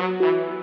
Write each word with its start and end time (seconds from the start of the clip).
Thank 0.00 0.22
you. 0.22 0.59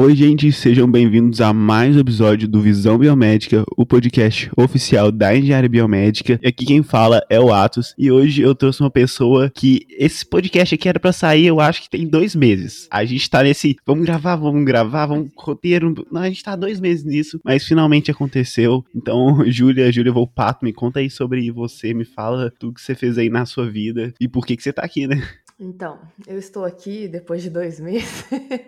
Oi, 0.00 0.14
gente, 0.14 0.52
sejam 0.52 0.88
bem-vindos 0.88 1.40
a 1.40 1.52
mais 1.52 1.96
um 1.96 1.98
episódio 1.98 2.46
do 2.46 2.60
Visão 2.60 2.96
Biomédica, 2.96 3.64
o 3.76 3.84
podcast 3.84 4.48
oficial 4.56 5.10
da 5.10 5.36
Engenharia 5.36 5.68
Biomédica. 5.68 6.38
E 6.40 6.46
aqui 6.46 6.64
quem 6.64 6.84
fala 6.84 7.20
é 7.28 7.40
o 7.40 7.52
Atos. 7.52 7.96
E 7.98 8.08
hoje 8.08 8.40
eu 8.40 8.54
trouxe 8.54 8.80
uma 8.80 8.92
pessoa 8.92 9.50
que 9.50 9.84
esse 9.90 10.24
podcast 10.24 10.72
aqui 10.72 10.88
era 10.88 11.00
para 11.00 11.10
sair, 11.10 11.46
eu 11.46 11.58
acho 11.58 11.82
que 11.82 11.90
tem 11.90 12.06
dois 12.06 12.36
meses. 12.36 12.86
A 12.92 13.04
gente 13.04 13.28
tá 13.28 13.42
nesse, 13.42 13.74
vamos 13.84 14.06
gravar, 14.06 14.36
vamos 14.36 14.64
gravar, 14.64 15.06
vamos 15.06 15.32
roteiro. 15.36 15.92
Não, 16.12 16.20
a 16.20 16.28
gente 16.28 16.44
tá 16.44 16.54
dois 16.54 16.78
meses 16.78 17.04
nisso, 17.04 17.40
mas 17.44 17.66
finalmente 17.66 18.08
aconteceu. 18.08 18.84
Então, 18.94 19.42
Júlia, 19.50 19.90
Júlia 19.90 20.12
Volpato, 20.12 20.64
me 20.64 20.72
conta 20.72 21.00
aí 21.00 21.10
sobre 21.10 21.50
você, 21.50 21.92
me 21.92 22.04
fala 22.04 22.52
tudo 22.56 22.74
que 22.74 22.80
você 22.80 22.94
fez 22.94 23.18
aí 23.18 23.28
na 23.28 23.44
sua 23.44 23.68
vida 23.68 24.14
e 24.20 24.28
por 24.28 24.46
que 24.46 24.56
que 24.56 24.62
você 24.62 24.72
tá 24.72 24.82
aqui, 24.82 25.08
né? 25.08 25.20
Então, 25.60 25.98
eu 26.26 26.38
estou 26.38 26.64
aqui 26.64 27.08
depois 27.08 27.42
de 27.42 27.50
dois 27.50 27.80
meses, 27.80 28.24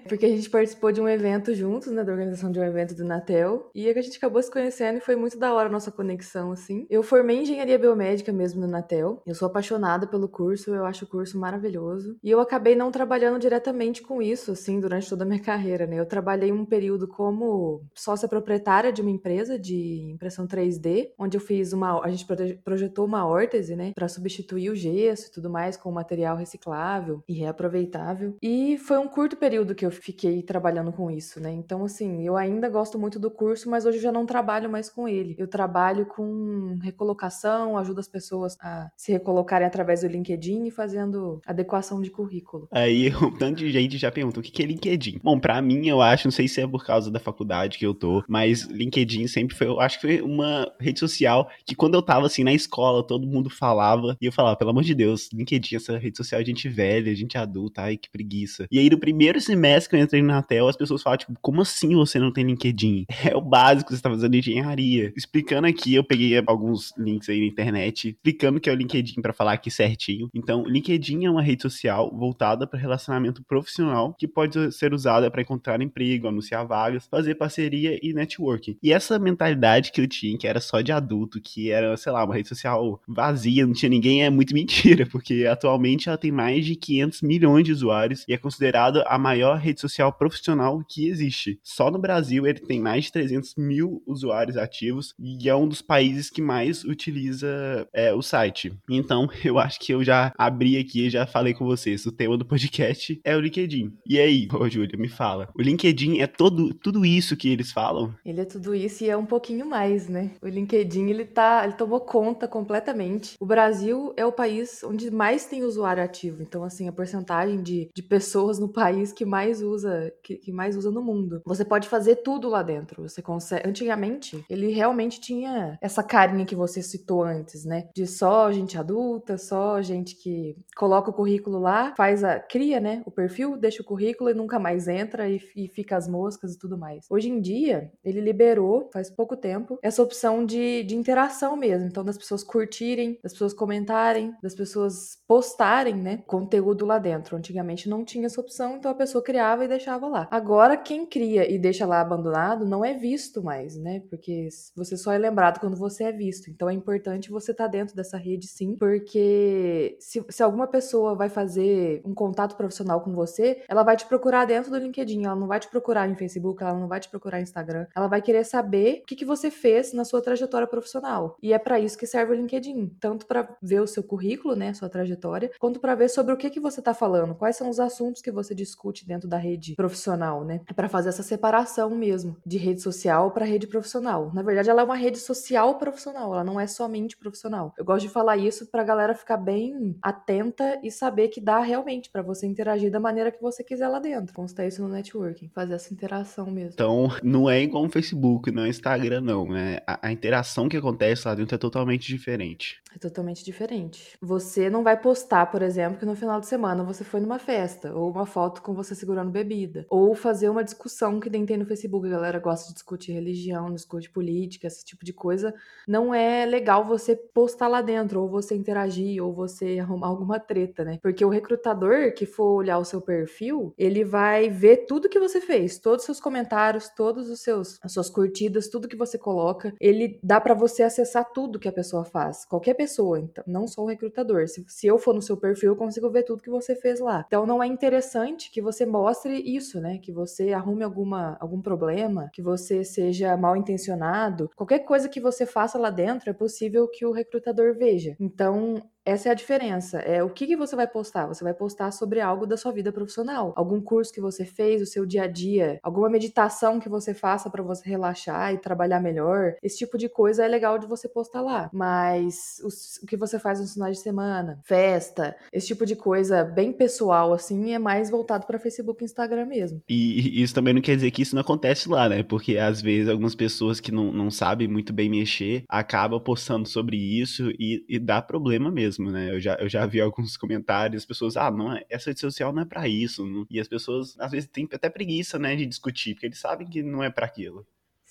porque 0.08 0.26
a 0.26 0.28
gente 0.28 0.50
participou 0.50 0.90
de 0.90 1.00
um 1.00 1.08
evento 1.08 1.54
juntos, 1.54 1.92
né, 1.92 2.02
da 2.02 2.10
organização 2.10 2.50
de 2.50 2.58
um 2.58 2.64
evento 2.64 2.96
do 2.96 3.04
Natel, 3.04 3.70
e 3.72 3.88
a 3.88 4.02
gente 4.02 4.18
acabou 4.18 4.42
se 4.42 4.50
conhecendo 4.50 4.98
e 4.98 5.00
foi 5.00 5.14
muito 5.14 5.38
da 5.38 5.54
hora 5.54 5.68
a 5.68 5.72
nossa 5.72 5.92
conexão, 5.92 6.50
assim. 6.50 6.86
Eu 6.90 7.02
formei 7.02 7.38
engenharia 7.40 7.78
biomédica 7.78 8.32
mesmo 8.32 8.60
no 8.60 8.66
Natel, 8.66 9.22
eu 9.24 9.34
sou 9.34 9.46
apaixonada 9.46 10.06
pelo 10.06 10.28
curso, 10.28 10.74
eu 10.74 10.84
acho 10.84 11.04
o 11.04 11.08
curso 11.08 11.38
maravilhoso, 11.38 12.16
e 12.24 12.30
eu 12.30 12.40
acabei 12.40 12.74
não 12.74 12.90
trabalhando 12.90 13.38
diretamente 13.38 14.02
com 14.02 14.20
isso, 14.20 14.50
assim, 14.50 14.80
durante 14.80 15.08
toda 15.08 15.22
a 15.22 15.26
minha 15.26 15.40
carreira, 15.40 15.86
né. 15.86 16.00
Eu 16.00 16.06
trabalhei 16.06 16.50
um 16.50 16.64
período 16.64 17.06
como 17.06 17.84
sócia 17.94 18.26
proprietária 18.26 18.92
de 18.92 19.00
uma 19.00 19.10
empresa 19.10 19.56
de 19.56 20.10
impressão 20.10 20.46
3D, 20.46 21.10
onde 21.16 21.36
eu 21.36 21.40
fiz 21.40 21.72
uma, 21.72 22.04
a 22.04 22.10
gente 22.10 22.26
projetou 22.64 23.04
uma 23.04 23.26
órtese, 23.26 23.76
né, 23.76 23.92
para 23.94 24.08
substituir 24.08 24.70
o 24.70 24.74
gesso 24.74 25.28
e 25.28 25.30
tudo 25.30 25.48
mais 25.48 25.76
com 25.76 25.92
material 25.92 26.36
reciclado 26.36 26.79
e 27.28 27.34
reaproveitável. 27.34 28.36
E 28.42 28.78
foi 28.78 28.98
um 28.98 29.08
curto 29.08 29.36
período 29.36 29.74
que 29.74 29.84
eu 29.84 29.90
fiquei 29.90 30.42
trabalhando 30.42 30.92
com 30.92 31.10
isso, 31.10 31.40
né? 31.40 31.52
Então, 31.52 31.84
assim, 31.84 32.26
eu 32.26 32.36
ainda 32.36 32.68
gosto 32.68 32.98
muito 32.98 33.18
do 33.18 33.30
curso, 33.30 33.68
mas 33.70 33.84
hoje 33.84 33.98
eu 33.98 34.02
já 34.02 34.12
não 34.12 34.26
trabalho 34.26 34.70
mais 34.70 34.88
com 34.88 35.08
ele. 35.08 35.34
Eu 35.38 35.48
trabalho 35.48 36.06
com 36.06 36.78
recolocação, 36.82 37.76
ajudo 37.76 38.00
as 38.00 38.08
pessoas 38.08 38.56
a 38.60 38.90
se 38.96 39.12
recolocarem 39.12 39.66
através 39.66 40.00
do 40.00 40.08
LinkedIn 40.08 40.66
e 40.66 40.70
fazendo 40.70 41.40
adequação 41.46 42.00
de 42.00 42.10
currículo. 42.10 42.68
Aí, 42.70 43.10
um 43.22 43.36
tanto 43.36 43.58
de 43.58 43.70
gente 43.70 43.98
já 43.98 44.10
pergunta 44.10 44.40
o 44.40 44.42
que 44.42 44.62
é 44.62 44.66
LinkedIn. 44.66 45.20
Bom, 45.22 45.38
para 45.38 45.60
mim, 45.60 45.88
eu 45.88 46.00
acho, 46.00 46.26
não 46.26 46.32
sei 46.32 46.48
se 46.48 46.60
é 46.60 46.66
por 46.66 46.84
causa 46.84 47.10
da 47.10 47.20
faculdade 47.20 47.78
que 47.78 47.86
eu 47.86 47.94
tô, 47.94 48.22
mas 48.28 48.62
LinkedIn 48.64 49.26
sempre 49.26 49.56
foi, 49.56 49.66
eu 49.66 49.80
acho 49.80 50.00
que 50.00 50.06
foi 50.06 50.20
uma 50.20 50.70
rede 50.78 50.98
social 50.98 51.48
que 51.66 51.74
quando 51.74 51.94
eu 51.94 52.02
tava 52.02 52.26
assim 52.26 52.44
na 52.44 52.52
escola, 52.52 53.06
todo 53.06 53.26
mundo 53.26 53.50
falava, 53.50 54.16
e 54.20 54.26
eu 54.26 54.32
falava, 54.32 54.56
pelo 54.56 54.70
amor 54.70 54.82
de 54.82 54.94
Deus, 54.94 55.30
LinkedIn, 55.32 55.76
essa 55.76 55.98
rede 55.98 56.16
social 56.16 56.40
a 56.40 56.44
gente 56.44 56.68
velha, 56.70 57.14
gente 57.14 57.36
adulta, 57.36 57.82
ai 57.82 57.96
que 57.96 58.10
preguiça. 58.10 58.66
E 58.70 58.78
aí 58.78 58.88
no 58.88 58.98
primeiro 58.98 59.40
semestre 59.40 59.90
que 59.90 59.96
eu 59.96 60.00
entrei 60.00 60.22
na 60.22 60.34
Natel, 60.34 60.68
as 60.68 60.76
pessoas 60.76 61.02
falam, 61.02 61.18
tipo, 61.18 61.34
como 61.40 61.60
assim 61.60 61.94
você 61.94 62.18
não 62.18 62.32
tem 62.32 62.44
LinkedIn? 62.44 63.06
É 63.30 63.36
o 63.36 63.40
básico, 63.40 63.94
você 63.94 64.02
tá 64.02 64.10
fazendo 64.10 64.34
engenharia. 64.34 65.12
Explicando 65.16 65.66
aqui, 65.66 65.94
eu 65.94 66.02
peguei 66.02 66.42
alguns 66.46 66.92
links 66.98 67.28
aí 67.28 67.38
na 67.38 67.46
internet, 67.46 68.08
explicando 68.08 68.58
que 68.58 68.68
é 68.68 68.72
o 68.72 68.76
LinkedIn 68.76 69.20
para 69.20 69.32
falar 69.32 69.52
aqui 69.52 69.70
certinho. 69.70 70.28
Então, 70.34 70.64
LinkedIn 70.66 71.26
é 71.26 71.30
uma 71.30 71.42
rede 71.42 71.62
social 71.62 72.10
voltada 72.16 72.66
para 72.66 72.78
relacionamento 72.78 73.44
profissional 73.44 74.14
que 74.18 74.26
pode 74.26 74.72
ser 74.72 74.92
usada 74.92 75.30
para 75.30 75.42
encontrar 75.42 75.80
emprego, 75.80 76.28
anunciar 76.28 76.66
vagas, 76.66 77.06
fazer 77.06 77.34
parceria 77.34 77.98
e 78.02 78.12
networking. 78.12 78.76
E 78.82 78.92
essa 78.92 79.18
mentalidade 79.18 79.92
que 79.92 80.00
eu 80.00 80.08
tinha, 80.08 80.36
que 80.38 80.46
era 80.46 80.60
só 80.60 80.80
de 80.80 80.92
adulto, 80.92 81.40
que 81.40 81.70
era, 81.70 81.96
sei 81.96 82.12
lá, 82.12 82.24
uma 82.24 82.34
rede 82.34 82.48
social 82.48 83.00
vazia, 83.06 83.66
não 83.66 83.74
tinha 83.74 83.90
ninguém, 83.90 84.24
é 84.24 84.30
muito 84.30 84.52
mentira, 84.54 85.06
porque 85.06 85.46
atualmente 85.46 86.08
ela 86.08 86.18
tem 86.18 86.32
mais 86.32 86.59
mais 86.60 86.66
de 86.66 86.76
500 86.76 87.22
milhões 87.22 87.64
de 87.64 87.72
usuários 87.72 88.24
e 88.28 88.34
é 88.34 88.36
considerado 88.36 89.02
a 89.06 89.18
maior 89.18 89.56
rede 89.56 89.80
social 89.80 90.12
profissional 90.12 90.82
que 90.86 91.08
existe. 91.08 91.58
Só 91.62 91.90
no 91.90 91.98
Brasil 91.98 92.46
ele 92.46 92.60
tem 92.60 92.80
mais 92.80 93.04
de 93.04 93.12
300 93.12 93.54
mil 93.56 94.02
usuários 94.06 94.56
ativos 94.56 95.14
e 95.18 95.48
é 95.48 95.56
um 95.56 95.66
dos 95.66 95.80
países 95.80 96.28
que 96.28 96.42
mais 96.42 96.84
utiliza 96.84 97.88
é, 97.94 98.12
o 98.12 98.20
site. 98.20 98.72
Então 98.90 99.28
eu 99.42 99.58
acho 99.58 99.80
que 99.80 99.92
eu 99.92 100.04
já 100.04 100.32
abri 100.36 100.76
aqui 100.76 101.06
e 101.06 101.10
já 101.10 101.26
falei 101.26 101.54
com 101.54 101.64
vocês. 101.64 102.04
O 102.04 102.12
tema 102.12 102.36
do 102.36 102.44
podcast 102.44 103.18
é 103.24 103.34
o 103.34 103.40
LinkedIn. 103.40 103.92
E 104.06 104.18
aí, 104.20 104.46
ô 104.52 104.68
Júlia, 104.68 104.98
me 104.98 105.08
fala. 105.08 105.48
O 105.56 105.62
LinkedIn 105.62 106.18
é 106.18 106.26
todo, 106.26 106.74
tudo 106.74 107.06
isso 107.06 107.36
que 107.36 107.48
eles 107.48 107.72
falam? 107.72 108.14
Ele 108.24 108.42
é 108.42 108.44
tudo 108.44 108.74
isso 108.74 109.04
e 109.04 109.08
é 109.08 109.16
um 109.16 109.26
pouquinho 109.26 109.64
mais, 109.64 110.08
né? 110.08 110.32
O 110.42 110.48
LinkedIn 110.48 111.08
ele 111.08 111.24
tá, 111.24 111.62
ele 111.64 111.72
tomou 111.72 112.00
conta 112.00 112.46
completamente. 112.46 113.34
O 113.40 113.46
Brasil 113.46 114.12
é 114.16 114.26
o 114.26 114.32
país 114.32 114.84
onde 114.84 115.10
mais 115.10 115.46
tem 115.46 115.62
usuário 115.62 116.02
ativo. 116.02 116.42
Então, 116.50 116.64
assim, 116.64 116.88
a 116.88 116.92
porcentagem 116.92 117.62
de, 117.62 117.88
de 117.94 118.02
pessoas 118.02 118.58
no 118.58 118.68
país 118.68 119.12
que 119.12 119.24
mais 119.24 119.62
usa, 119.62 120.12
que, 120.20 120.34
que 120.34 120.50
mais 120.50 120.76
usa 120.76 120.90
no 120.90 121.00
mundo. 121.00 121.40
Você 121.46 121.64
pode 121.64 121.88
fazer 121.88 122.16
tudo 122.16 122.48
lá 122.48 122.60
dentro. 122.60 123.08
Você 123.08 123.22
consegue. 123.22 123.68
Antigamente, 123.68 124.44
ele 124.50 124.72
realmente 124.72 125.20
tinha 125.20 125.78
essa 125.80 126.02
carinha 126.02 126.44
que 126.44 126.56
você 126.56 126.82
citou 126.82 127.22
antes, 127.22 127.64
né? 127.64 127.88
De 127.94 128.04
só 128.04 128.50
gente 128.50 128.76
adulta, 128.76 129.38
só 129.38 129.80
gente 129.80 130.16
que 130.16 130.56
coloca 130.76 131.10
o 131.10 131.14
currículo 131.14 131.60
lá, 131.60 131.94
faz 131.96 132.24
a. 132.24 132.40
cria, 132.40 132.80
né? 132.80 133.00
O 133.06 133.12
perfil, 133.12 133.56
deixa 133.56 133.80
o 133.80 133.86
currículo 133.86 134.28
e 134.28 134.34
nunca 134.34 134.58
mais 134.58 134.88
entra 134.88 135.28
e, 135.28 135.40
e 135.54 135.68
fica 135.68 135.96
as 135.96 136.08
moscas 136.08 136.54
e 136.54 136.58
tudo 136.58 136.76
mais. 136.76 137.06
Hoje 137.08 137.28
em 137.28 137.40
dia, 137.40 137.92
ele 138.04 138.20
liberou, 138.20 138.90
faz 138.92 139.08
pouco 139.08 139.36
tempo, 139.36 139.78
essa 139.80 140.02
opção 140.02 140.44
de, 140.44 140.82
de 140.82 140.96
interação 140.96 141.56
mesmo. 141.56 141.86
Então, 141.86 142.04
das 142.04 142.18
pessoas 142.18 142.42
curtirem, 142.42 143.20
das 143.22 143.32
pessoas 143.32 143.54
comentarem, 143.54 144.34
das 144.42 144.56
pessoas 144.56 145.19
postarem, 145.30 145.94
né? 145.94 146.24
conteúdo 146.26 146.84
lá 146.84 146.98
dentro. 146.98 147.36
Antigamente 147.36 147.88
não 147.88 148.04
tinha 148.04 148.26
essa 148.26 148.40
opção, 148.40 148.74
então 148.74 148.90
a 148.90 148.94
pessoa 148.96 149.22
criava 149.22 149.64
e 149.64 149.68
deixava 149.68 150.08
lá. 150.08 150.26
Agora, 150.28 150.76
quem 150.76 151.06
cria 151.06 151.48
e 151.48 151.56
deixa 151.56 151.86
lá 151.86 152.00
abandonado 152.00 152.66
não 152.66 152.84
é 152.84 152.94
visto 152.94 153.40
mais, 153.40 153.76
né? 153.76 154.02
Porque 154.10 154.48
você 154.74 154.96
só 154.96 155.12
é 155.12 155.18
lembrado 155.18 155.60
quando 155.60 155.76
você 155.76 156.02
é 156.02 156.10
visto. 156.10 156.50
Então 156.50 156.68
é 156.68 156.72
importante 156.72 157.30
você 157.30 157.52
estar 157.52 157.66
tá 157.66 157.70
dentro 157.70 157.94
dessa 157.94 158.16
rede 158.16 158.48
sim, 158.48 158.74
porque 158.76 159.96
se, 160.00 160.20
se 160.28 160.42
alguma 160.42 160.66
pessoa 160.66 161.14
vai 161.14 161.28
fazer 161.28 162.02
um 162.04 162.12
contato 162.12 162.56
profissional 162.56 163.00
com 163.00 163.12
você, 163.12 163.62
ela 163.68 163.84
vai 163.84 163.96
te 163.96 164.06
procurar 164.06 164.46
dentro 164.46 164.72
do 164.72 164.78
LinkedIn, 164.78 165.26
ela 165.26 165.36
não 165.36 165.46
vai 165.46 165.60
te 165.60 165.68
procurar 165.68 166.08
em 166.08 166.16
Facebook, 166.16 166.60
ela 166.60 166.76
não 166.76 166.88
vai 166.88 166.98
te 166.98 167.08
procurar 167.08 167.38
em 167.38 167.44
Instagram. 167.44 167.86
Ela 167.94 168.08
vai 168.08 168.20
querer 168.20 168.42
saber 168.42 169.02
o 169.02 169.06
que, 169.06 169.14
que 169.14 169.24
você 169.24 169.48
fez 169.48 169.92
na 169.92 170.04
sua 170.04 170.20
trajetória 170.20 170.66
profissional. 170.66 171.36
E 171.40 171.52
é 171.52 171.58
para 171.58 171.78
isso 171.78 171.96
que 171.96 172.04
serve 172.04 172.32
o 172.32 172.36
LinkedIn, 172.36 172.96
tanto 173.00 173.26
para 173.26 173.48
ver 173.62 173.80
o 173.80 173.86
seu 173.86 174.02
currículo, 174.02 174.56
né, 174.56 174.74
sua 174.74 174.88
trajetória, 174.88 175.19
quanto 175.58 175.80
para 175.80 175.94
ver 175.94 176.08
sobre 176.08 176.32
o 176.32 176.36
que, 176.36 176.50
que 176.50 176.60
você 176.60 176.80
está 176.80 176.94
falando, 176.94 177.34
quais 177.34 177.56
são 177.56 177.68
os 177.68 177.80
assuntos 177.80 178.22
que 178.22 178.30
você 178.30 178.54
discute 178.54 179.06
dentro 179.06 179.28
da 179.28 179.36
rede 179.36 179.74
profissional, 179.74 180.44
né? 180.44 180.60
É 180.66 180.72
para 180.72 180.88
fazer 180.88 181.10
essa 181.10 181.22
separação 181.22 181.90
mesmo 181.90 182.36
de 182.44 182.58
rede 182.58 182.80
social 182.80 183.30
para 183.30 183.44
rede 183.44 183.66
profissional. 183.66 184.30
Na 184.34 184.42
verdade, 184.42 184.70
ela 184.70 184.82
é 184.82 184.84
uma 184.84 184.96
rede 184.96 185.18
social 185.18 185.78
profissional, 185.78 186.32
ela 186.32 186.44
não 186.44 186.58
é 186.58 186.66
somente 186.66 187.16
profissional. 187.16 187.74
Eu 187.76 187.84
gosto 187.84 188.06
de 188.06 188.12
falar 188.12 188.36
isso 188.36 188.66
para 188.66 188.82
a 188.82 188.84
galera 188.84 189.14
ficar 189.14 189.36
bem 189.36 189.96
atenta 190.02 190.78
e 190.82 190.90
saber 190.90 191.28
que 191.28 191.40
dá 191.40 191.60
realmente 191.60 192.10
para 192.10 192.22
você 192.22 192.46
interagir 192.46 192.90
da 192.90 193.00
maneira 193.00 193.30
que 193.30 193.40
você 193.40 193.62
quiser 193.62 193.88
lá 193.88 193.98
dentro. 193.98 194.34
Constar 194.34 194.66
isso 194.66 194.82
no 194.82 194.88
networking, 194.88 195.50
fazer 195.54 195.74
essa 195.74 195.92
interação 195.92 196.50
mesmo. 196.50 196.72
Então, 196.74 197.08
não 197.22 197.48
é 197.48 197.62
igual 197.62 197.84
o 197.84 197.88
Facebook, 197.88 198.50
não 198.50 198.64
é 198.64 198.68
Instagram, 198.68 199.20
não. 199.20 199.46
Né? 199.46 199.78
A, 199.86 200.08
a 200.08 200.12
interação 200.12 200.68
que 200.68 200.76
acontece 200.76 201.26
lá 201.26 201.34
dentro 201.34 201.54
é 201.54 201.58
totalmente 201.58 202.06
diferente. 202.06 202.79
É 202.94 202.98
totalmente 202.98 203.44
diferente. 203.44 204.16
Você 204.20 204.68
não 204.68 204.82
vai 204.82 205.00
postar, 205.00 205.46
por 205.46 205.62
exemplo, 205.62 205.98
que 205.98 206.06
no 206.06 206.16
final 206.16 206.40
de 206.40 206.46
semana 206.46 206.82
você 206.82 207.04
foi 207.04 207.20
numa 207.20 207.38
festa, 207.38 207.94
ou 207.94 208.10
uma 208.10 208.26
foto 208.26 208.60
com 208.62 208.74
você 208.74 208.94
segurando 208.94 209.30
bebida, 209.30 209.86
ou 209.88 210.14
fazer 210.14 210.48
uma 210.48 210.64
discussão 210.64 211.20
que 211.20 211.30
nem 211.30 211.46
tem 211.46 211.56
no 211.56 211.66
Facebook, 211.66 212.06
a 212.06 212.10
galera 212.10 212.38
gosta 212.40 212.68
de 212.68 212.74
discutir 212.74 213.12
religião, 213.12 213.72
discute 213.72 214.10
política, 214.10 214.66
esse 214.66 214.84
tipo 214.84 215.04
de 215.04 215.12
coisa. 215.12 215.54
Não 215.86 216.12
é 216.12 216.44
legal 216.44 216.84
você 216.84 217.14
postar 217.14 217.68
lá 217.68 217.80
dentro, 217.80 218.20
ou 218.20 218.28
você 218.28 218.54
interagir, 218.56 219.22
ou 219.24 219.32
você 219.32 219.78
arrumar 219.80 220.08
alguma 220.08 220.40
treta, 220.40 220.84
né? 220.84 220.98
Porque 221.02 221.24
o 221.24 221.28
recrutador 221.28 222.12
que 222.12 222.26
for 222.26 222.52
olhar 222.52 222.78
o 222.78 222.84
seu 222.84 223.00
perfil, 223.00 223.72
ele 223.78 224.04
vai 224.04 224.48
ver 224.48 224.86
tudo 224.86 225.08
que 225.08 225.18
você 225.20 225.40
fez, 225.40 225.78
todos 225.78 226.00
os 226.02 226.06
seus 226.06 226.20
comentários, 226.20 226.88
todos 226.88 227.28
os 227.30 227.40
seus 227.40 227.78
as 227.82 227.92
suas 227.92 228.10
curtidas, 228.10 228.68
tudo 228.68 228.88
que 228.88 228.96
você 228.96 229.16
coloca, 229.18 229.74
ele 229.80 230.18
dá 230.22 230.40
para 230.40 230.54
você 230.54 230.82
acessar 230.82 231.30
tudo 231.32 231.58
que 231.58 231.68
a 231.68 231.72
pessoa 231.72 232.04
faz. 232.04 232.44
Qualquer 232.44 232.74
pessoa, 232.80 233.20
então, 233.20 233.44
não 233.46 233.66
só 233.66 233.82
o 233.82 233.86
recrutador. 233.86 234.48
Se, 234.48 234.64
se 234.66 234.86
eu 234.86 234.98
for 234.98 235.14
no 235.14 235.20
seu 235.20 235.36
perfil, 235.36 235.72
eu 235.72 235.76
consigo 235.76 236.08
ver 236.08 236.22
tudo 236.22 236.42
que 236.42 236.48
você 236.48 236.74
fez 236.74 236.98
lá. 236.98 237.24
Então 237.26 237.44
não 237.44 237.62
é 237.62 237.66
interessante 237.66 238.50
que 238.50 238.62
você 238.62 238.86
mostre 238.86 239.34
isso, 239.38 239.78
né? 239.82 239.98
Que 239.98 240.10
você 240.10 240.54
arrume 240.54 240.82
alguma, 240.82 241.36
algum 241.38 241.60
problema, 241.60 242.30
que 242.32 242.40
você 242.40 242.82
seja 242.82 243.36
mal 243.36 243.54
intencionado. 243.54 244.50
Qualquer 244.56 244.78
coisa 244.78 245.10
que 245.10 245.20
você 245.20 245.44
faça 245.44 245.78
lá 245.78 245.90
dentro 245.90 246.30
é 246.30 246.32
possível 246.32 246.88
que 246.88 247.04
o 247.04 247.12
recrutador 247.12 247.74
veja. 247.76 248.16
Então 248.18 248.82
essa 249.04 249.28
é 249.28 249.32
a 249.32 249.34
diferença. 249.34 249.98
É 249.98 250.22
o 250.22 250.30
que, 250.30 250.46
que 250.46 250.56
você 250.56 250.76
vai 250.76 250.86
postar? 250.86 251.26
Você 251.26 251.42
vai 251.42 251.54
postar 251.54 251.90
sobre 251.90 252.20
algo 252.20 252.46
da 252.46 252.56
sua 252.56 252.72
vida 252.72 252.92
profissional, 252.92 253.52
algum 253.56 253.80
curso 253.80 254.12
que 254.12 254.20
você 254.20 254.44
fez, 254.44 254.82
o 254.82 254.86
seu 254.86 255.06
dia 255.06 255.24
a 255.24 255.26
dia, 255.26 255.78
alguma 255.82 256.08
meditação 256.08 256.78
que 256.78 256.88
você 256.88 257.14
faça 257.14 257.50
para 257.50 257.62
você 257.62 257.88
relaxar 257.88 258.52
e 258.54 258.58
trabalhar 258.58 259.00
melhor. 259.00 259.54
Esse 259.62 259.78
tipo 259.78 259.96
de 259.96 260.08
coisa 260.08 260.44
é 260.44 260.48
legal 260.48 260.78
de 260.78 260.86
você 260.86 261.08
postar 261.08 261.40
lá. 261.40 261.70
Mas 261.72 262.60
os, 262.64 262.98
o 263.02 263.06
que 263.06 263.16
você 263.16 263.38
faz 263.38 263.60
nos 263.60 263.74
finais 263.74 263.96
de 263.96 264.02
semana, 264.02 264.60
festa, 264.64 265.36
esse 265.52 265.68
tipo 265.68 265.86
de 265.86 265.96
coisa 265.96 266.44
bem 266.44 266.72
pessoal 266.72 267.32
assim, 267.32 267.72
é 267.72 267.78
mais 267.78 268.10
voltado 268.10 268.46
para 268.46 268.58
Facebook 268.58 269.02
e 269.02 269.06
Instagram 269.06 269.46
mesmo. 269.46 269.82
E 269.88 270.42
isso 270.42 270.54
também 270.54 270.74
não 270.74 270.80
quer 270.80 270.96
dizer 270.96 271.10
que 271.10 271.22
isso 271.22 271.34
não 271.34 271.42
acontece 271.42 271.88
lá, 271.88 272.08
né? 272.08 272.22
Porque 272.22 272.56
às 272.56 272.80
vezes 272.80 273.08
algumas 273.08 273.34
pessoas 273.34 273.80
que 273.80 273.92
não, 273.92 274.12
não 274.12 274.30
sabem 274.30 274.68
muito 274.68 274.92
bem 274.92 275.08
mexer 275.08 275.64
acabam 275.68 276.20
postando 276.20 276.68
sobre 276.68 276.96
isso 276.96 277.50
e, 277.58 277.84
e 277.88 277.98
dá 277.98 278.20
problema 278.20 278.70
mesmo, 278.70 278.89
né? 278.98 279.34
Eu 279.34 279.40
já, 279.40 279.54
eu 279.54 279.68
já 279.68 279.86
vi 279.86 280.00
alguns 280.00 280.36
comentários, 280.36 281.02
as 281.02 281.06
pessoas, 281.06 281.36
ah, 281.36 281.50
não, 281.50 281.72
é, 281.72 281.84
essa 281.88 282.10
rede 282.10 282.20
social 282.20 282.52
não 282.52 282.62
é 282.62 282.64
para 282.64 282.88
isso. 282.88 283.26
Não... 283.26 283.46
E 283.50 283.60
as 283.60 283.68
pessoas 283.68 284.18
às 284.18 284.30
vezes 284.30 284.48
têm 284.48 284.68
até 284.72 284.88
preguiça, 284.90 285.38
né, 285.38 285.54
de 285.56 285.66
discutir, 285.66 286.14
porque 286.14 286.26
eles 286.26 286.38
sabem 286.38 286.68
que 286.68 286.82
não 286.82 287.02
é 287.02 287.10
para 287.10 287.26
aquilo. 287.26 287.66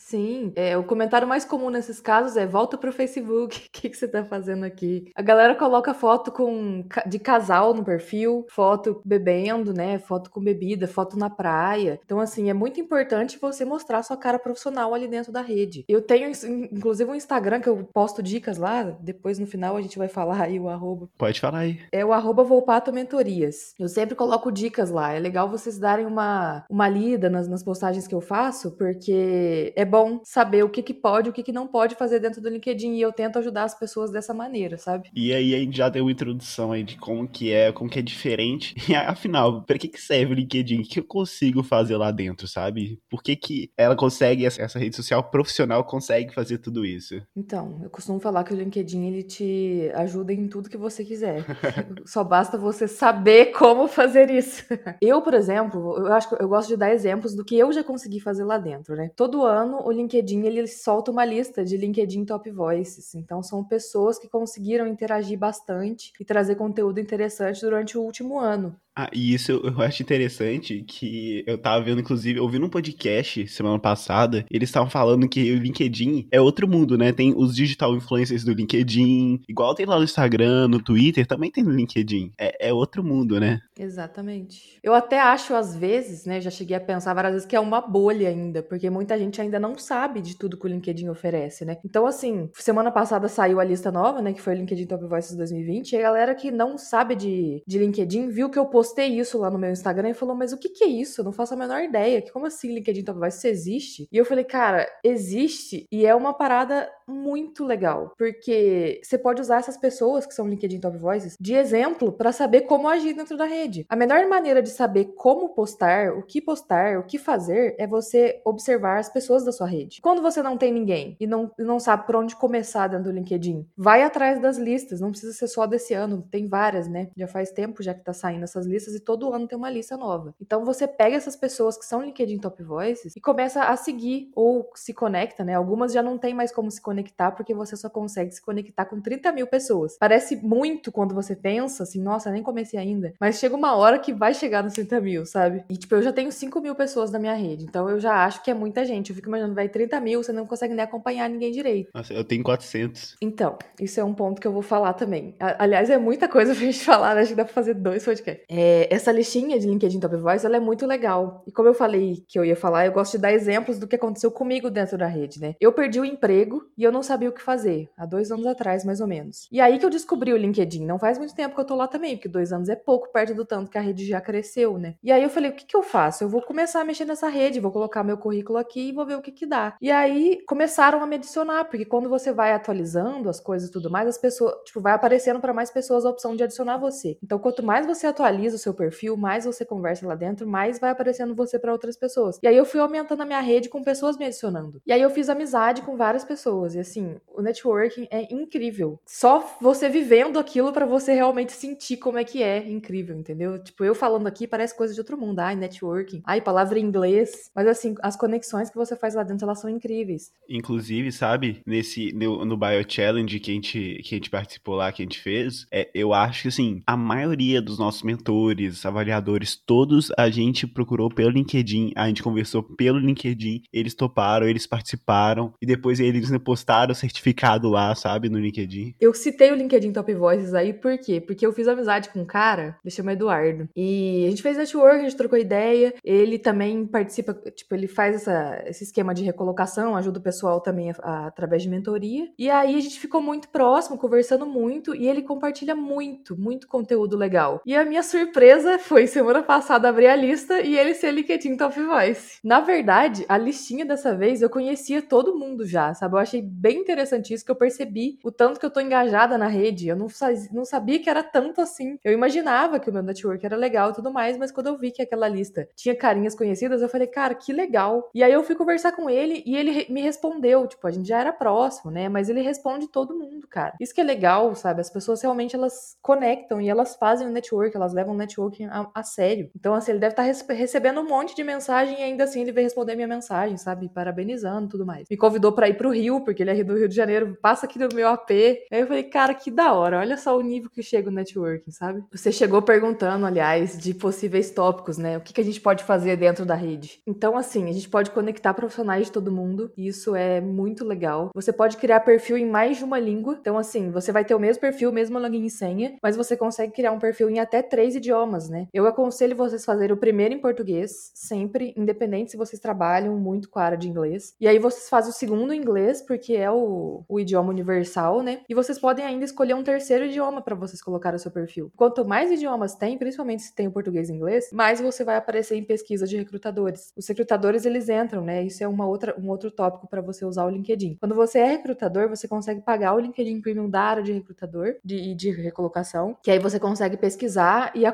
Sim, 0.09 0.51
é, 0.55 0.75
o 0.75 0.83
comentário 0.83 1.27
mais 1.27 1.45
comum 1.45 1.69
nesses 1.69 2.01
casos 2.01 2.35
é 2.35 2.43
volta 2.43 2.79
pro 2.79 2.91
Facebook, 2.91 3.59
o 3.69 3.71
que, 3.71 3.89
que 3.89 3.95
você 3.95 4.07
tá 4.07 4.25
fazendo 4.25 4.63
aqui? 4.63 5.11
A 5.13 5.21
galera 5.21 5.53
coloca 5.53 5.93
foto 5.93 6.31
com 6.31 6.83
de 7.05 7.19
casal 7.19 7.75
no 7.75 7.83
perfil, 7.83 8.47
foto 8.49 9.03
bebendo, 9.05 9.71
né? 9.71 9.99
Foto 9.99 10.31
com 10.31 10.41
bebida, 10.41 10.87
foto 10.87 11.15
na 11.15 11.29
praia. 11.29 11.99
Então, 12.03 12.19
assim, 12.19 12.49
é 12.49 12.53
muito 12.55 12.81
importante 12.81 13.37
você 13.39 13.63
mostrar 13.63 14.01
sua 14.01 14.17
cara 14.17 14.39
profissional 14.39 14.95
ali 14.95 15.07
dentro 15.07 15.31
da 15.31 15.41
rede. 15.41 15.85
Eu 15.87 16.01
tenho, 16.01 16.31
inclusive, 16.71 17.11
um 17.11 17.13
Instagram 17.13 17.61
que 17.61 17.69
eu 17.69 17.87
posto 17.93 18.23
dicas 18.23 18.57
lá, 18.57 18.81
depois 18.99 19.37
no 19.37 19.45
final 19.45 19.77
a 19.77 19.81
gente 19.81 19.99
vai 19.99 20.07
falar 20.07 20.41
aí 20.41 20.59
o 20.59 20.69
arroba. 20.69 21.07
Pode 21.19 21.39
falar 21.39 21.59
aí. 21.59 21.79
É 21.91 22.03
o 22.03 22.11
arroba 22.13 22.43
Volpato 22.43 22.91
Mentorias. 22.91 23.75
Eu 23.77 23.87
sempre 23.87 24.15
coloco 24.15 24.51
dicas 24.51 24.89
lá. 24.89 25.13
É 25.13 25.19
legal 25.19 25.47
vocês 25.47 25.77
darem 25.77 26.07
uma, 26.07 26.65
uma 26.67 26.89
lida 26.89 27.29
nas, 27.29 27.47
nas 27.47 27.61
postagens 27.61 28.07
que 28.07 28.15
eu 28.15 28.21
faço, 28.21 28.71
porque 28.71 29.71
é 29.75 29.85
bom 29.85 29.98
bom 29.99 30.21
saber 30.23 30.63
o 30.63 30.69
que, 30.69 30.81
que 30.81 30.93
pode 30.93 31.27
e 31.27 31.31
o 31.31 31.33
que, 31.33 31.43
que 31.43 31.51
não 31.51 31.67
pode 31.67 31.95
fazer 31.95 32.19
dentro 32.19 32.41
do 32.41 32.49
LinkedIn. 32.49 32.93
E 32.93 33.01
eu 33.01 33.11
tento 33.11 33.39
ajudar 33.39 33.63
as 33.63 33.77
pessoas 33.77 34.11
dessa 34.11 34.33
maneira, 34.33 34.77
sabe? 34.77 35.09
E 35.13 35.33
aí 35.33 35.53
a 35.53 35.59
gente 35.59 35.77
já 35.77 35.89
deu 35.89 36.05
uma 36.05 36.11
introdução 36.11 36.71
aí 36.71 36.83
de 36.83 36.97
como 36.97 37.27
que 37.27 37.51
é, 37.51 37.71
como 37.71 37.89
que 37.89 37.99
é 37.99 38.01
diferente. 38.01 38.75
E 38.89 38.95
afinal, 38.95 39.61
para 39.63 39.77
que, 39.77 39.87
que 39.87 40.01
serve 40.01 40.33
o 40.33 40.35
LinkedIn? 40.35 40.81
O 40.81 40.83
que 40.83 40.99
eu 40.99 41.03
consigo 41.03 41.61
fazer 41.61 41.95
lá 41.95 42.09
dentro, 42.09 42.47
sabe? 42.47 42.99
Por 43.07 43.21
que, 43.21 43.35
que 43.35 43.71
ela 43.77 43.95
consegue, 43.95 44.45
essa 44.45 44.79
rede 44.79 44.95
social 44.95 45.23
profissional 45.29 45.83
consegue 45.83 46.33
fazer 46.33 46.57
tudo 46.57 46.83
isso? 46.83 47.21
Então, 47.35 47.79
eu 47.83 47.89
costumo 47.89 48.19
falar 48.19 48.43
que 48.43 48.51
o 48.51 48.57
LinkedIn 48.57 49.05
ele 49.05 49.21
te 49.21 49.91
ajuda 49.93 50.33
em 50.33 50.47
tudo 50.47 50.69
que 50.69 50.77
você 50.77 51.05
quiser. 51.05 51.45
Só 52.03 52.23
basta 52.23 52.57
você 52.57 52.87
saber 52.87 53.51
como 53.51 53.87
fazer 53.87 54.31
isso. 54.31 54.65
Eu, 55.01 55.21
por 55.21 55.33
exemplo, 55.33 55.97
eu 55.97 56.13
acho 56.13 56.29
que 56.29 56.41
eu 56.41 56.47
gosto 56.47 56.69
de 56.69 56.77
dar 56.77 56.91
exemplos 56.91 57.35
do 57.35 57.43
que 57.43 57.57
eu 57.57 57.71
já 57.71 57.83
consegui 57.83 58.19
fazer 58.19 58.43
lá 58.43 58.57
dentro, 58.57 58.95
né? 58.95 59.09
Todo 59.15 59.45
ano 59.45 59.81
o 59.89 59.91
LinkedIn 59.91 60.43
ele 60.45 60.67
solta 60.67 61.11
uma 61.11 61.25
lista 61.25 61.65
de 61.65 61.75
LinkedIn 61.75 62.23
Top 62.25 62.49
Voices. 62.51 63.15
Então 63.15 63.41
são 63.41 63.63
pessoas 63.63 64.19
que 64.19 64.29
conseguiram 64.29 64.87
interagir 64.87 65.37
bastante 65.37 66.13
e 66.19 66.23
trazer 66.23 66.55
conteúdo 66.55 66.99
interessante 66.99 67.61
durante 67.61 67.97
o 67.97 68.01
último 68.01 68.39
ano. 68.39 68.79
Ah, 68.99 69.09
e 69.13 69.33
isso 69.33 69.53
eu 69.63 69.81
acho 69.81 70.03
interessante 70.03 70.83
que 70.85 71.41
eu 71.47 71.57
tava 71.57 71.81
vendo, 71.81 72.01
inclusive, 72.01 72.37
ouvindo 72.37 72.65
um 72.65 72.69
podcast 72.69 73.47
semana 73.47 73.79
passada, 73.79 74.45
eles 74.51 74.67
estavam 74.67 74.89
falando 74.89 75.29
que 75.29 75.53
o 75.53 75.57
LinkedIn 75.57 76.27
é 76.29 76.41
outro 76.41 76.67
mundo, 76.67 76.97
né? 76.97 77.13
Tem 77.13 77.33
os 77.33 77.55
digital 77.55 77.95
influencers 77.95 78.43
do 78.43 78.51
LinkedIn, 78.51 79.39
igual 79.47 79.73
tem 79.73 79.85
lá 79.85 79.97
no 79.97 80.03
Instagram, 80.03 80.67
no 80.67 80.83
Twitter, 80.83 81.25
também 81.25 81.49
tem 81.49 81.63
no 81.63 81.71
LinkedIn. 81.71 82.33
É, 82.37 82.67
é 82.67 82.73
outro 82.73 83.01
mundo, 83.01 83.39
né? 83.39 83.61
Exatamente. 83.77 84.77
Eu 84.83 84.93
até 84.93 85.17
acho, 85.21 85.55
às 85.55 85.73
vezes, 85.73 86.25
né? 86.25 86.41
Já 86.41 86.49
cheguei 86.49 86.75
a 86.75 86.81
pensar 86.81 87.13
várias 87.13 87.35
vezes 87.35 87.47
que 87.47 87.55
é 87.55 87.59
uma 87.59 87.79
bolha 87.79 88.27
ainda, 88.27 88.61
porque 88.61 88.89
muita 88.89 89.17
gente 89.17 89.39
ainda 89.39 89.61
não 89.61 89.77
sabe 89.77 90.19
de 90.19 90.37
tudo 90.37 90.57
que 90.57 90.65
o 90.65 90.69
LinkedIn 90.69 91.07
oferece, 91.07 91.63
né? 91.63 91.77
Então, 91.85 92.05
assim, 92.05 92.49
semana 92.55 92.91
passada 92.91 93.29
saiu 93.29 93.61
a 93.61 93.63
lista 93.63 93.93
nova, 93.93 94.21
né? 94.21 94.33
Que 94.33 94.41
foi 94.41 94.55
o 94.55 94.57
LinkedIn 94.57 94.87
Top 94.87 95.05
Voices 95.05 95.37
2020, 95.37 95.93
e 95.93 95.95
a 95.95 96.01
galera 96.01 96.35
que 96.35 96.51
não 96.51 96.77
sabe 96.77 97.15
de, 97.15 97.63
de 97.65 97.79
LinkedIn 97.79 98.27
viu 98.27 98.49
que 98.49 98.59
eu 98.59 98.65
postei 98.65 98.88
postei 98.89 99.19
isso 99.19 99.37
lá 99.37 99.51
no 99.51 99.59
meu 99.59 99.71
Instagram 99.71 100.09
e 100.09 100.13
falou: 100.13 100.35
Mas 100.35 100.51
o 100.51 100.57
que, 100.57 100.69
que 100.69 100.83
é 100.83 100.87
isso? 100.87 101.21
Eu 101.21 101.25
não 101.25 101.31
faço 101.31 101.53
a 101.53 101.57
menor 101.57 101.81
ideia. 101.81 102.23
Como 102.31 102.47
assim 102.47 102.73
LinkedIn 102.73 103.03
Top 103.03 103.19
Voice? 103.19 103.37
Isso 103.37 103.47
existe? 103.47 104.07
E 104.11 104.17
eu 104.17 104.25
falei, 104.25 104.43
cara, 104.43 104.87
existe 105.03 105.85
e 105.91 106.05
é 106.05 106.15
uma 106.15 106.33
parada 106.33 106.89
muito 107.07 107.63
legal. 107.63 108.13
Porque 108.17 108.99
você 109.03 109.17
pode 109.17 109.41
usar 109.41 109.57
essas 109.57 109.77
pessoas 109.77 110.25
que 110.25 110.33
são 110.33 110.47
LinkedIn 110.47 110.79
Top 110.79 110.97
Voices 110.97 111.37
de 111.39 111.53
exemplo 111.53 112.11
para 112.11 112.31
saber 112.31 112.61
como 112.61 112.87
agir 112.87 113.13
dentro 113.13 113.37
da 113.37 113.45
rede. 113.45 113.85
A 113.89 113.95
melhor 113.95 114.27
maneira 114.27 114.61
de 114.61 114.69
saber 114.69 115.13
como 115.15 115.49
postar, 115.49 116.13
o 116.13 116.23
que 116.23 116.41
postar, 116.41 116.97
o 116.99 117.03
que 117.03 117.17
fazer 117.17 117.75
é 117.77 117.85
você 117.85 118.41
observar 118.45 118.99
as 118.99 119.09
pessoas 119.09 119.43
da 119.43 119.51
sua 119.51 119.67
rede. 119.67 120.01
Quando 120.01 120.21
você 120.21 120.41
não 120.41 120.57
tem 120.57 120.71
ninguém 120.73 121.15
e 121.19 121.27
não, 121.27 121.51
não 121.57 121.79
sabe 121.79 122.05
por 122.05 122.15
onde 122.15 122.35
começar 122.35 122.87
dentro 122.87 123.05
do 123.05 123.11
LinkedIn, 123.11 123.67
vai 123.77 124.01
atrás 124.01 124.41
das 124.41 124.57
listas. 124.57 124.99
Não 124.99 125.11
precisa 125.11 125.33
ser 125.33 125.47
só 125.47 125.65
desse 125.65 125.93
ano, 125.93 126.25
tem 126.29 126.47
várias, 126.47 126.87
né? 126.87 127.09
Já 127.15 127.27
faz 127.27 127.51
tempo 127.51 127.83
já 127.83 127.93
que 127.93 128.03
tá 128.03 128.13
saindo 128.13 128.43
essas 128.43 128.65
listas 128.65 128.78
e 128.87 128.99
todo 128.99 129.33
ano 129.33 129.47
tem 129.47 129.57
uma 129.57 129.69
lista 129.69 129.97
nova. 129.97 130.33
Então 130.41 130.63
você 130.65 130.87
pega 130.87 131.15
essas 131.15 131.35
pessoas 131.35 131.77
que 131.77 131.85
são 131.85 132.01
LinkedIn 132.01 132.39
Top 132.39 132.61
Voices 132.63 133.15
e 133.15 133.21
começa 133.21 133.63
a 133.63 133.75
seguir 133.75 134.31
ou 134.35 134.69
se 134.75 134.93
conecta, 134.93 135.43
né? 135.43 135.55
Algumas 135.55 135.93
já 135.93 136.01
não 136.01 136.17
tem 136.17 136.33
mais 136.33 136.51
como 136.51 136.69
se 136.71 136.81
conectar 136.81 137.31
porque 137.31 137.53
você 137.53 137.75
só 137.75 137.89
consegue 137.89 138.31
se 138.31 138.41
conectar 138.41 138.85
com 138.85 139.01
30 139.01 139.31
mil 139.31 139.47
pessoas. 139.47 139.97
Parece 139.99 140.35
muito 140.35 140.91
quando 140.91 141.13
você 141.13 141.35
pensa 141.35 141.83
assim, 141.83 142.01
nossa, 142.01 142.31
nem 142.31 142.43
comecei 142.43 142.79
ainda. 142.79 143.13
Mas 143.19 143.39
chega 143.39 143.55
uma 143.55 143.75
hora 143.75 143.99
que 143.99 144.13
vai 144.13 144.33
chegar 144.33 144.63
nos 144.63 144.73
30 144.73 145.01
mil, 145.01 145.25
sabe? 145.25 145.63
E 145.69 145.77
tipo, 145.77 145.95
eu 145.95 146.01
já 146.01 146.13
tenho 146.13 146.31
5 146.31 146.59
mil 146.61 146.75
pessoas 146.75 147.11
na 147.11 147.19
minha 147.19 147.33
rede. 147.33 147.65
Então 147.65 147.89
eu 147.89 147.99
já 147.99 148.25
acho 148.25 148.43
que 148.43 148.51
é 148.51 148.53
muita 148.53 148.85
gente. 148.85 149.09
Eu 149.09 149.15
fico 149.15 149.27
imaginando, 149.27 149.55
vai 149.55 149.69
30 149.69 149.99
mil, 149.99 150.23
você 150.23 150.31
não 150.31 150.45
consegue 150.45 150.73
nem 150.73 150.83
acompanhar 150.83 151.29
ninguém 151.29 151.51
direito. 151.51 151.91
Nossa, 151.93 152.13
eu 152.13 152.23
tenho 152.23 152.43
400. 152.43 153.15
Então, 153.21 153.57
isso 153.79 153.99
é 153.99 154.03
um 154.03 154.13
ponto 154.13 154.41
que 154.41 154.47
eu 154.47 154.51
vou 154.51 154.61
falar 154.61 154.93
também. 154.93 155.35
Aliás, 155.39 155.89
é 155.89 155.97
muita 155.97 156.27
coisa 156.27 156.53
pra 156.53 156.63
gente 156.63 156.79
falar, 156.83 157.15
né? 157.15 157.21
Acho 157.21 157.31
que 157.31 157.35
dá 157.35 157.45
pra 157.45 157.53
fazer 157.53 157.73
dois 157.73 158.03
podcasts. 158.03 158.45
É, 158.49 158.58
é, 158.61 158.93
essa 158.93 159.09
listinha 159.09 159.57
de 159.57 159.65
LinkedIn 159.65 160.01
Top 160.01 160.13
Voice, 160.17 160.45
ela 160.45 160.57
é 160.57 160.59
muito 160.59 160.85
legal. 160.85 161.41
E 161.47 161.51
como 161.51 161.69
eu 161.69 161.73
falei 161.73 162.25
que 162.27 162.37
eu 162.37 162.43
ia 162.43 162.57
falar, 162.57 162.85
eu 162.85 162.91
gosto 162.91 163.13
de 163.13 163.19
dar 163.19 163.31
exemplos 163.31 163.79
do 163.79 163.87
que 163.87 163.95
aconteceu 163.95 164.29
comigo 164.29 164.69
dentro 164.69 164.97
da 164.97 165.07
rede, 165.07 165.39
né? 165.39 165.55
Eu 165.61 165.71
perdi 165.71 165.97
o 165.97 166.03
emprego 166.03 166.69
e 166.77 166.83
eu 166.83 166.91
não 166.91 167.01
sabia 167.01 167.29
o 167.29 167.31
que 167.31 167.41
fazer, 167.41 167.89
há 167.97 168.05
dois 168.05 168.31
anos 168.33 168.45
atrás, 168.45 168.83
mais 168.83 168.99
ou 168.99 169.07
menos. 169.07 169.47
E 169.49 169.61
aí 169.61 169.79
que 169.79 169.85
eu 169.85 169.89
descobri 169.89 170.33
o 170.33 170.37
LinkedIn. 170.37 170.85
Não 170.85 170.99
faz 170.99 171.17
muito 171.17 171.33
tempo 171.33 171.55
que 171.55 171.61
eu 171.61 171.65
tô 171.65 171.73
lá 171.73 171.87
também, 171.87 172.17
porque 172.17 172.27
dois 172.27 172.51
anos 172.51 172.67
é 172.67 172.75
pouco 172.75 173.09
perto 173.13 173.33
do 173.33 173.45
tanto 173.45 173.71
que 173.71 173.77
a 173.77 173.81
rede 173.81 174.05
já 174.05 174.19
cresceu, 174.19 174.77
né? 174.77 174.95
E 175.01 175.09
aí 175.09 175.23
eu 175.23 175.29
falei, 175.29 175.51
o 175.51 175.55
que 175.55 175.65
que 175.65 175.77
eu 175.77 175.81
faço? 175.81 176.25
Eu 176.25 176.29
vou 176.29 176.41
começar 176.41 176.81
a 176.81 176.85
mexer 176.85 177.05
nessa 177.05 177.29
rede, 177.29 177.61
vou 177.61 177.71
colocar 177.71 178.03
meu 178.03 178.17
currículo 178.17 178.57
aqui 178.57 178.89
e 178.89 178.91
vou 178.91 179.05
ver 179.05 179.15
o 179.15 179.21
que 179.21 179.31
que 179.31 179.45
dá. 179.45 179.77
E 179.81 179.89
aí 179.89 180.43
começaram 180.45 181.01
a 181.01 181.07
me 181.07 181.15
adicionar, 181.15 181.63
porque 181.65 181.85
quando 181.85 182.09
você 182.09 182.33
vai 182.33 182.51
atualizando 182.51 183.29
as 183.29 183.39
coisas 183.39 183.69
e 183.69 183.71
tudo 183.71 183.89
mais, 183.89 184.05
as 184.05 184.17
pessoas, 184.17 184.53
tipo, 184.65 184.81
vai 184.81 184.91
aparecendo 184.91 185.39
para 185.39 185.53
mais 185.53 185.71
pessoas 185.71 186.05
a 186.05 186.09
opção 186.09 186.35
de 186.35 186.43
adicionar 186.43 186.77
você. 186.77 187.17
Então, 187.23 187.39
quanto 187.39 187.63
mais 187.63 187.85
você 187.85 188.05
atualiza 188.05 188.48
o 188.53 188.57
seu 188.57 188.73
perfil, 188.73 188.99
perfil, 188.99 189.15
mais 189.15 189.45
você 189.45 189.63
conversa 189.63 190.05
lá 190.07 190.15
dentro, 190.15 190.47
mais 190.47 190.79
vai 190.79 190.89
aparecendo 190.89 191.33
você 191.33 191.57
para 191.57 191.71
outras 191.71 191.95
pessoas. 191.95 192.39
E 192.41 192.47
aí 192.47 192.57
eu 192.57 192.65
fui 192.65 192.79
aumentando 192.79 193.21
a 193.21 193.25
minha 193.25 193.39
rede 193.39 193.69
com 193.69 193.83
pessoas 193.83 194.17
me 194.17 194.25
adicionando. 194.25 194.81
E 194.85 194.91
aí 194.91 195.01
eu 195.01 195.09
fiz 195.09 195.29
amizade 195.29 195.81
com 195.81 195.95
várias 195.95 196.25
pessoas. 196.25 196.75
E 196.75 196.79
assim, 196.79 197.15
o 197.27 197.41
networking 197.41 198.07
é 198.11 198.33
incrível. 198.33 198.99
Só 199.05 199.57
você 199.61 199.87
vivendo 199.87 200.39
aquilo 200.39 200.73
para 200.73 200.85
você 200.85 201.13
realmente 201.13 201.51
sentir 201.51 201.97
como 201.97 202.17
é 202.17 202.23
que 202.23 202.43
é 202.43 202.67
incrível, 202.67 203.15
entendeu? 203.15 203.63
Tipo, 203.63 203.83
eu 203.83 203.95
falando 203.95 204.27
aqui 204.27 204.47
parece 204.47 204.75
coisa 204.75 204.93
de 204.93 204.99
outro 204.99 205.17
mundo. 205.17 205.39
Ai, 205.39 205.55
networking. 205.55 206.21
Ai, 206.25 206.41
palavra 206.41 206.79
em 206.79 206.83
inglês. 206.83 207.51
Mas 207.55 207.67
assim, 207.67 207.95
as 208.01 208.15
conexões 208.15 208.69
que 208.69 208.75
você 208.75 208.95
faz 208.95 209.15
lá 209.15 209.23
dentro, 209.23 209.45
elas 209.45 209.59
são 209.59 209.69
incríveis. 209.69 210.31
Inclusive, 210.49 211.11
sabe, 211.11 211.61
nesse 211.65 212.11
no, 212.13 212.43
no 212.43 212.57
Bio 212.57 212.83
Challenge 212.87 213.39
que 213.39 213.51
a 213.51 213.53
gente 213.53 214.01
que 214.03 214.15
a 214.15 214.17
gente 214.17 214.29
participou 214.29 214.75
lá, 214.75 214.91
que 214.91 215.01
a 215.01 215.05
gente 215.05 215.19
fez, 215.19 215.65
é, 215.71 215.89
eu 215.93 216.13
acho 216.13 216.43
que 216.43 216.47
assim, 216.47 216.81
a 216.85 216.97
maioria 216.97 217.61
dos 217.61 217.77
nossos 217.77 218.03
mentores, 218.03 218.38
avaliadores, 218.85 219.55
todos 219.55 220.11
a 220.17 220.29
gente 220.29 220.67
procurou 220.67 221.09
pelo 221.09 221.29
LinkedIn, 221.29 221.93
a 221.95 222.07
gente 222.07 222.23
conversou 222.23 222.63
pelo 222.63 222.99
LinkedIn, 222.99 223.63
eles 223.73 223.93
toparam, 223.93 224.47
eles 224.47 224.65
participaram 224.65 225.53
e 225.61 225.65
depois 225.65 225.99
eles 225.99 226.29
postaram 226.39 226.91
o 226.91 226.95
certificado 226.95 227.69
lá, 227.69 227.93
sabe, 227.95 228.29
no 228.29 228.39
LinkedIn. 228.39 228.95
Eu 228.99 229.13
citei 229.13 229.51
o 229.51 229.55
LinkedIn 229.55 229.91
Top 229.91 230.13
Voices 230.13 230.53
aí, 230.53 230.73
por 230.73 230.97
quê? 230.97 231.19
Porque 231.19 231.45
eu 231.45 231.53
fiz 231.53 231.67
amizade 231.67 232.09
com 232.09 232.21
um 232.21 232.25
cara, 232.25 232.77
ele 232.83 232.93
chama 232.93 233.13
Eduardo, 233.13 233.67
e 233.75 234.25
a 234.25 234.29
gente 234.29 234.41
fez 234.41 234.57
network, 234.57 234.97
a 234.97 235.03
gente 235.03 235.17
trocou 235.17 235.37
ideia, 235.37 235.93
ele 236.03 236.39
também 236.39 236.85
participa, 236.85 237.33
tipo, 237.33 237.73
ele 237.75 237.87
faz 237.87 238.15
essa, 238.15 238.63
esse 238.67 238.83
esquema 238.83 239.13
de 239.13 239.23
recolocação, 239.23 239.95
ajuda 239.95 240.19
o 240.19 240.23
pessoal 240.23 240.61
também 240.61 240.91
a, 240.91 240.95
a, 241.01 241.27
através 241.27 241.63
de 241.63 241.69
mentoria, 241.69 242.27
e 242.37 242.49
aí 242.49 242.75
a 242.75 242.79
gente 242.79 242.99
ficou 242.99 243.21
muito 243.21 243.49
próximo, 243.49 243.97
conversando 243.97 244.45
muito, 244.45 244.95
e 244.95 245.07
ele 245.07 245.21
compartilha 245.21 245.75
muito, 245.75 246.39
muito 246.39 246.67
conteúdo 246.67 247.17
legal. 247.17 247.61
E 247.65 247.75
a 247.75 247.85
minha 247.85 248.03
surpresa 248.03 248.28
surpresa 248.29 248.77
foi 248.77 249.07
semana 249.07 249.41
passada 249.41 249.89
abrir 249.89 250.05
a 250.05 250.15
lista 250.15 250.61
e 250.61 250.77
ele 250.77 250.93
ser 250.93 251.11
LinkedIn 251.11 251.57
Top 251.57 251.75
Voice. 251.81 252.37
Na 252.43 252.59
verdade, 252.59 253.25
a 253.27 253.35
listinha 253.39 253.83
dessa 253.83 254.15
vez 254.15 254.43
eu 254.43 254.49
conhecia 254.49 255.01
todo 255.01 255.35
mundo 255.35 255.65
já, 255.65 255.95
sabe? 255.95 256.13
Eu 256.13 256.19
achei 256.19 256.39
bem 256.39 256.77
interessante 256.77 257.33
isso 257.33 257.43
que 257.43 257.49
eu 257.49 257.55
percebi 257.55 258.19
o 258.23 258.31
tanto 258.31 258.59
que 258.59 258.65
eu 258.65 258.69
tô 258.69 258.79
engajada 258.79 259.35
na 259.35 259.47
rede. 259.47 259.87
Eu 259.87 259.95
não, 259.95 260.07
não 260.51 260.63
sabia 260.63 260.99
que 260.99 261.09
era 261.09 261.23
tanto 261.23 261.59
assim. 261.59 261.97
Eu 262.03 262.13
imaginava 262.13 262.79
que 262.79 262.87
o 262.87 262.93
meu 262.93 263.01
network 263.01 263.43
era 263.43 263.55
legal 263.55 263.89
e 263.89 263.93
tudo 263.93 264.13
mais, 264.13 264.37
mas 264.37 264.51
quando 264.51 264.67
eu 264.67 264.77
vi 264.77 264.91
que 264.91 265.01
aquela 265.01 265.27
lista 265.27 265.67
tinha 265.75 265.95
carinhas 265.95 266.35
conhecidas, 266.35 266.83
eu 266.83 266.89
falei, 266.89 267.07
cara, 267.07 267.33
que 267.33 267.51
legal. 267.51 268.11
E 268.13 268.23
aí 268.23 268.31
eu 268.31 268.43
fui 268.43 268.55
conversar 268.55 268.91
com 268.91 269.09
ele 269.09 269.41
e 269.43 269.57
ele 269.57 269.87
me 269.89 270.01
respondeu, 270.01 270.67
tipo, 270.67 270.85
a 270.85 270.91
gente 270.91 271.07
já 271.07 271.19
era 271.19 271.33
próximo, 271.33 271.89
né? 271.89 272.07
Mas 272.07 272.29
ele 272.29 272.41
responde 272.41 272.87
todo 272.87 273.17
mundo, 273.17 273.47
cara. 273.47 273.73
Isso 273.79 273.93
que 273.93 274.01
é 274.01 274.03
legal, 274.03 274.53
sabe? 274.53 274.81
As 274.81 274.89
pessoas 274.89 275.19
realmente 275.19 275.55
elas 275.55 275.97
conectam 275.99 276.61
e 276.61 276.69
elas 276.69 276.95
fazem 276.95 277.27
o 277.27 277.31
network, 277.31 277.75
elas 277.75 277.91
levam 277.91 278.18
networking 278.19 278.65
a, 278.65 278.89
a 278.93 279.03
sério. 279.03 279.49
Então, 279.55 279.73
assim, 279.73 279.91
ele 279.91 279.99
deve 279.99 280.13
estar 280.13 280.23
tá 280.23 280.53
recebendo 280.53 281.01
um 281.01 281.07
monte 281.07 281.35
de 281.35 281.43
mensagem 281.43 281.99
e 281.99 282.03
ainda 282.03 282.23
assim 282.23 282.41
ele 282.41 282.51
veio 282.51 282.65
responder 282.65 282.95
minha 282.95 283.07
mensagem, 283.07 283.57
sabe? 283.57 283.89
Parabenizando 283.89 284.67
e 284.67 284.69
tudo 284.69 284.85
mais. 284.85 285.07
Me 285.09 285.17
convidou 285.17 285.51
para 285.51 285.69
ir 285.69 285.75
pro 285.75 285.91
Rio, 285.91 286.21
porque 286.23 286.43
ele 286.43 286.51
é 286.51 286.63
do 286.63 286.77
Rio 286.77 286.87
de 286.87 286.95
Janeiro, 286.95 287.37
passa 287.41 287.65
aqui 287.65 287.79
no 287.79 287.89
meu 287.93 288.07
AP. 288.07 288.31
Aí 288.31 288.81
eu 288.81 288.87
falei, 288.87 289.03
cara, 289.03 289.33
que 289.33 289.49
da 289.49 289.73
hora, 289.73 289.99
olha 289.99 290.17
só 290.17 290.37
o 290.37 290.41
nível 290.41 290.69
que 290.69 290.83
chega 290.83 291.09
o 291.09 291.13
networking, 291.13 291.71
sabe? 291.71 292.03
Você 292.11 292.31
chegou 292.31 292.61
perguntando, 292.61 293.25
aliás, 293.25 293.77
de 293.77 293.93
possíveis 293.93 294.51
tópicos, 294.51 294.97
né? 294.97 295.17
O 295.17 295.21
que, 295.21 295.33
que 295.33 295.41
a 295.41 295.43
gente 295.43 295.61
pode 295.61 295.83
fazer 295.83 296.17
dentro 296.17 296.45
da 296.45 296.55
rede. 296.55 297.01
Então, 297.07 297.37
assim, 297.37 297.69
a 297.69 297.73
gente 297.73 297.89
pode 297.89 298.11
conectar 298.11 298.53
profissionais 298.53 299.07
de 299.07 299.11
todo 299.11 299.31
mundo, 299.31 299.71
e 299.77 299.87
isso 299.87 300.15
é 300.15 300.41
muito 300.41 300.85
legal. 300.85 301.31
Você 301.33 301.51
pode 301.51 301.77
criar 301.77 302.01
perfil 302.01 302.37
em 302.37 302.45
mais 302.45 302.77
de 302.77 302.83
uma 302.83 302.99
língua. 302.99 303.37
Então, 303.39 303.57
assim, 303.57 303.91
você 303.91 304.11
vai 304.11 304.25
ter 304.25 304.35
o 304.35 304.39
mesmo 304.39 304.61
perfil, 304.61 304.91
mesmo 304.91 305.19
login 305.19 305.45
e 305.45 305.49
senha, 305.49 305.95
mas 306.01 306.15
você 306.15 306.35
consegue 306.35 306.73
criar 306.73 306.91
um 306.91 306.99
perfil 306.99 307.29
em 307.29 307.39
até 307.39 307.61
três 307.61 307.95
idiomas, 307.95 308.08
né? 308.49 308.67
Eu 308.73 308.87
aconselho 308.87 309.35
vocês 309.35 309.65
fazerem 309.65 309.93
o 309.93 309.99
primeiro 309.99 310.33
em 310.33 310.39
português, 310.39 311.11
sempre, 311.13 311.73
independente 311.77 312.31
se 312.31 312.37
vocês 312.37 312.61
trabalham 312.61 313.17
muito 313.17 313.49
com 313.49 313.59
a 313.59 313.63
área 313.63 313.77
de 313.77 313.89
inglês. 313.89 314.35
E 314.39 314.47
aí 314.47 314.59
vocês 314.59 314.89
fazem 314.89 315.11
o 315.11 315.13
segundo 315.13 315.53
em 315.53 315.59
inglês, 315.59 316.01
porque 316.01 316.33
é 316.33 316.49
o, 316.51 317.03
o 317.07 317.19
idioma 317.19 317.49
universal, 317.49 318.21
né? 318.21 318.41
E 318.47 318.55
vocês 318.55 318.79
podem 318.79 319.05
ainda 319.05 319.25
escolher 319.25 319.53
um 319.53 319.63
terceiro 319.63 320.05
idioma 320.05 320.41
para 320.41 320.55
vocês 320.55 320.81
colocar 320.81 321.11
no 321.11 321.19
seu 321.19 321.31
perfil. 321.31 321.71
Quanto 321.75 322.05
mais 322.05 322.31
idiomas 322.31 322.75
tem, 322.75 322.97
principalmente 322.97 323.43
se 323.43 323.55
tem 323.55 323.67
o 323.67 323.71
português 323.71 324.09
e 324.09 324.13
inglês, 324.13 324.49
mais 324.51 324.81
você 324.81 325.03
vai 325.03 325.17
aparecer 325.17 325.55
em 325.55 325.63
pesquisa 325.63 326.05
de 326.05 326.17
recrutadores. 326.17 326.91
Os 326.95 327.07
recrutadores 327.07 327.65
eles 327.65 327.89
entram, 327.89 328.23
né? 328.23 328.43
Isso 328.43 328.63
é 328.63 328.67
uma 328.67 328.87
outra, 328.87 329.15
um 329.19 329.29
outro 329.29 329.51
tópico 329.51 329.87
para 329.87 330.01
você 330.01 330.25
usar 330.25 330.45
o 330.45 330.49
LinkedIn. 330.49 330.97
Quando 330.99 331.15
você 331.15 331.39
é 331.39 331.45
recrutador, 331.45 332.09
você 332.09 332.27
consegue 332.27 332.61
pagar 332.61 332.93
o 332.95 332.99
LinkedIn 332.99 333.41
Premium 333.41 333.69
da 333.69 333.81
área 333.81 334.03
de 334.03 334.11
recrutador 334.11 334.75
e 334.83 335.15
de, 335.15 335.15
de 335.15 335.31
recolocação, 335.31 336.15
que 336.23 336.31
aí 336.31 336.39
você 336.39 336.59
consegue 336.59 336.97
pesquisar 336.97 337.71
e 337.75 337.85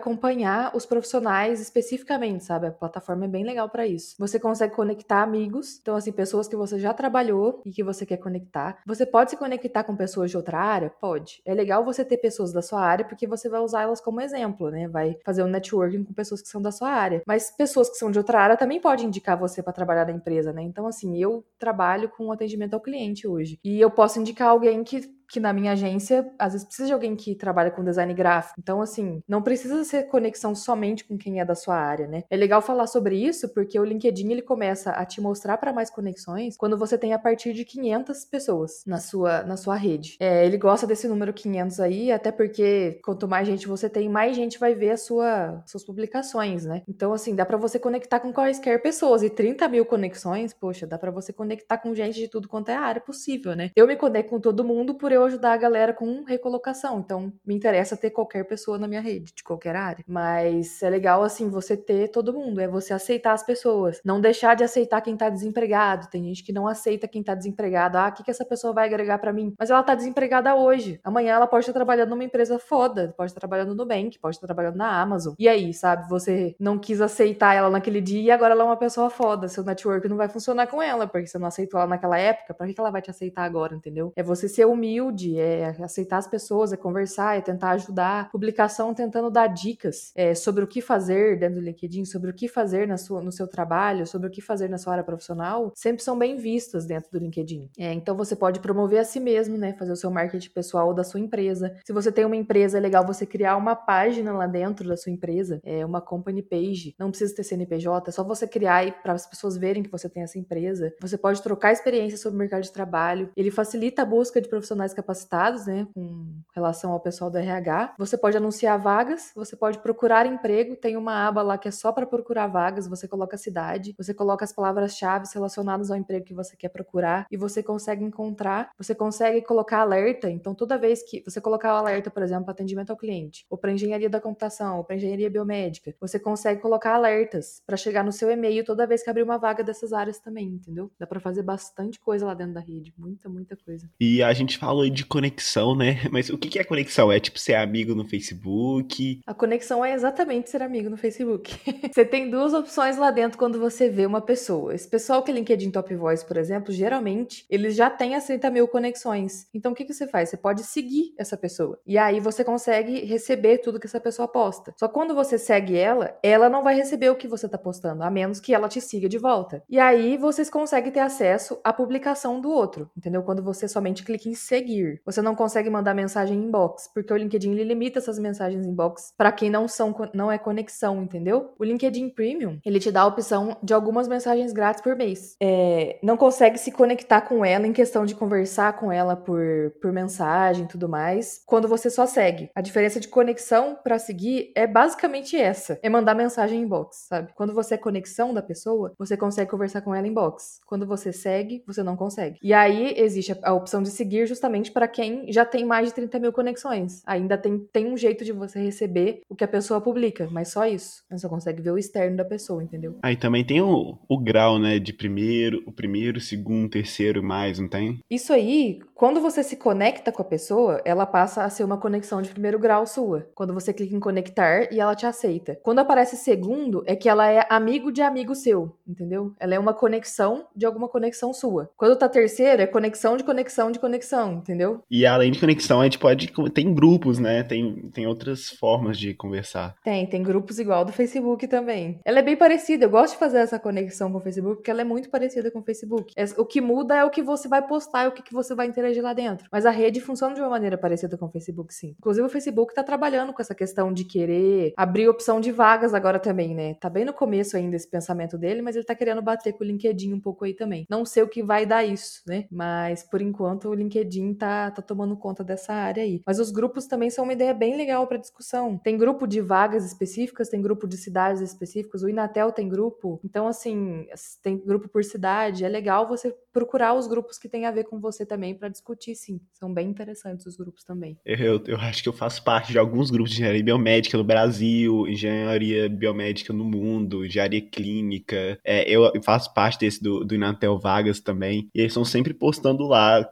os 0.74 0.86
profissionais 0.86 1.62
especificamente, 1.62 2.44
sabe? 2.44 2.68
A 2.68 2.72
plataforma 2.72 3.26
é 3.26 3.28
bem 3.28 3.44
legal 3.44 3.70
para 3.70 3.88
isso. 3.88 4.16
Você 4.20 4.40
consegue 4.40 4.74
conectar 4.76 5.22
amigos, 5.22 5.80
então 5.82 5.96
assim, 5.96 6.12
pessoas 6.12 6.48
que 6.48 6.56
você 6.56 6.80
já 6.80 6.94
trabalhou 6.94 7.62
e 7.66 7.72
que 7.72 7.84
você 7.84 8.06
quer 8.06 8.18
conectar. 8.18 8.78
Você 8.86 9.06
pode 9.06 9.32
se 9.32 9.38
conectar 9.38 9.84
com 9.84 9.96
pessoas 9.96 10.32
de 10.32 10.38
outra 10.38 10.60
área? 10.60 10.90
Pode. 10.90 11.42
É 11.46 11.54
legal 11.54 11.84
você 11.84 12.04
ter 12.04 12.18
pessoas 12.18 12.52
da 12.52 12.62
sua 12.62 12.82
área 12.82 13.06
porque 13.06 13.28
você 13.28 13.50
vai 13.50 13.62
usar 13.62 13.84
elas 13.84 14.02
como 14.02 14.22
exemplo, 14.22 14.70
né? 14.70 14.88
Vai 14.88 15.18
fazer 15.26 15.44
um 15.44 15.48
networking 15.48 16.04
com 16.04 16.14
pessoas 16.14 16.42
que 16.42 16.48
são 16.48 16.62
da 16.62 16.72
sua 16.72 16.90
área. 16.90 17.22
Mas 17.26 17.52
pessoas 17.52 17.90
que 17.90 17.98
são 17.98 18.12
de 18.12 18.18
outra 18.18 18.40
área 18.40 18.58
também 18.58 18.80
podem 18.80 19.08
indicar 19.08 19.38
você 19.38 19.62
para 19.62 19.74
trabalhar 19.74 20.06
na 20.06 20.12
empresa, 20.12 20.52
né? 20.54 20.62
Então 20.62 20.88
assim, 20.88 21.18
eu 21.18 21.44
trabalho 21.58 22.10
com 22.10 22.32
atendimento 22.32 22.74
ao 22.74 22.80
cliente 22.80 23.28
hoje. 23.28 23.60
E 23.64 23.80
eu 23.80 23.90
posso 23.92 24.20
indicar 24.20 24.50
alguém 24.50 24.84
que 24.84 25.15
que 25.30 25.40
na 25.40 25.54
minha 25.54 25.74
agência, 25.74 26.30
às 26.38 26.54
vezes 26.54 26.66
precisa 26.66 26.88
de 26.88 26.94
alguém 26.94 27.16
que 27.16 27.36
trabalha 27.36 27.72
com 27.72 27.84
design 27.84 28.14
gráfico. 28.14 28.56
Então, 28.60 28.82
assim, 28.82 29.22
não 29.28 29.42
precisa 29.42 29.84
ser 29.84 30.04
conexão 30.04 30.56
somente 30.56 31.06
com 31.06 31.18
quem 31.18 31.40
é 31.40 31.46
da 31.46 31.56
sua 31.56 31.76
área, 31.76 32.08
né? 32.08 32.24
É 32.30 32.36
legal 32.36 32.62
falar 32.62 32.88
sobre 32.88 33.18
isso 33.18 33.50
porque 33.54 33.80
o 33.80 33.84
LinkedIn 33.84 34.32
ele 34.32 34.42
começa 34.42 34.92
a 34.92 35.06
te 35.06 35.22
mostrar 35.22 35.58
para 35.58 35.74
mais 35.74 35.90
conexões 35.90 36.56
quando 36.58 36.78
você 36.78 36.98
tem 36.98 37.14
a 37.14 37.20
partir 37.20 37.54
de 37.54 37.66
500 37.66 38.26
pessoas 38.26 38.84
na 38.86 39.00
sua, 39.00 39.44
na 39.44 39.58
sua 39.58 39.76
rede. 39.76 40.16
É, 40.20 40.46
ele 40.46 40.58
gosta 40.58 40.88
desse 40.88 41.08
número 41.08 41.34
500 41.34 41.80
aí, 41.80 42.12
até 42.12 42.32
porque 42.32 43.00
quanto 43.04 43.28
mais 43.28 43.48
gente 43.48 43.68
você 43.68 43.90
tem, 43.90 44.10
mais 44.10 44.36
gente 44.36 44.60
vai 44.60 44.74
ver 44.74 44.92
a 44.92 44.98
sua, 44.98 45.64
suas 45.66 45.84
publicações, 45.84 46.66
né? 46.66 46.84
Então, 46.88 47.14
assim, 47.14 47.36
dá 47.36 47.46
para 47.46 47.58
você 47.58 47.80
conectar 47.80 48.20
com 48.20 48.32
quaisquer 48.34 48.82
pessoas. 48.82 49.24
E 49.24 49.30
30 49.30 49.68
mil 49.68 49.86
conexões, 49.86 50.54
poxa, 50.54 50.86
dá 50.88 50.98
para 50.98 51.12
você 51.12 51.32
conectar 51.32 51.78
com 51.78 51.94
gente 51.94 52.16
de 52.20 52.28
tudo 52.28 52.48
quanto 52.48 52.70
é 52.70 52.76
área 52.76 53.02
possível, 53.02 53.56
né? 53.56 53.72
Eu 53.76 53.88
me 53.88 53.96
conecto 53.96 54.30
com 54.30 54.40
todo 54.40 54.64
mundo 54.64 54.96
por 54.96 55.12
eu 55.16 55.24
ajudar 55.24 55.54
a 55.54 55.58
galera 55.58 55.94
com 55.94 56.24
recolocação. 56.24 57.00
Então, 57.00 57.32
me 57.46 57.56
interessa 57.56 57.98
ter 57.98 58.12
qualquer 58.12 58.44
pessoa 58.46 58.78
na 58.78 58.88
minha 58.88 59.02
rede, 59.02 59.34
de 59.34 59.44
qualquer 59.44 59.76
área. 59.76 60.04
Mas 60.08 60.82
é 60.84 60.90
legal, 60.90 61.24
assim, 61.24 61.50
você 61.50 61.76
ter 61.76 62.10
todo 62.10 62.34
mundo. 62.34 62.60
É 62.60 62.68
você 62.68 62.94
aceitar 62.94 63.34
as 63.34 63.44
pessoas. 63.44 64.02
Não 64.04 64.22
deixar 64.22 64.56
de 64.56 64.64
aceitar 64.64 65.02
quem 65.02 65.18
tá 65.18 65.30
desempregado. 65.30 66.08
Tem 66.10 66.24
gente 66.24 66.44
que 66.44 66.54
não 66.54 66.68
aceita 66.68 67.08
quem 67.08 67.24
tá 67.24 67.34
desempregado. 67.34 67.98
Ah, 67.98 68.10
o 68.10 68.12
que, 68.12 68.24
que 68.24 68.32
essa 68.32 68.46
pessoa 68.46 68.74
vai 68.74 68.86
agregar 68.86 69.18
para 69.18 69.34
mim? 69.34 69.54
Mas 69.58 69.70
ela 69.70 69.84
tá 69.84 69.96
desempregada 69.96 70.56
hoje. 70.56 71.00
Amanhã 71.04 71.36
ela 71.36 71.48
pode 71.48 71.64
estar 71.64 71.74
trabalhando 71.74 72.10
numa 72.10 72.24
empresa 72.24 72.60
foda. 72.60 73.14
Pode 73.18 73.32
estar 73.32 73.40
trabalhando 73.40 73.70
no 73.70 73.76
Nubank, 73.76 74.20
pode 74.20 74.36
estar 74.36 74.48
trabalhando 74.48 74.76
na 74.76 75.02
Amazon. 75.02 75.34
E 75.38 75.48
aí, 75.48 75.74
sabe? 75.74 76.08
Você 76.10 76.56
não 76.60 76.78
quis 76.78 77.02
aceitar 77.02 77.54
ela 77.54 77.70
naquele 77.70 78.02
dia 78.02 78.22
e 78.22 78.32
agora 78.32 78.54
ela 78.54 78.64
é 78.64 78.66
uma 78.66 78.78
pessoa 78.78 79.10
foda. 79.10 79.48
Seu 79.48 79.64
network 79.64 80.08
não 80.08 80.18
vai 80.18 80.28
funcionar 80.28 80.68
com 80.68 80.82
ela, 80.82 81.08
porque 81.08 81.28
você 81.28 81.38
não 81.38 81.48
aceitou 81.48 81.80
ela 81.80 81.90
naquela 81.90 82.18
época. 82.18 82.54
Pra 82.54 82.68
que 82.68 82.80
ela 82.80 82.92
vai 82.92 83.02
te 83.02 83.10
aceitar 83.10 83.44
agora, 83.44 83.76
entendeu? 83.76 84.12
É 84.16 84.24
você 84.24 84.48
ser 84.48 84.66
humilde 84.66 85.05
humilde, 85.06 85.40
é 85.40 85.76
aceitar 85.82 86.18
as 86.18 86.28
pessoas, 86.28 86.74
é 86.74 86.78
conversar, 86.78 87.38
é 87.38 87.42
tentar 87.42 87.72
ajudar. 87.72 88.30
Publicação 88.32 88.94
tentando 88.94 89.30
dar 89.30 89.48
dicas 89.48 90.12
é, 90.16 90.34
sobre 90.34 90.64
o 90.64 90.68
que 90.68 90.82
fazer 90.82 91.38
dentro 91.40 91.56
do 91.56 91.62
LinkedIn, 91.62 92.06
sobre 92.06 92.32
o 92.32 92.34
que 92.34 92.48
fazer 92.48 92.88
na 92.88 92.98
sua, 92.98 93.22
no 93.22 93.32
seu 93.32 93.48
trabalho, 93.48 94.08
sobre 94.08 94.28
o 94.28 94.32
que 94.32 94.42
fazer 94.42 94.70
na 94.70 94.78
sua 94.78 94.94
área 94.94 95.04
profissional, 95.04 95.72
sempre 95.76 96.04
são 96.04 96.18
bem 96.18 96.38
vistas 96.38 96.86
dentro 96.86 97.12
do 97.12 97.20
LinkedIn. 97.20 97.70
É, 97.78 97.94
então 97.94 98.16
você 98.16 98.36
pode 98.36 98.60
promover 98.60 99.00
a 99.00 99.06
si 99.06 99.20
mesmo, 99.20 99.58
né? 99.58 99.74
Fazer 99.74 99.92
o 99.92 99.96
seu 99.96 100.10
marketing 100.10 100.50
pessoal 100.50 100.94
da 100.94 101.04
sua 101.04 101.20
empresa. 101.20 101.76
Se 101.86 101.94
você 101.94 102.12
tem 102.12 102.26
uma 102.26 102.36
empresa, 102.36 102.78
é 102.78 102.82
legal 102.82 103.06
você 103.06 103.26
criar 103.26 103.58
uma 103.58 103.76
página 103.76 104.34
lá 104.34 104.48
dentro 104.48 104.88
da 104.88 104.98
sua 104.98 105.12
empresa, 105.12 105.60
é 105.64 105.86
uma 105.86 106.02
company 106.02 106.42
page. 106.42 106.96
Não 106.98 107.10
precisa 107.10 107.36
ter 107.36 107.44
CNPJ, 107.44 108.10
é 108.10 108.12
só 108.12 108.24
você 108.24 108.48
criar 108.48 108.76
para 109.02 109.14
as 109.14 109.26
pessoas 109.26 109.58
verem 109.58 109.84
que 109.84 109.92
você 109.92 110.10
tem 110.10 110.24
essa 110.24 110.38
empresa. 110.38 110.94
Você 111.02 111.18
pode 111.18 111.42
trocar 111.42 111.72
experiência 111.72 112.18
sobre 112.18 112.36
o 112.36 112.40
mercado 112.40 112.64
de 112.64 112.72
trabalho. 112.72 113.30
Ele 113.36 113.52
facilita 113.52 114.02
a 114.02 114.06
busca 114.06 114.42
de 114.42 114.50
profissionais 114.50 114.94
capacitados, 114.96 115.66
né, 115.68 115.88
com 115.94 116.26
relação 116.54 116.92
ao 116.92 117.00
pessoal 117.00 117.30
do 117.30 117.38
RH. 117.38 117.96
Você 117.98 118.18
pode 118.18 118.38
anunciar 118.38 118.80
vagas, 118.80 119.32
você 119.36 119.56
pode 119.56 119.80
procurar 119.80 120.26
emprego, 120.26 120.76
tem 120.76 120.98
uma 120.98 121.28
aba 121.28 121.42
lá 121.42 121.58
que 121.58 121.68
é 121.68 121.72
só 121.72 121.92
para 121.92 122.06
procurar 122.06 122.48
vagas, 122.48 122.88
você 122.88 123.08
coloca 123.08 123.36
a 123.36 123.40
cidade, 123.40 123.94
você 123.98 124.14
coloca 124.14 124.44
as 124.44 124.54
palavras-chave 124.54 125.26
relacionadas 125.34 125.92
ao 125.92 125.98
emprego 125.98 126.26
que 126.26 126.34
você 126.34 126.56
quer 126.56 126.70
procurar 126.70 127.26
e 127.32 127.38
você 127.38 127.62
consegue 127.62 128.04
encontrar, 128.04 128.70
você 128.78 128.96
consegue 128.96 129.42
colocar 129.42 129.80
alerta, 129.80 130.30
então 130.30 130.54
toda 130.56 130.78
vez 130.78 131.04
que 131.04 131.24
você 131.26 131.42
colocar 131.42 131.74
o 131.74 131.78
alerta, 131.78 132.10
por 132.10 132.24
exemplo, 132.24 132.46
para 132.46 132.54
atendimento 132.54 132.90
ao 132.92 132.98
cliente, 132.98 133.46
ou 133.50 133.58
para 133.58 133.72
engenharia 133.72 134.10
da 134.10 134.22
computação, 134.22 134.78
ou 134.78 134.84
para 134.84 134.96
engenharia 134.96 135.30
biomédica, 135.30 135.94
você 136.00 136.20
consegue 136.20 136.62
colocar 136.62 136.96
alertas 136.96 137.62
para 137.66 137.78
chegar 137.78 138.04
no 138.04 138.12
seu 138.12 138.30
e-mail 138.30 138.64
toda 138.64 138.88
vez 138.88 139.04
que 139.04 139.10
abrir 139.10 139.24
uma 139.24 139.38
vaga 139.38 139.64
dessas 139.64 139.94
áreas 139.94 140.20
também, 140.20 140.48
entendeu? 140.48 140.92
Dá 141.00 141.08
para 141.08 141.20
fazer 141.20 141.44
bastante 141.44 142.00
coisa 142.00 142.26
lá 142.26 142.34
dentro 142.34 142.54
da 142.54 142.60
rede, 142.60 142.94
muita, 142.98 143.28
muita 143.30 143.56
coisa. 143.56 143.90
E 144.00 144.24
a 144.24 144.34
gente 144.34 144.58
falou 144.58 144.85
de 144.90 145.06
conexão, 145.06 145.76
né? 145.76 146.02
Mas 146.12 146.30
o 146.30 146.38
que 146.38 146.60
é 146.60 146.64
conexão? 146.64 147.12
É 147.12 147.20
tipo 147.20 147.40
ser 147.40 147.56
amigo 147.56 147.96
no 147.96 148.06
Facebook? 148.06 149.20
A 149.26 149.34
conexão 149.34 149.84
é 149.84 149.94
exatamente 149.94 150.50
ser 150.50 150.62
amigo 150.62 150.90
no 150.90 150.98
Facebook. 150.98 151.56
você 151.94 152.06
tem 152.06 152.30
duas 152.30 152.54
opções 152.54 152.98
lá 152.98 153.12
dentro 153.12 153.38
quando 153.38 153.60
você 153.60 153.90
vê 153.90 154.06
uma 154.06 154.22
pessoa. 154.22 154.74
Esse 154.74 154.88
pessoal 154.88 155.24
que 155.24 155.32
é 155.32 155.34
LinkedIn 155.34 155.72
Top 155.72 155.94
Voice, 155.96 156.26
por 156.26 156.38
exemplo, 156.38 156.74
geralmente 156.74 157.46
eles 157.50 157.76
já 157.76 157.90
têm 157.90 158.16
as 158.16 158.26
30 158.26 158.50
mil 158.50 158.68
conexões. 158.68 159.48
Então 159.54 159.72
o 159.72 159.76
que, 159.76 159.86
que 159.86 159.94
você 159.94 160.08
faz? 160.08 160.30
Você 160.30 160.38
pode 160.38 160.64
seguir 160.64 161.14
essa 161.18 161.38
pessoa. 161.38 161.80
E 161.86 161.98
aí 161.98 162.20
você 162.20 162.44
consegue 162.44 163.06
receber 163.06 163.60
tudo 163.60 163.80
que 163.80 163.88
essa 163.88 164.00
pessoa 164.00 164.28
posta. 164.28 164.74
Só 164.78 164.88
quando 164.88 165.16
você 165.16 165.38
segue 165.38 165.78
ela, 165.78 166.18
ela 166.22 166.50
não 166.50 166.64
vai 166.64 166.76
receber 166.76 167.10
o 167.10 167.16
que 167.16 167.28
você 167.28 167.48
tá 167.48 167.58
postando, 167.58 168.04
a 168.04 168.10
menos 168.10 168.40
que 168.40 168.54
ela 168.54 168.68
te 168.68 168.82
siga 168.82 169.08
de 169.08 169.18
volta. 169.18 169.64
E 169.70 169.80
aí 169.80 170.18
vocês 170.18 170.50
conseguem 170.50 170.92
ter 170.92 171.00
acesso 171.00 171.60
à 171.64 171.72
publicação 171.72 172.40
do 172.40 172.50
outro, 172.50 172.90
entendeu? 172.98 173.24
Quando 173.24 173.44
você 173.44 173.68
somente 173.68 174.04
clica 174.04 174.30
em 174.30 174.36
seguir 174.36 174.75
seguir. 174.76 175.02
Você 175.06 175.22
não 175.22 175.36
consegue 175.36 175.70
mandar 175.70 175.94
mensagem 175.94 176.38
inbox, 176.38 176.90
porque 176.94 177.14
o 177.14 177.18
LinkedIn 177.18 177.54
limita 177.54 178.00
essas 178.00 178.20
mensagens 178.20 178.66
inbox 178.66 179.14
para 179.18 179.32
quem 179.32 179.50
não 179.50 179.68
são 179.68 179.96
não 180.14 180.32
é 180.32 180.38
conexão, 180.38 181.04
entendeu? 181.04 181.54
O 181.58 181.64
LinkedIn 181.64 182.10
Premium, 182.10 182.60
ele 182.66 182.80
te 182.80 182.92
dá 182.92 183.02
a 183.02 183.08
opção 183.08 183.58
de 183.64 183.74
algumas 183.74 184.08
mensagens 184.08 184.52
grátis 184.52 184.82
por 184.82 184.96
mês. 184.96 185.36
É, 185.42 186.00
não 186.04 186.18
consegue 186.18 186.58
se 186.58 186.72
conectar 186.72 187.22
com 187.22 187.46
ela 187.46 187.66
em 187.66 187.74
questão 187.74 188.06
de 188.06 188.16
conversar 188.16 188.74
com 188.74 188.92
ela 188.92 189.16
por, 189.16 189.74
por 189.82 189.92
mensagem 189.92 190.66
e 190.66 190.68
tudo 190.68 190.90
mais, 190.90 191.42
quando 191.46 191.68
você 191.68 191.90
só 191.90 192.06
segue. 192.06 192.50
A 192.56 192.62
diferença 192.62 193.00
de 193.00 193.08
conexão 193.08 193.78
para 193.84 193.98
seguir 193.98 194.52
é 194.56 194.68
basicamente 194.68 195.38
essa, 195.38 195.80
é 195.82 195.90
mandar 195.90 196.16
mensagem 196.16 196.62
inbox, 196.62 197.08
sabe? 197.08 197.32
Quando 197.36 197.54
você 197.54 197.76
é 197.76 197.78
conexão 197.78 198.34
da 198.34 198.42
pessoa, 198.42 198.94
você 198.98 199.16
consegue 199.16 199.50
conversar 199.50 199.82
com 199.82 199.94
ela 199.94 200.08
inbox. 200.08 200.60
Quando 200.66 200.86
você 200.86 201.14
segue, 201.14 201.64
você 201.66 201.84
não 201.84 201.96
consegue. 201.96 202.40
E 202.44 202.54
aí 202.54 202.94
existe 202.98 203.38
a 203.44 203.54
opção 203.54 203.82
de 203.82 203.90
seguir 203.90 204.26
justamente 204.28 204.65
principalmente 204.66 204.72
para 204.72 204.88
quem 204.88 205.32
já 205.32 205.46
tem 205.46 205.66
mais 205.66 205.90
de 205.90 205.94
30 205.94 206.20
mil 206.20 206.34
conexões. 206.34 207.04
Ainda 207.06 207.38
tem, 207.38 207.60
tem 207.72 207.88
um 207.88 207.98
jeito 207.98 208.24
de 208.24 208.32
você 208.32 208.60
receber 208.60 209.22
o 209.30 209.36
que 209.36 209.44
a 209.44 209.48
pessoa 209.48 209.82
publica, 209.82 210.28
mas 210.32 210.50
só 210.50 210.66
isso. 210.66 211.04
Você 211.10 211.28
consegue 211.28 211.62
ver 211.62 211.72
o 211.72 211.78
externo 211.78 212.18
da 212.18 212.26
pessoa, 212.26 212.64
entendeu? 212.64 212.98
Aí 213.02 213.16
também 213.16 213.46
tem 213.46 213.62
o, 213.62 213.98
o 214.08 214.18
grau, 214.18 214.60
né, 214.60 214.80
de 214.80 214.94
primeiro, 214.94 215.64
o 215.66 215.72
primeiro, 215.72 216.20
segundo, 216.20 216.70
terceiro 216.70 217.24
mais, 217.24 217.60
não 217.60 217.68
tem? 217.68 218.00
Isso 218.10 218.34
aí, 218.34 218.80
quando 218.94 219.22
você 219.22 219.44
se 219.44 219.56
conecta 219.56 220.12
com 220.12 220.22
a 220.22 220.26
pessoa, 220.26 220.82
ela 220.86 221.06
passa 221.06 221.44
a 221.44 221.50
ser 221.50 221.64
uma 221.64 221.78
conexão 221.78 222.22
de 222.22 222.30
primeiro 222.30 222.60
grau 222.60 222.86
sua. 222.86 223.28
Quando 223.36 223.54
você 223.54 223.74
clica 223.74 223.96
em 223.96 224.00
conectar 224.00 224.72
e 224.72 224.80
ela 224.80 224.96
te 224.96 225.06
aceita. 225.06 225.60
Quando 225.64 225.80
aparece 225.80 226.16
segundo, 226.16 226.84
é 226.86 226.96
que 226.96 227.10
ela 227.10 227.30
é 227.30 227.46
amigo 227.50 227.92
de 227.92 228.02
amigo 228.02 228.34
seu, 228.36 228.76
entendeu? 228.88 229.34
Ela 229.40 229.56
é 229.56 229.60
uma 229.60 229.74
conexão 229.74 230.48
de 230.56 230.66
alguma 230.66 230.88
conexão 230.88 231.34
sua. 231.34 231.70
Quando 231.76 231.98
tá 231.98 232.08
terceiro, 232.08 232.62
é 232.62 232.68
conexão 232.68 233.18
de 233.18 233.24
conexão 233.24 233.72
de 233.72 233.80
conexão, 233.80 234.34
entendeu? 234.36 234.55
E 234.90 235.06
além 235.06 235.32
de 235.32 235.40
conexão, 235.40 235.82
a 235.82 235.84
gente 235.84 236.00
pode. 236.00 236.32
Tem 236.54 236.74
grupos, 236.74 237.20
né? 237.20 237.44
Tem, 237.44 237.90
tem 237.94 238.08
outras 238.08 238.50
formas 238.50 238.98
de 238.98 239.14
conversar. 239.14 239.76
Tem, 239.84 240.06
tem 240.06 240.24
grupos 240.24 240.60
igual 240.60 240.86
do 240.86 240.92
Facebook 240.92 241.48
também. 241.48 242.00
Ela 242.06 242.20
é 242.20 242.24
bem 242.24 242.36
parecida. 242.36 242.86
Eu 242.86 242.90
gosto 242.90 243.14
de 243.14 243.20
fazer 243.20 243.40
essa 243.40 243.60
conexão 243.60 244.12
com 244.12 244.18
o 244.18 244.22
Facebook 244.22 244.58
porque 244.58 244.72
ela 244.72 244.82
é 244.82 244.86
muito 244.86 245.10
parecida 245.10 245.52
com 245.52 245.60
o 245.60 245.64
Facebook. 245.64 246.14
É, 246.16 246.26
o 246.38 246.46
que 246.46 246.62
muda 246.62 246.96
é 246.96 247.04
o 247.04 247.10
que 247.10 247.22
você 247.22 247.48
vai 247.48 247.66
postar, 247.66 248.06
é 248.06 248.08
o 248.08 248.12
que 248.12 248.34
você 248.34 248.56
vai 248.56 248.68
interagir 248.68 249.04
lá 249.04 249.14
dentro. 249.14 249.48
Mas 249.52 249.66
a 249.66 249.72
rede 249.72 250.00
funciona 250.00 250.34
de 250.34 250.42
uma 250.42 250.50
maneira 250.50 250.78
parecida 250.78 251.18
com 251.18 251.26
o 251.26 251.30
Facebook, 251.30 251.74
sim. 251.74 251.96
Inclusive, 252.00 252.26
o 252.26 252.30
Facebook 252.30 252.74
tá 252.74 252.84
trabalhando 252.84 253.34
com 253.34 253.42
essa 253.42 253.56
questão 253.56 253.92
de 253.94 254.04
querer 254.04 254.74
abrir 254.78 255.08
opção 255.08 255.40
de 255.40 255.52
vagas 255.52 255.94
agora 255.94 256.20
também, 256.20 256.54
né? 256.54 256.76
Tá 256.76 256.90
bem 256.90 257.06
no 257.06 257.14
começo 257.14 257.58
ainda 257.58 257.76
esse 257.76 257.90
pensamento 257.90 258.38
dele, 258.38 258.62
mas 258.62 258.76
ele 258.76 258.86
tá 258.86 258.96
querendo 258.96 259.22
bater 259.22 259.54
com 259.54 259.64
o 259.64 259.68
LinkedIn 259.68 260.14
um 260.14 260.20
pouco 260.20 260.46
aí 260.46 260.54
também. 260.54 260.86
Não 260.90 261.06
sei 261.06 261.24
o 261.24 261.28
que 261.28 261.44
vai 261.44 261.66
dar 261.66 261.84
isso, 261.84 262.22
né? 262.28 262.46
Mas 262.52 263.04
por 263.04 263.22
enquanto 263.22 263.70
o 263.70 263.74
LinkedIn 263.74 264.34
tá, 264.34 264.45
tá 264.72 264.82
tomando 264.82 265.16
conta 265.16 265.44
dessa 265.44 265.74
área 265.74 266.04
aí. 266.04 266.22
Mas 266.26 266.40
os 266.40 266.52
grupos 266.52 266.86
também 266.86 267.10
são 267.10 267.24
uma 267.24 267.34
ideia 267.34 267.54
bem 267.54 267.76
legal 267.76 268.08
para 268.08 268.18
discussão. 268.18 268.78
Tem 268.78 268.98
grupo 268.98 269.28
de 269.28 269.42
vagas 269.42 269.86
específicas, 269.86 270.50
tem 270.50 270.62
grupo 270.62 270.88
de 270.88 270.98
cidades 270.98 271.42
específicas, 271.42 272.04
o 272.04 272.10
Inatel 272.10 272.52
tem 272.52 272.68
grupo. 272.68 273.20
Então, 273.24 273.48
assim, 273.48 274.08
tem 274.42 274.58
grupo 274.58 274.88
por 274.88 275.04
cidade. 275.04 275.66
É 275.66 275.70
legal 275.70 276.08
você 276.08 276.36
procurar 276.52 276.94
os 276.94 277.08
grupos 277.08 277.38
que 277.38 277.50
tem 277.50 277.66
a 277.66 277.72
ver 277.72 277.84
com 277.84 278.00
você 278.00 278.26
também 278.26 278.56
para 278.56 278.70
discutir, 278.70 279.16
sim. 279.16 279.42
São 279.54 279.74
bem 279.74 279.90
interessantes 279.90 280.46
os 280.46 280.56
grupos 280.56 280.84
também. 280.84 281.18
Eu, 281.26 281.62
eu 281.68 281.78
acho 281.78 282.02
que 282.02 282.10
eu 282.10 282.14
faço 282.14 282.44
parte 282.44 282.72
de 282.72 282.80
alguns 282.80 283.12
grupos 283.12 283.32
de 283.32 283.38
engenharia 283.38 283.64
biomédica 283.64 284.18
no 284.18 284.24
Brasil, 284.24 285.08
engenharia 285.08 285.90
biomédica 285.90 286.54
no 286.54 286.64
mundo, 286.64 287.26
engenharia 287.26 287.62
clínica. 287.62 288.58
É, 288.64 288.90
eu 288.90 289.12
faço 289.24 289.54
parte 289.54 289.80
desse 289.80 290.02
do, 290.02 290.24
do 290.24 290.36
Inatel 290.36 290.80
Vagas 290.80 291.20
também. 291.20 291.70
E 291.74 291.80
eles 291.80 291.92
estão 291.92 292.06
sempre 292.06 292.34
postando 292.34 292.88
lá, 292.88 293.24